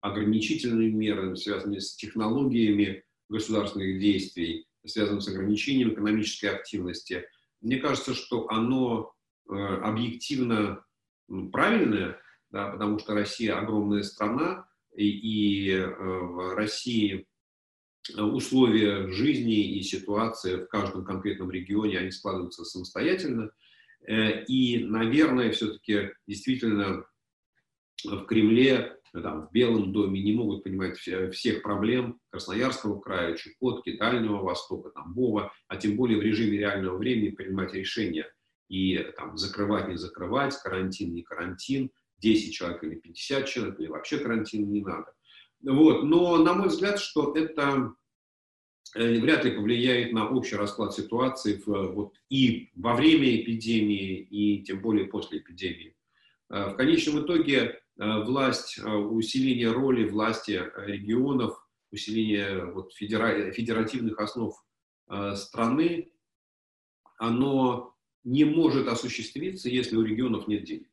ограничительными 0.01 0.91
мерами, 0.91 1.35
связанными 1.35 1.79
с 1.79 1.97
технологиями 1.97 3.05
государственных 3.29 4.01
действий, 4.01 4.67
связанными 4.87 5.21
с 5.21 5.29
ограничением 5.29 5.93
экономической 5.93 6.47
активности. 6.47 7.25
Мне 7.61 7.79
кажется, 7.79 8.15
что 8.15 8.49
оно 8.49 9.13
э, 9.51 9.55
объективно 9.55 10.85
правильное, 11.53 12.21
да, 12.51 12.71
потому 12.71 12.99
что 12.99 13.15
Россия 13.15 13.59
огромная 13.59 14.03
страна, 14.03 14.67
и, 14.95 15.09
и 15.09 15.71
э, 15.73 15.87
в 15.87 16.55
России 16.55 17.27
условия 18.17 19.09
жизни 19.09 19.79
и 19.79 19.83
ситуация 19.83 20.65
в 20.65 20.69
каждом 20.69 21.05
конкретном 21.05 21.51
регионе, 21.51 21.99
они 21.99 22.11
складываются 22.11 22.65
самостоятельно. 22.65 23.51
Э, 24.07 24.45
и, 24.45 24.85
наверное, 24.85 25.51
все-таки 25.53 26.13
действительно 26.27 27.05
в 28.05 28.25
Кремле, 28.27 28.97
там, 29.13 29.47
в 29.47 29.53
Белом 29.53 29.93
доме 29.93 30.23
не 30.23 30.33
могут 30.33 30.65
понимать 30.65 30.99
всех 30.99 31.63
проблем 31.63 32.21
Красноярского 32.31 33.01
края, 33.01 33.37
Чукотки, 33.37 33.97
Дальнего 33.97 34.43
Востока, 34.43 34.91
Тамбова, 34.91 35.53
а 35.67 35.77
тем 35.77 35.97
более 35.97 36.19
в 36.19 36.23
режиме 36.23 36.59
реального 36.59 36.97
времени 36.99 37.31
принимать 37.31 37.75
решения 37.75 38.31
и 38.69 38.99
там, 39.17 39.37
закрывать, 39.37 39.89
не 39.89 39.97
закрывать, 39.97 40.55
карантин, 40.63 41.15
не 41.15 41.23
карантин, 41.23 41.91
10 42.19 42.55
человек 42.55 42.85
или 42.85 42.97
50 42.97 43.47
человек, 43.47 43.81
или 43.81 43.89
вообще 43.89 44.19
карантин 44.19 44.71
не 44.71 44.83
надо. 44.83 45.13
Вот. 45.63 46.05
Но, 46.05 46.37
на 46.39 46.53
мой 46.53 46.69
взгляд, 46.69 47.01
что 47.01 47.35
это 47.35 47.95
вряд 48.95 49.45
ли 49.45 49.51
повлияет 49.51 50.13
на 50.13 50.29
общий 50.29 50.57
расклад 50.57 50.95
ситуации 50.95 51.61
в, 51.65 51.93
вот, 51.93 52.15
и 52.31 52.71
во 52.75 52.95
время 52.95 53.37
эпидемии, 53.37 54.21
и 54.21 54.63
тем 54.63 54.81
более 54.81 55.07
после 55.07 55.39
эпидемии. 55.39 55.97
Э, 56.51 56.71
в 56.71 56.77
конечном 56.77 57.25
итоге 57.25 57.59
э, 57.99 58.23
власть, 58.23 58.79
усиление 58.79 59.71
роли 59.71 60.09
власти 60.09 60.63
регионов, 60.77 61.59
усиление 61.91 62.67
вот, 62.67 62.93
федера, 62.95 63.51
федеративных 63.53 64.19
основ 64.21 64.55
страны, 65.37 66.13
оно 67.17 67.95
не 68.25 68.45
может 68.45 68.89
осуществиться, 68.89 69.71
если 69.71 69.97
у 69.97 70.03
регионов 70.03 70.49
нет 70.49 70.65
денег. 70.65 70.91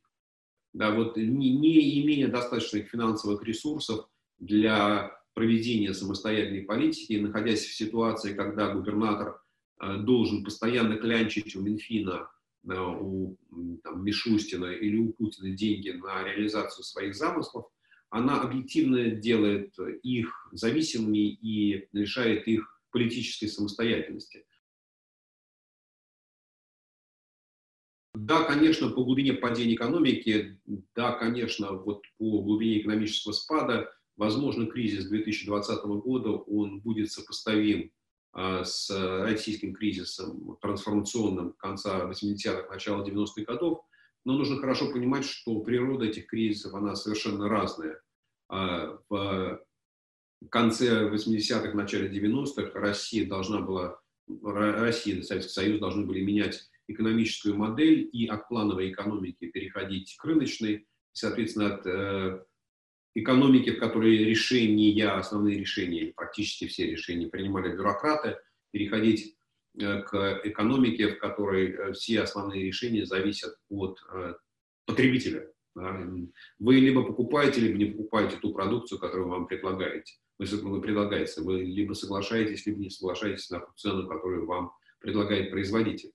Да, 0.72 0.90
вот 0.90 1.18
не, 1.18 1.50
не 1.56 2.02
имея 2.02 2.28
достаточных 2.28 2.88
финансовых 2.88 3.42
ресурсов, 3.44 4.08
для 4.38 5.18
проведения 5.36 5.92
самостоятельной 5.92 6.62
политики, 6.62 7.12
находясь 7.12 7.66
в 7.66 7.76
ситуации, 7.76 8.32
когда 8.32 8.72
губернатор 8.72 9.38
э, 9.78 9.98
должен 9.98 10.42
постоянно 10.42 10.96
клянчить 10.96 11.54
у 11.54 11.60
Минфина, 11.60 12.30
э, 12.66 12.72
у 12.74 13.36
там, 13.84 14.02
Мишустина 14.02 14.64
или 14.64 14.96
у 14.96 15.12
Путина 15.12 15.50
деньги 15.50 15.90
на 15.90 16.24
реализацию 16.24 16.84
своих 16.84 17.14
замыслов, 17.14 17.66
она 18.08 18.40
объективно 18.40 19.10
делает 19.10 19.78
их 20.02 20.48
зависимыми 20.52 21.34
и 21.34 21.86
лишает 21.92 22.48
их 22.48 22.80
политической 22.90 23.48
самостоятельности. 23.48 24.46
Да, 28.14 28.44
конечно, 28.44 28.88
по 28.88 29.04
глубине 29.04 29.34
падения 29.34 29.74
экономики, 29.74 30.58
да, 30.94 31.12
конечно, 31.12 31.72
вот 31.72 32.04
по 32.16 32.40
глубине 32.40 32.80
экономического 32.80 33.32
спада 33.32 33.92
Возможно, 34.16 34.66
кризис 34.66 35.06
2020 35.06 35.84
года, 35.84 36.30
он 36.30 36.80
будет 36.80 37.12
сопоставим 37.12 37.92
а, 38.32 38.64
с 38.64 38.90
российским 38.90 39.74
кризисом 39.74 40.56
трансформационным 40.60 41.52
конца 41.54 42.08
80-х, 42.08 42.68
начала 42.70 43.04
90-х 43.04 43.42
годов, 43.44 43.82
но 44.24 44.36
нужно 44.36 44.58
хорошо 44.58 44.90
понимать, 44.90 45.24
что 45.24 45.60
природа 45.60 46.06
этих 46.06 46.26
кризисов, 46.26 46.74
она 46.74 46.96
совершенно 46.96 47.48
разная. 47.48 48.00
А, 48.48 48.98
в 49.08 49.60
конце 50.50 51.08
80-х, 51.08 51.72
начале 51.74 52.08
90-х 52.08 52.78
Россия 52.78 53.28
должна 53.28 53.60
была, 53.60 54.00
Россия 54.42 55.16
и 55.16 55.22
Советский 55.22 55.52
Союз 55.52 55.80
должны 55.80 56.06
были 56.06 56.22
менять 56.22 56.68
экономическую 56.88 57.56
модель 57.56 58.08
и 58.12 58.26
от 58.26 58.48
плановой 58.48 58.90
экономики 58.90 59.50
переходить 59.50 60.16
к 60.16 60.24
рыночной, 60.24 60.86
соответственно, 61.12 61.74
от 61.74 61.86
э, 61.86 62.44
экономики, 63.16 63.70
в 63.70 63.78
которой 63.78 64.18
решения, 64.18 65.08
основные 65.08 65.58
решения, 65.58 66.12
практически 66.14 66.66
все 66.66 66.90
решения 66.90 67.28
принимали 67.28 67.74
бюрократы, 67.74 68.36
переходить 68.72 69.36
э, 69.78 70.02
к 70.02 70.40
экономике, 70.44 71.14
в 71.14 71.18
которой 71.18 71.70
э, 71.70 71.92
все 71.94 72.20
основные 72.20 72.62
решения 72.62 73.06
зависят 73.06 73.56
от 73.70 73.98
э, 74.12 74.34
потребителя. 74.84 75.50
Вы 76.58 76.76
либо 76.76 77.02
покупаете, 77.04 77.60
либо 77.60 77.76
не 77.76 77.84
покупаете 77.86 78.38
ту 78.38 78.54
продукцию, 78.54 78.98
которую 78.98 79.28
вам 79.28 79.46
предлагаете. 79.46 80.14
Вы 80.38 80.80
предлагаете, 80.80 81.42
вы 81.42 81.64
либо 81.64 81.92
соглашаетесь, 81.92 82.64
либо 82.64 82.78
не 82.78 82.88
соглашаетесь 82.88 83.50
на 83.50 83.60
ту 83.60 83.72
цену, 83.76 84.08
которую 84.08 84.46
вам 84.46 84.72
предлагает 85.00 85.50
производитель. 85.50 86.12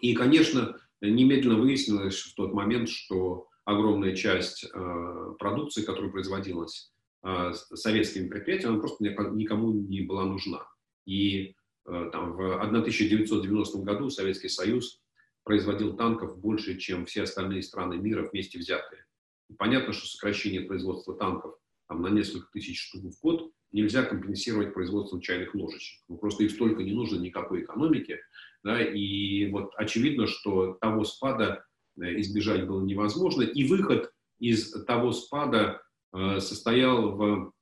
И, 0.00 0.14
конечно, 0.14 0.80
немедленно 1.02 1.58
выяснилось 1.58 2.20
в 2.20 2.34
тот 2.34 2.54
момент, 2.54 2.88
что 2.88 3.49
огромная 3.70 4.14
часть 4.14 4.64
э, 4.64 5.34
продукции, 5.38 5.82
которая 5.82 6.10
производилась 6.10 6.92
э, 7.24 7.52
советскими 7.74 8.28
предприятиями, 8.28 8.74
она 8.74 8.80
просто 8.80 9.04
никому 9.04 9.72
не 9.72 10.00
была 10.02 10.24
нужна. 10.24 10.66
И 11.06 11.54
э, 11.86 12.10
там, 12.12 12.32
в 12.32 12.60
1990 12.60 13.78
году 13.78 14.10
Советский 14.10 14.48
Союз 14.48 15.00
производил 15.44 15.96
танков 15.96 16.38
больше, 16.38 16.78
чем 16.78 17.06
все 17.06 17.22
остальные 17.22 17.62
страны 17.62 17.96
мира 17.96 18.28
вместе 18.28 18.58
взятые. 18.58 19.04
И 19.48 19.54
понятно, 19.54 19.92
что 19.92 20.06
сокращение 20.06 20.62
производства 20.62 21.16
танков 21.16 21.56
там, 21.88 22.02
на 22.02 22.08
несколько 22.08 22.48
тысяч 22.52 22.80
штук 22.82 23.04
в 23.04 23.20
год 23.22 23.52
нельзя 23.72 24.02
компенсировать 24.02 24.74
производством 24.74 25.20
чайных 25.20 25.54
ложечек. 25.54 26.02
Ну, 26.08 26.18
просто 26.18 26.44
их 26.44 26.50
столько 26.50 26.82
не 26.82 26.92
нужно 26.92 27.20
никакой 27.20 27.62
экономики. 27.62 28.18
Да, 28.62 28.82
и 28.82 29.48
вот 29.50 29.72
очевидно, 29.76 30.26
что 30.26 30.74
того 30.74 31.04
спада 31.04 31.64
избежать 32.02 32.66
было 32.66 32.82
невозможно. 32.82 33.42
И 33.42 33.66
выход 33.66 34.12
из 34.38 34.72
того 34.84 35.12
спада 35.12 35.82
э, 36.12 36.40
состоял 36.40 37.12
в 37.12 37.52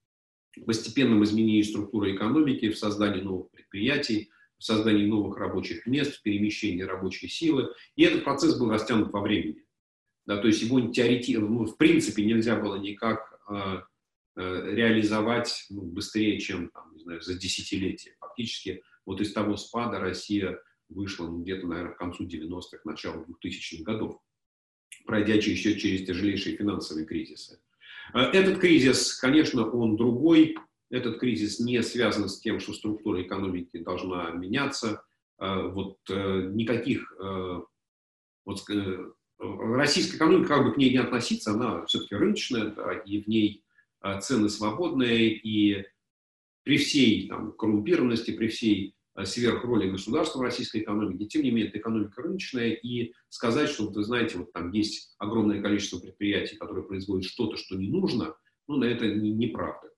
постепенном 0.67 1.25
изменении 1.25 1.63
структуры 1.63 2.15
экономики, 2.15 2.71
в 2.71 2.79
создании 2.79 3.21
новых 3.21 3.51
предприятий, 3.51 4.31
в 4.59 4.65
создании 4.65 5.07
новых 5.07 5.37
рабочих 5.37 5.87
мест, 5.87 6.17
в 6.17 6.23
перемещении 6.23 6.83
рабочей 6.83 7.29
силы. 7.29 7.73
И 7.97 8.03
этот 8.03 8.25
процесс 8.25 8.59
был 8.59 8.71
растянут 8.71 9.13
во 9.13 9.21
времени. 9.21 9.65
Да, 10.27 10.37
то 10.37 10.47
есть 10.47 10.63
его 10.63 10.81
теоретически, 10.81 11.39
ну, 11.39 11.65
в 11.65 11.77
принципе 11.77 12.25
нельзя 12.25 12.57
было 12.57 12.77
никак 12.77 13.41
э, 13.49 13.81
э, 14.37 14.75
реализовать 14.75 15.67
ну, 15.71 15.83
быстрее, 15.83 16.39
чем 16.39 16.69
там, 16.71 16.95
не 16.95 17.03
знаю, 17.03 17.21
за 17.23 17.35
десятилетие. 17.35 18.15
Фактически 18.21 18.83
вот 19.07 19.21
из 19.23 19.33
того 19.33 19.57
спада 19.57 20.01
Россия 20.01 20.61
вышла 20.91 21.29
ну, 21.29 21.41
где-то, 21.41 21.67
наверное, 21.67 21.95
к 21.95 21.99
концу 21.99 22.27
90-х, 22.27 22.81
началу 22.85 23.25
2000-х 23.25 23.85
годов 23.85 24.21
пройдя 25.07 25.35
еще 25.35 25.79
через 25.79 26.07
тяжелейшие 26.07 26.57
финансовые 26.57 27.07
кризисы. 27.07 27.61
Э, 28.15 28.21
этот 28.21 28.59
кризис, 28.59 29.15
конечно, 29.15 29.69
он 29.69 29.97
другой. 29.97 30.57
Этот 30.91 31.19
кризис 31.19 31.61
не 31.61 31.83
связан 31.83 32.29
с 32.29 32.41
тем, 32.41 32.61
что 32.61 32.73
структура 32.73 33.23
экономики 33.23 33.79
должна 33.79 34.31
меняться. 34.31 35.03
Э, 35.39 35.69
вот 35.69 35.99
э, 36.11 36.51
никаких... 36.53 37.15
Вот, 38.45 38.65
российская 39.39 40.17
экономика, 40.17 40.49
как 40.49 40.65
бы 40.65 40.73
к 40.73 40.79
ней 40.79 40.91
не 40.91 40.97
относиться, 40.97 41.51
она 41.51 41.85
все-таки 41.85 42.15
рыночная, 42.15 42.71
да, 42.71 42.95
и 42.95 43.21
в 43.21 43.29
ней 43.29 43.63
цены 44.23 44.49
свободные, 44.49 45.35
и 45.35 45.85
при 46.63 46.79
всей 46.79 47.29
там, 47.29 47.53
коррумпированности, 47.53 48.31
при 48.31 48.49
всей 48.49 48.95
сверх 49.25 49.65
роли 49.65 49.91
государства 49.91 50.39
в 50.39 50.43
российской 50.43 50.83
экономике. 50.83 51.27
Тем 51.27 51.43
не 51.43 51.51
менее, 51.51 51.69
это 51.69 51.79
экономика 51.79 52.23
рыночная, 52.23 52.71
и 52.71 53.13
сказать, 53.29 53.71
что, 53.71 53.89
вы 53.89 54.05
знаете, 54.05 54.39
вот 54.39 54.53
там 54.53 54.71
есть 54.73 55.15
огромное 55.19 55.61
количество 55.61 55.99
предприятий, 55.99 56.57
которые 56.57 56.85
производят 56.85 57.25
что-то, 57.25 57.57
что 57.57 57.77
не 57.77 57.89
нужно, 57.89 58.35
ну, 58.69 58.77
на 58.77 58.85
это 58.85 59.07
неправда. 59.07 59.89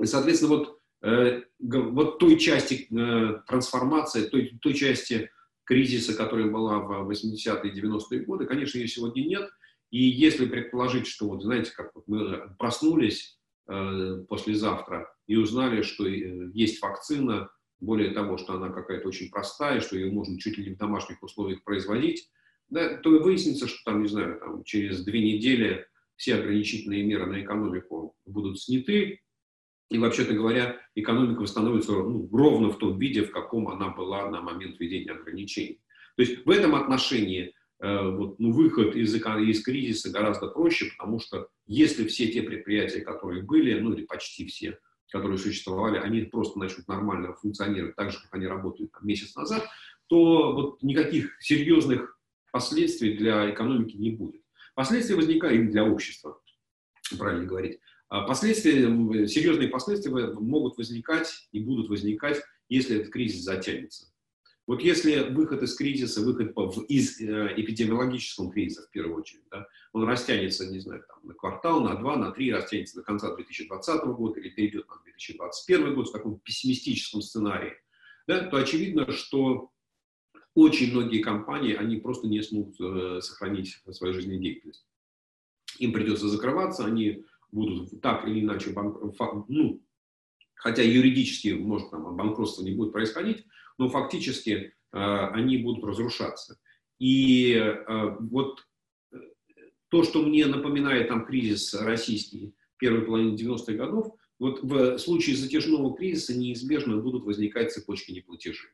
И, 0.00 0.06
соответственно, 0.06 0.56
вот, 0.56 0.78
э, 1.02 1.42
вот 1.60 2.18
той 2.18 2.38
части 2.38 2.86
э, 2.90 3.42
трансформации, 3.46 4.28
той, 4.28 4.58
той 4.60 4.74
части 4.74 5.30
кризиса, 5.64 6.14
которая 6.14 6.50
была 6.50 6.78
в 6.80 7.10
80-е 7.10 7.72
и 7.72 7.80
90-е 7.80 8.20
годы, 8.20 8.46
конечно, 8.46 8.78
ее 8.78 8.88
сегодня 8.88 9.22
нет. 9.22 9.50
И 9.90 10.02
если 10.02 10.46
предположить, 10.46 11.06
что, 11.06 11.28
вот, 11.28 11.42
знаете, 11.42 11.70
как 11.72 11.94
вот 11.94 12.08
мы 12.08 12.54
проснулись 12.58 13.38
э, 13.68 14.24
послезавтра 14.28 15.14
и 15.26 15.36
узнали, 15.36 15.82
что 15.82 16.06
э, 16.06 16.50
есть 16.52 16.82
вакцина, 16.82 17.50
более 17.82 18.12
того, 18.12 18.38
что 18.38 18.54
она 18.54 18.70
какая-то 18.70 19.08
очень 19.08 19.28
простая, 19.28 19.80
что 19.80 19.96
ее 19.96 20.10
можно 20.10 20.38
чуть 20.38 20.56
ли 20.56 20.64
не 20.64 20.74
в 20.74 20.78
домашних 20.78 21.22
условиях 21.22 21.64
производить, 21.64 22.30
да, 22.70 22.96
то 22.96 23.10
выяснится, 23.10 23.66
что 23.66 23.78
там, 23.84 24.02
не 24.02 24.08
знаю, 24.08 24.38
там, 24.38 24.64
через 24.64 25.04
две 25.04 25.20
недели 25.20 25.86
все 26.16 26.36
ограничительные 26.36 27.02
меры 27.02 27.26
на 27.26 27.42
экономику 27.42 28.14
будут 28.24 28.60
сняты, 28.60 29.20
и, 29.90 29.98
вообще-то 29.98 30.32
говоря, 30.32 30.80
экономика 30.94 31.40
восстановится 31.40 31.92
ну, 31.92 32.28
ровно 32.32 32.70
в 32.70 32.78
том 32.78 32.98
виде, 32.98 33.24
в 33.24 33.32
каком 33.32 33.68
она 33.68 33.88
была 33.88 34.30
на 34.30 34.40
момент 34.40 34.78
введения 34.78 35.10
ограничений. 35.10 35.80
То 36.16 36.22
есть 36.22 36.46
в 36.46 36.50
этом 36.50 36.76
отношении 36.76 37.52
э, 37.80 38.10
вот, 38.10 38.38
ну, 38.38 38.52
выход 38.52 38.94
из, 38.94 39.14
из 39.14 39.62
кризиса 39.62 40.10
гораздо 40.10 40.46
проще, 40.46 40.90
потому 40.96 41.18
что 41.18 41.48
если 41.66 42.06
все 42.06 42.28
те 42.28 42.42
предприятия, 42.42 43.00
которые 43.00 43.42
были, 43.42 43.78
ну 43.80 43.92
или 43.92 44.06
почти 44.06 44.46
все, 44.46 44.78
которые 45.12 45.38
существовали, 45.38 45.98
они 45.98 46.22
просто 46.22 46.58
начнут 46.58 46.88
нормально 46.88 47.34
функционировать 47.34 47.94
так 47.96 48.10
же, 48.10 48.18
как 48.22 48.34
они 48.34 48.46
работают 48.46 48.92
там, 48.92 49.06
месяц 49.06 49.36
назад, 49.36 49.68
то 50.06 50.52
вот 50.52 50.82
никаких 50.82 51.36
серьезных 51.40 52.18
последствий 52.50 53.16
для 53.16 53.50
экономики 53.50 53.96
не 53.96 54.10
будет. 54.10 54.42
Последствия 54.74 55.16
возникают 55.16 55.70
для 55.70 55.84
общества, 55.84 56.40
правильно 57.18 57.44
говорить. 57.44 57.78
А 58.08 58.22
последствия, 58.26 58.82
серьезные 59.26 59.68
последствия 59.68 60.12
могут 60.12 60.76
возникать 60.76 61.48
и 61.52 61.60
будут 61.60 61.88
возникать, 61.88 62.42
если 62.68 62.98
этот 62.98 63.12
кризис 63.12 63.42
затянется. 63.42 64.11
Вот 64.66 64.80
если 64.80 65.30
выход 65.30 65.62
из 65.62 65.74
кризиса, 65.74 66.20
выход 66.20 66.54
из 66.88 67.20
э, 67.20 67.54
эпидемиологического 67.56 68.52
кризиса 68.52 68.86
в 68.86 68.90
первую 68.90 69.18
очередь, 69.18 69.42
да, 69.50 69.66
он 69.92 70.04
растянется, 70.04 70.70
не 70.70 70.78
знаю, 70.78 71.04
там, 71.08 71.18
на 71.24 71.34
квартал, 71.34 71.80
на 71.80 71.96
два, 71.96 72.16
на 72.16 72.30
три, 72.30 72.52
растянется 72.52 72.96
до 72.96 73.02
конца 73.02 73.34
2020 73.34 74.04
года 74.04 74.38
или 74.38 74.50
перейдет 74.50 74.88
на 74.88 75.02
2021 75.02 75.94
год 75.94 76.08
в 76.08 76.12
таком 76.12 76.38
пессимистическом 76.38 77.22
сценарии, 77.22 77.72
да, 78.28 78.44
то 78.44 78.56
очевидно, 78.56 79.10
что 79.10 79.72
очень 80.54 80.92
многие 80.92 81.22
компании, 81.22 81.74
они 81.74 81.96
просто 81.96 82.28
не 82.28 82.40
смогут 82.42 82.80
э, 82.80 83.20
сохранить 83.20 83.82
свою 83.90 84.14
жизнедеятельность. 84.14 84.86
им 85.78 85.92
придется 85.92 86.28
закрываться, 86.28 86.84
они 86.84 87.24
будут 87.50 88.00
так 88.00 88.28
или 88.28 88.40
иначе, 88.40 88.72
ну, 89.48 89.82
хотя 90.54 90.82
юридически, 90.82 91.48
может, 91.48 91.90
там 91.90 92.16
банкротство 92.16 92.62
не 92.62 92.72
будет 92.72 92.92
происходить, 92.92 93.44
но 93.82 93.88
фактически 93.88 94.52
э, 94.52 94.70
они 94.92 95.58
будут 95.58 95.82
разрушаться. 95.82 96.56
И 97.00 97.54
э, 97.54 98.16
вот 98.20 98.64
э, 99.12 99.16
то, 99.88 100.04
что 100.04 100.22
мне 100.22 100.46
напоминает 100.46 101.08
там 101.08 101.26
кризис 101.26 101.74
российский 101.74 102.54
первой 102.78 103.04
половины 103.04 103.34
90-х 103.34 103.72
годов, 103.72 104.14
вот 104.38 104.62
в 104.62 104.98
случае 104.98 105.34
затяжного 105.34 105.96
кризиса 105.96 106.38
неизбежно 106.38 106.98
будут 106.98 107.24
возникать 107.24 107.72
цепочки 107.72 108.12
неплатежей. 108.12 108.70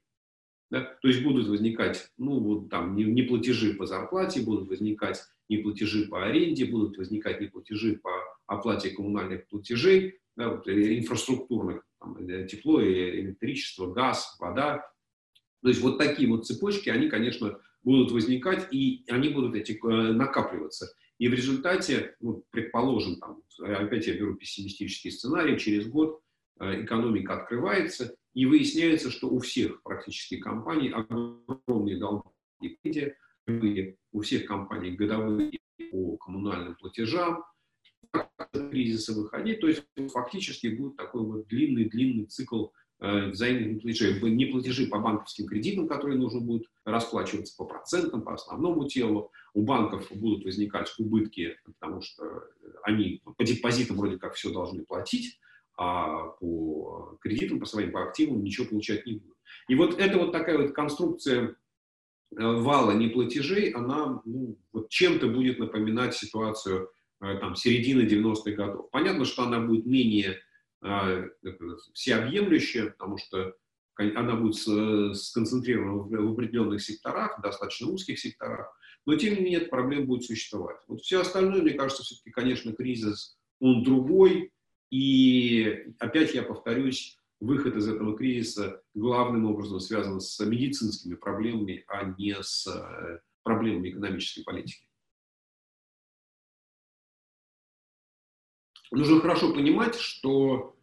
Да? 0.71 0.83
То 1.01 1.09
есть 1.09 1.23
будут 1.23 1.49
возникать, 1.49 2.11
ну, 2.19 2.39
вот 2.39 2.69
там 2.69 2.95
неплатежи 2.95 3.73
по 3.73 3.87
зарплате, 3.87 4.43
будут 4.43 4.69
возникать 4.69 5.23
неплатежи 5.49 6.07
по 6.07 6.27
аренде, 6.27 6.67
будут 6.67 6.99
возникать 6.99 7.41
неплатежи 7.41 7.97
по 7.97 8.11
оплате 8.47 8.91
коммунальных 8.91 9.49
платежей, 9.49 10.19
да, 10.37 10.51
вот, 10.51 10.69
инфраструктурных, 10.69 11.83
там, 11.99 12.47
тепло, 12.47 12.83
электричество, 12.85 13.91
газ, 13.91 14.37
вода. 14.39 14.85
То 15.63 15.69
есть 15.69 15.81
вот 15.81 15.99
такие 15.99 16.29
вот 16.29 16.47
цепочки, 16.47 16.89
они, 16.89 17.09
конечно, 17.09 17.59
будут 17.83 18.13
возникать, 18.13 18.73
и 18.73 19.05
они 19.09 19.29
будут 19.31 19.55
эти, 19.55 19.73
э, 19.73 20.13
накапливаться. 20.13 20.93
И 21.19 21.29
в 21.29 21.35
результате, 21.35 22.15
ну, 22.21 22.45
предположим, 22.51 23.17
там, 23.17 23.43
опять 23.59 24.07
я 24.07 24.15
беру 24.15 24.35
пессимистический 24.37 25.11
сценарий, 25.11 25.59
через 25.59 25.89
год 25.89 26.21
э, 26.61 26.85
экономика 26.85 27.41
открывается, 27.41 28.15
и 28.35 28.47
выясняется, 28.47 29.11
что 29.11 29.29
у 29.29 29.41
всех 29.41 29.83
практически 29.83 30.37
компаний 30.37 30.91
огромные 30.91 31.99
долги 31.99 32.29
у 34.13 34.21
всех 34.21 34.47
компаний 34.47 34.93
годовые 34.93 35.59
по 35.91 36.17
коммунальным 36.19 36.77
платежам, 36.77 37.45
кризиса 38.71 39.13
выходить, 39.15 39.61
то 39.61 39.69
есть 39.69 39.85
фактически 40.13 40.69
будет 40.69 40.97
такой 40.97 41.23
вот 41.23 41.47
длинный-длинный 41.49 42.27
цикл 42.27 42.69
э, 43.01 43.31
взаимных 43.31 43.83
платежей. 43.83 44.21
Не 44.21 44.47
платежи 44.47 44.87
по 44.87 44.99
банковским 44.99 45.47
кредитам, 45.47 45.89
которые 45.89 46.19
нужно 46.19 46.41
будет 46.41 46.67
расплачиваться 46.85 47.57
по 47.57 47.65
процентам, 47.65 48.23
по 48.23 48.35
основному 48.35 48.89
телу. 48.89 49.31
У 49.55 49.63
банков 49.63 50.11
будут 50.11 50.45
возникать 50.45 50.93
убытки, 50.99 51.57
потому 51.65 52.01
что 52.03 52.25
они 52.83 53.23
по 53.37 53.45
депозитам 53.45 53.97
вроде 53.97 54.19
как 54.19 54.35
все 54.35 54.53
должны 54.53 54.85
платить, 54.85 55.39
а 55.77 56.27
по 56.41 57.19
кредитам, 57.21 57.61
по 57.61 57.67
своим 57.67 57.93
по 57.93 58.03
активам 58.03 58.43
ничего 58.43 58.67
получать 58.67 59.07
не 59.07 59.15
будут. 59.15 59.37
И 59.69 59.75
вот 59.75 59.99
это 59.99 60.19
вот 60.19 60.33
такая 60.33 60.59
вот 60.59 60.73
конструкция 60.73 61.43
э, 61.45 61.55
вала 62.37 62.93
неплатежей, 62.93 63.71
она 63.71 64.21
ну, 64.25 64.59
вот 64.73 64.89
чем-то 64.89 65.29
будет 65.29 65.59
напоминать 65.59 66.15
ситуацию 66.15 66.91
Э, 67.21 67.37
там, 67.39 67.57
середины 67.57 68.03
90-х 68.03 68.53
годов. 68.53 68.91
Понятно, 68.91 69.25
что 69.25 69.43
она 69.43 69.59
будет 69.61 69.87
менее 69.87 70.39
всеобъемлющая, 71.95 72.91
потому 72.91 73.19
что 73.19 73.55
она 73.97 74.37
будет 74.37 74.57
сконцентрирована 75.17 75.95
в 75.95 76.33
определенных 76.33 76.83
секторах, 76.83 77.41
достаточно 77.43 77.89
узких 77.89 78.19
секторах, 78.19 78.73
но 79.07 79.17
тем 79.17 79.35
не 79.35 79.41
менее 79.41 79.61
эта 79.61 79.71
проблема 79.71 80.07
будет 80.07 80.25
существовать. 80.25 80.77
Вот 80.87 81.01
все 81.01 81.21
остальное, 81.21 81.63
мне 81.63 81.73
кажется, 81.73 82.03
все-таки, 82.03 82.31
конечно, 82.31 82.73
кризис, 82.73 83.39
он 83.59 83.83
другой, 83.83 84.53
и 84.91 85.95
опять 85.99 86.35
я 86.35 86.43
повторюсь, 86.43 87.19
выход 87.41 87.77
из 87.77 87.89
этого 87.89 88.17
кризиса 88.17 88.83
главным 88.95 89.47
образом 89.47 89.81
связан 89.81 90.21
с 90.21 90.45
медицинскими 90.45 91.15
проблемами, 91.15 91.85
а 91.89 92.15
не 92.19 92.37
с 92.41 92.67
э, 92.67 93.21
проблемами 93.43 93.91
экономической 93.91 94.43
политики. 94.43 94.88
Нужно 98.91 99.21
хорошо 99.21 99.53
понимать, 99.53 99.97
что 99.97 100.77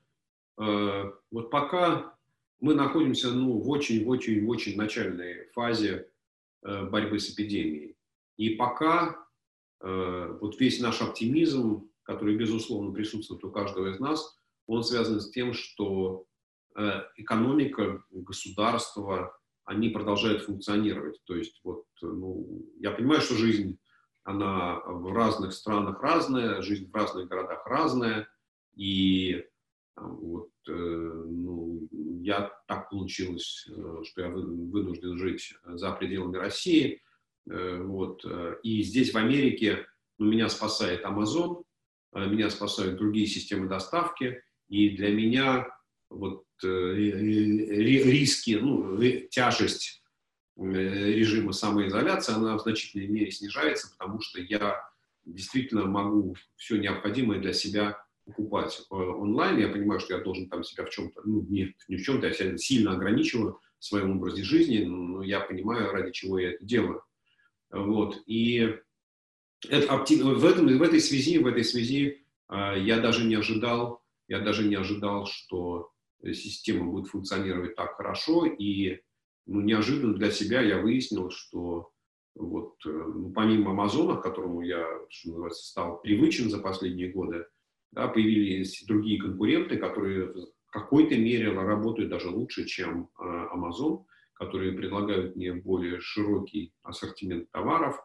э, 0.58 1.12
вот 1.32 1.50
пока 1.50 2.16
мы 2.60 2.74
находимся 2.74 3.32
ну, 3.32 3.60
в 3.60 3.70
очень-очень-очень 3.70 4.78
начальной 4.78 5.50
фазе 5.54 6.10
э, 6.64 6.86
борьбы 6.86 7.20
с 7.20 7.30
эпидемией, 7.34 7.96
и 8.38 8.52
пока 8.52 9.18
э, 9.82 10.38
вот 10.40 10.60
весь 10.60 10.80
наш 10.80 11.02
оптимизм, 11.02 11.90
который, 12.04 12.36
безусловно, 12.38 12.92
присутствует 12.92 13.44
у 13.44 13.52
каждого 13.52 13.92
из 13.92 14.00
нас, 14.00 14.38
он 14.68 14.84
связан 14.84 15.20
с 15.20 15.30
тем, 15.32 15.54
что 15.54 16.26
э, 16.76 17.02
экономика, 17.18 18.04
государство, 18.12 19.38
они 19.66 19.90
продолжают 19.90 20.44
функционировать. 20.44 21.20
То 21.26 21.36
есть 21.36 21.60
вот, 21.64 21.86
ну, 22.02 22.66
я 22.80 22.92
понимаю, 22.92 23.22
что 23.22 23.36
жизнь 23.36 23.80
она 24.26 24.82
в 24.86 25.14
разных 25.14 25.54
странах 25.54 26.02
разная, 26.02 26.62
жизнь 26.62 26.90
в 26.90 26.96
разных 26.96 27.28
городах 27.30 27.66
разная, 27.66 28.28
и 28.76 29.46
вот, 29.96 30.50
э, 30.68 30.74
ну, 30.74 31.88
я 32.22 32.52
так 32.68 32.90
получилось, 32.90 33.66
э, 33.70 34.02
что 34.04 34.22
я 34.22 34.30
вынужден 34.30 35.18
жить 35.20 35.54
за 35.64 35.92
пределами 35.92 36.38
России, 36.38 37.02
э, 37.50 37.82
вот, 37.84 38.26
и 38.64 38.82
здесь 38.82 39.14
в 39.14 39.18
Америке 39.18 39.86
ну, 40.18 40.26
меня 40.26 40.50
спасает 40.50 41.06
Amazon, 41.06 41.64
меня 42.14 42.50
спасают 42.50 42.98
другие 42.98 43.28
системы 43.28 43.70
доставки, 43.70 44.42
и 44.70 44.90
для 44.90 45.12
меня 45.12 45.68
вот 46.10 46.46
риски, 46.64 48.58
ну, 48.60 48.98
тяжесть 49.30 50.02
Э, 50.05 50.05
режима 50.58 51.52
самоизоляции, 51.52 52.34
она 52.34 52.58
в 52.58 52.62
значительной 52.62 53.08
мере 53.08 53.32
снижается, 53.32 53.92
потому 53.92 54.22
что 54.22 54.40
я 54.42 54.82
действительно 55.26 55.86
могу 55.86 56.36
все 56.56 56.78
необходимое 56.78 57.40
для 57.40 57.54
себя 57.54 58.02
покупать 58.26 58.82
э, 58.90 58.96
онлайн. 58.96 59.60
Я 59.60 59.70
понимаю, 59.70 60.00
что 60.00 60.16
я 60.16 60.24
должен 60.24 60.50
там 60.50 60.64
себя 60.64 60.86
в 60.86 60.90
чем-то, 60.90 61.22
ну, 61.26 61.42
не, 61.44 61.76
не 61.88 61.98
в 61.98 62.04
чем-то, 62.04 62.28
я 62.28 62.34
себя 62.34 62.58
сильно 62.58 62.94
ограничиваю 62.94 63.60
в 63.80 63.86
своем 63.86 64.18
образе 64.18 64.44
жизни, 64.44 64.84
но 64.84 65.24
я 65.24 65.42
понимаю, 65.42 65.92
ради 65.92 66.12
чего 66.12 66.40
я 66.40 66.52
это 66.52 66.66
делаю. 66.66 67.04
Вот. 67.70 68.22
И 68.26 68.78
это, 69.68 69.98
в, 69.98 70.46
этом, 70.46 70.68
в 70.68 70.82
этой 70.82 71.00
связи, 71.02 71.38
в 71.38 71.48
этой 71.48 71.64
связи 71.64 72.26
э, 72.50 72.76
я 72.80 73.00
даже 73.00 73.26
не 73.26 73.36
ожидал, 73.36 74.04
я 74.28 74.40
даже 74.40 74.64
не 74.64 74.76
ожидал, 74.76 75.28
что 75.28 75.92
система 76.24 76.90
будет 76.90 77.08
функционировать 77.08 77.76
так 77.76 77.96
хорошо, 77.96 78.46
и 78.46 79.02
ну, 79.46 79.62
неожиданно 79.62 80.14
для 80.14 80.32
себя 80.32 80.62
я 80.62 80.82
выяснил, 80.82 81.30
что 81.30 81.92
вот, 82.36 82.76
э, 82.86 82.90
ну, 82.90 83.32
помимо 83.32 83.72
Амазона, 83.72 84.18
к 84.18 84.24
которому 84.24 84.62
я, 84.62 84.86
что 85.10 85.30
называется, 85.30 85.64
стал 85.64 86.02
привычен 86.02 86.50
за 86.50 86.60
последние 86.60 87.12
годы, 87.12 87.46
да, 87.92 88.08
появились 88.08 88.84
другие 88.86 89.22
конкуренты, 89.22 89.78
которые 89.78 90.34
в 90.34 90.72
какой-то 90.72 91.16
мере 91.16 91.52
работают 91.52 92.10
даже 92.10 92.30
лучше, 92.30 92.66
чем 92.66 93.10
э, 93.20 93.24
Amazon, 93.24 94.04
которые 94.34 94.74
предлагают 94.74 95.36
мне 95.36 95.54
более 95.54 96.02
широкий 96.02 96.74
ассортимент 96.84 97.50
товаров, 97.52 97.98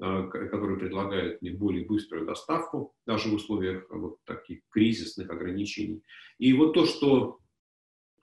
э, 0.00 0.28
которые 0.28 0.78
предлагают 0.78 1.42
мне 1.42 1.52
более 1.52 1.84
быструю 1.84 2.24
доставку, 2.24 2.94
даже 3.06 3.28
в 3.28 3.34
условиях 3.34 3.84
вот 3.90 4.16
таких 4.24 4.60
кризисных 4.70 5.28
ограничений. 5.28 6.02
И 6.38 6.54
вот 6.54 6.72
то, 6.72 6.86
что 6.86 7.38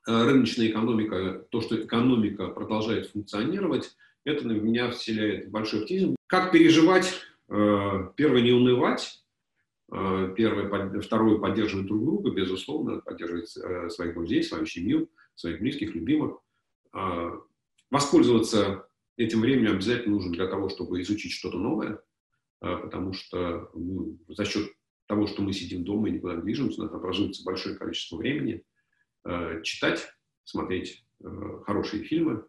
рыночная 0.05 0.67
экономика, 0.67 1.45
то, 1.49 1.61
что 1.61 1.81
экономика 1.81 2.47
продолжает 2.47 3.07
функционировать, 3.07 3.95
это 4.23 4.47
на 4.47 4.53
меня 4.53 4.91
вселяет 4.91 5.49
большой 5.49 5.81
оптимизм. 5.81 6.15
Как 6.27 6.51
переживать? 6.51 7.21
Э, 7.49 8.09
первое, 8.15 8.41
не 8.41 8.51
унывать. 8.51 9.23
Э, 9.91 10.33
первое, 10.35 11.01
второе, 11.01 11.39
поддерживать 11.39 11.87
друг 11.87 12.03
друга, 12.03 12.31
безусловно, 12.31 12.99
поддерживать 12.99 13.49
своих 13.49 14.13
друзей, 14.13 14.43
свою 14.43 14.65
семью, 14.65 15.09
своих 15.35 15.59
близких, 15.59 15.95
любимых. 15.95 16.39
Воспользоваться 17.89 18.87
этим 19.17 19.41
временем 19.41 19.71
обязательно 19.71 20.15
нужно 20.15 20.31
для 20.31 20.47
того, 20.47 20.69
чтобы 20.69 21.01
изучить 21.01 21.31
что-то 21.31 21.57
новое, 21.57 22.01
потому 22.59 23.13
что 23.13 23.69
ну, 23.73 24.17
за 24.27 24.45
счет 24.45 24.71
того, 25.07 25.27
что 25.27 25.41
мы 25.41 25.53
сидим 25.53 25.83
дома 25.83 26.09
и 26.09 26.11
никуда 26.11 26.35
не 26.35 26.41
движемся, 26.41 26.81
у 26.81 26.83
нас 26.83 26.93
образуется 26.93 27.43
большое 27.43 27.75
количество 27.75 28.17
времени– 28.17 28.63
Э, 28.70 28.70
читать, 29.63 30.07
смотреть 30.43 31.05
э, 31.23 31.27
хорошие 31.65 32.03
фильмы, 32.03 32.45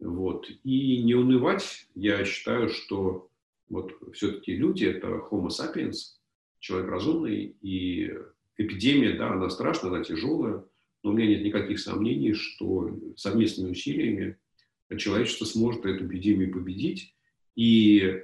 вот, 0.00 0.48
и 0.64 1.02
не 1.02 1.14
унывать. 1.14 1.86
Я 1.94 2.24
считаю, 2.24 2.68
что 2.68 3.30
вот 3.68 3.92
все-таки 4.14 4.54
люди— 4.54 4.84
это 4.86 5.08
homo 5.08 5.48
sapiens, 5.48 6.18
человек 6.60 6.90
разумный, 6.90 7.56
и 7.60 8.12
эпидемия, 8.56 9.16
да, 9.16 9.32
она 9.32 9.50
страшная, 9.50 9.90
она 9.90 10.04
тяжелая, 10.04 10.64
но 11.02 11.10
у 11.10 11.12
меня 11.12 11.28
нет 11.28 11.44
никаких 11.44 11.78
сомнений, 11.80 12.34
что 12.34 12.96
совместными 13.16 13.70
усилиями 13.70 14.38
человечество 14.96 15.44
сможет 15.44 15.84
эту 15.84 16.06
эпидемию 16.06 16.52
победить. 16.52 17.14
И 17.54 18.22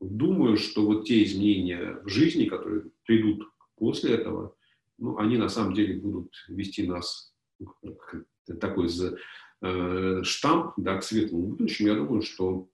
думаю, 0.00 0.56
что 0.56 0.86
вот 0.86 1.06
те 1.06 1.22
изменения 1.22 2.00
в 2.02 2.08
жизни, 2.08 2.46
которые 2.46 2.90
придут 3.04 3.48
после 3.76 4.14
этого, 4.14 4.55
ну, 4.98 5.18
они 5.18 5.36
на 5.36 5.48
самом 5.48 5.74
деле 5.74 6.00
будут 6.00 6.32
вести 6.48 6.86
нас 6.86 7.34
такой 8.60 8.88
э, 9.62 10.22
штамп 10.22 10.72
да, 10.76 10.98
к 10.98 11.04
светлому 11.04 11.48
будущему. 11.48 11.88
Я 11.88 11.94
думаю, 11.96 12.22
что 12.22 12.68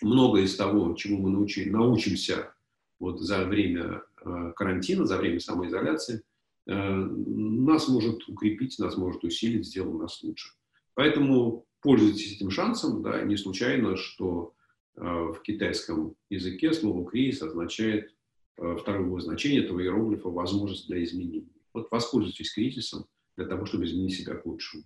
многое 0.00 0.42
из 0.42 0.56
того, 0.56 0.94
чему 0.94 1.22
мы 1.22 1.30
научи, 1.30 1.70
научимся 1.70 2.54
вот 2.98 3.20
за 3.20 3.44
время 3.44 4.02
э, 4.24 4.52
карантина, 4.56 5.06
за 5.06 5.16
время 5.18 5.40
самоизоляции, 5.40 6.22
э, 6.66 6.72
нас 6.74 7.88
может 7.88 8.28
укрепить, 8.28 8.78
нас 8.78 8.96
может 8.96 9.24
усилить, 9.24 9.66
сделать 9.66 10.00
нас 10.00 10.22
лучше. 10.22 10.50
Поэтому 10.94 11.66
пользуйтесь 11.80 12.36
этим 12.36 12.50
шансом, 12.50 13.02
да, 13.02 13.22
не 13.22 13.36
случайно, 13.36 13.96
что 13.96 14.54
э, 14.96 15.02
в 15.02 15.40
китайском 15.42 16.16
языке 16.28 16.72
слово 16.72 17.08
«кризис» 17.08 17.42
означает 17.42 18.14
второе 18.54 19.18
значение 19.20 19.64
этого 19.64 19.80
иероглифа 19.80 20.28
«возможность 20.28 20.86
для 20.86 21.02
изменений». 21.02 21.61
Вот 21.74 21.88
воспользуйтесь 21.90 22.52
кризисом 22.52 23.06
для 23.36 23.46
того, 23.46 23.66
чтобы 23.66 23.84
изменить 23.84 24.16
себя 24.16 24.34
к 24.34 24.46
лучшему. 24.46 24.84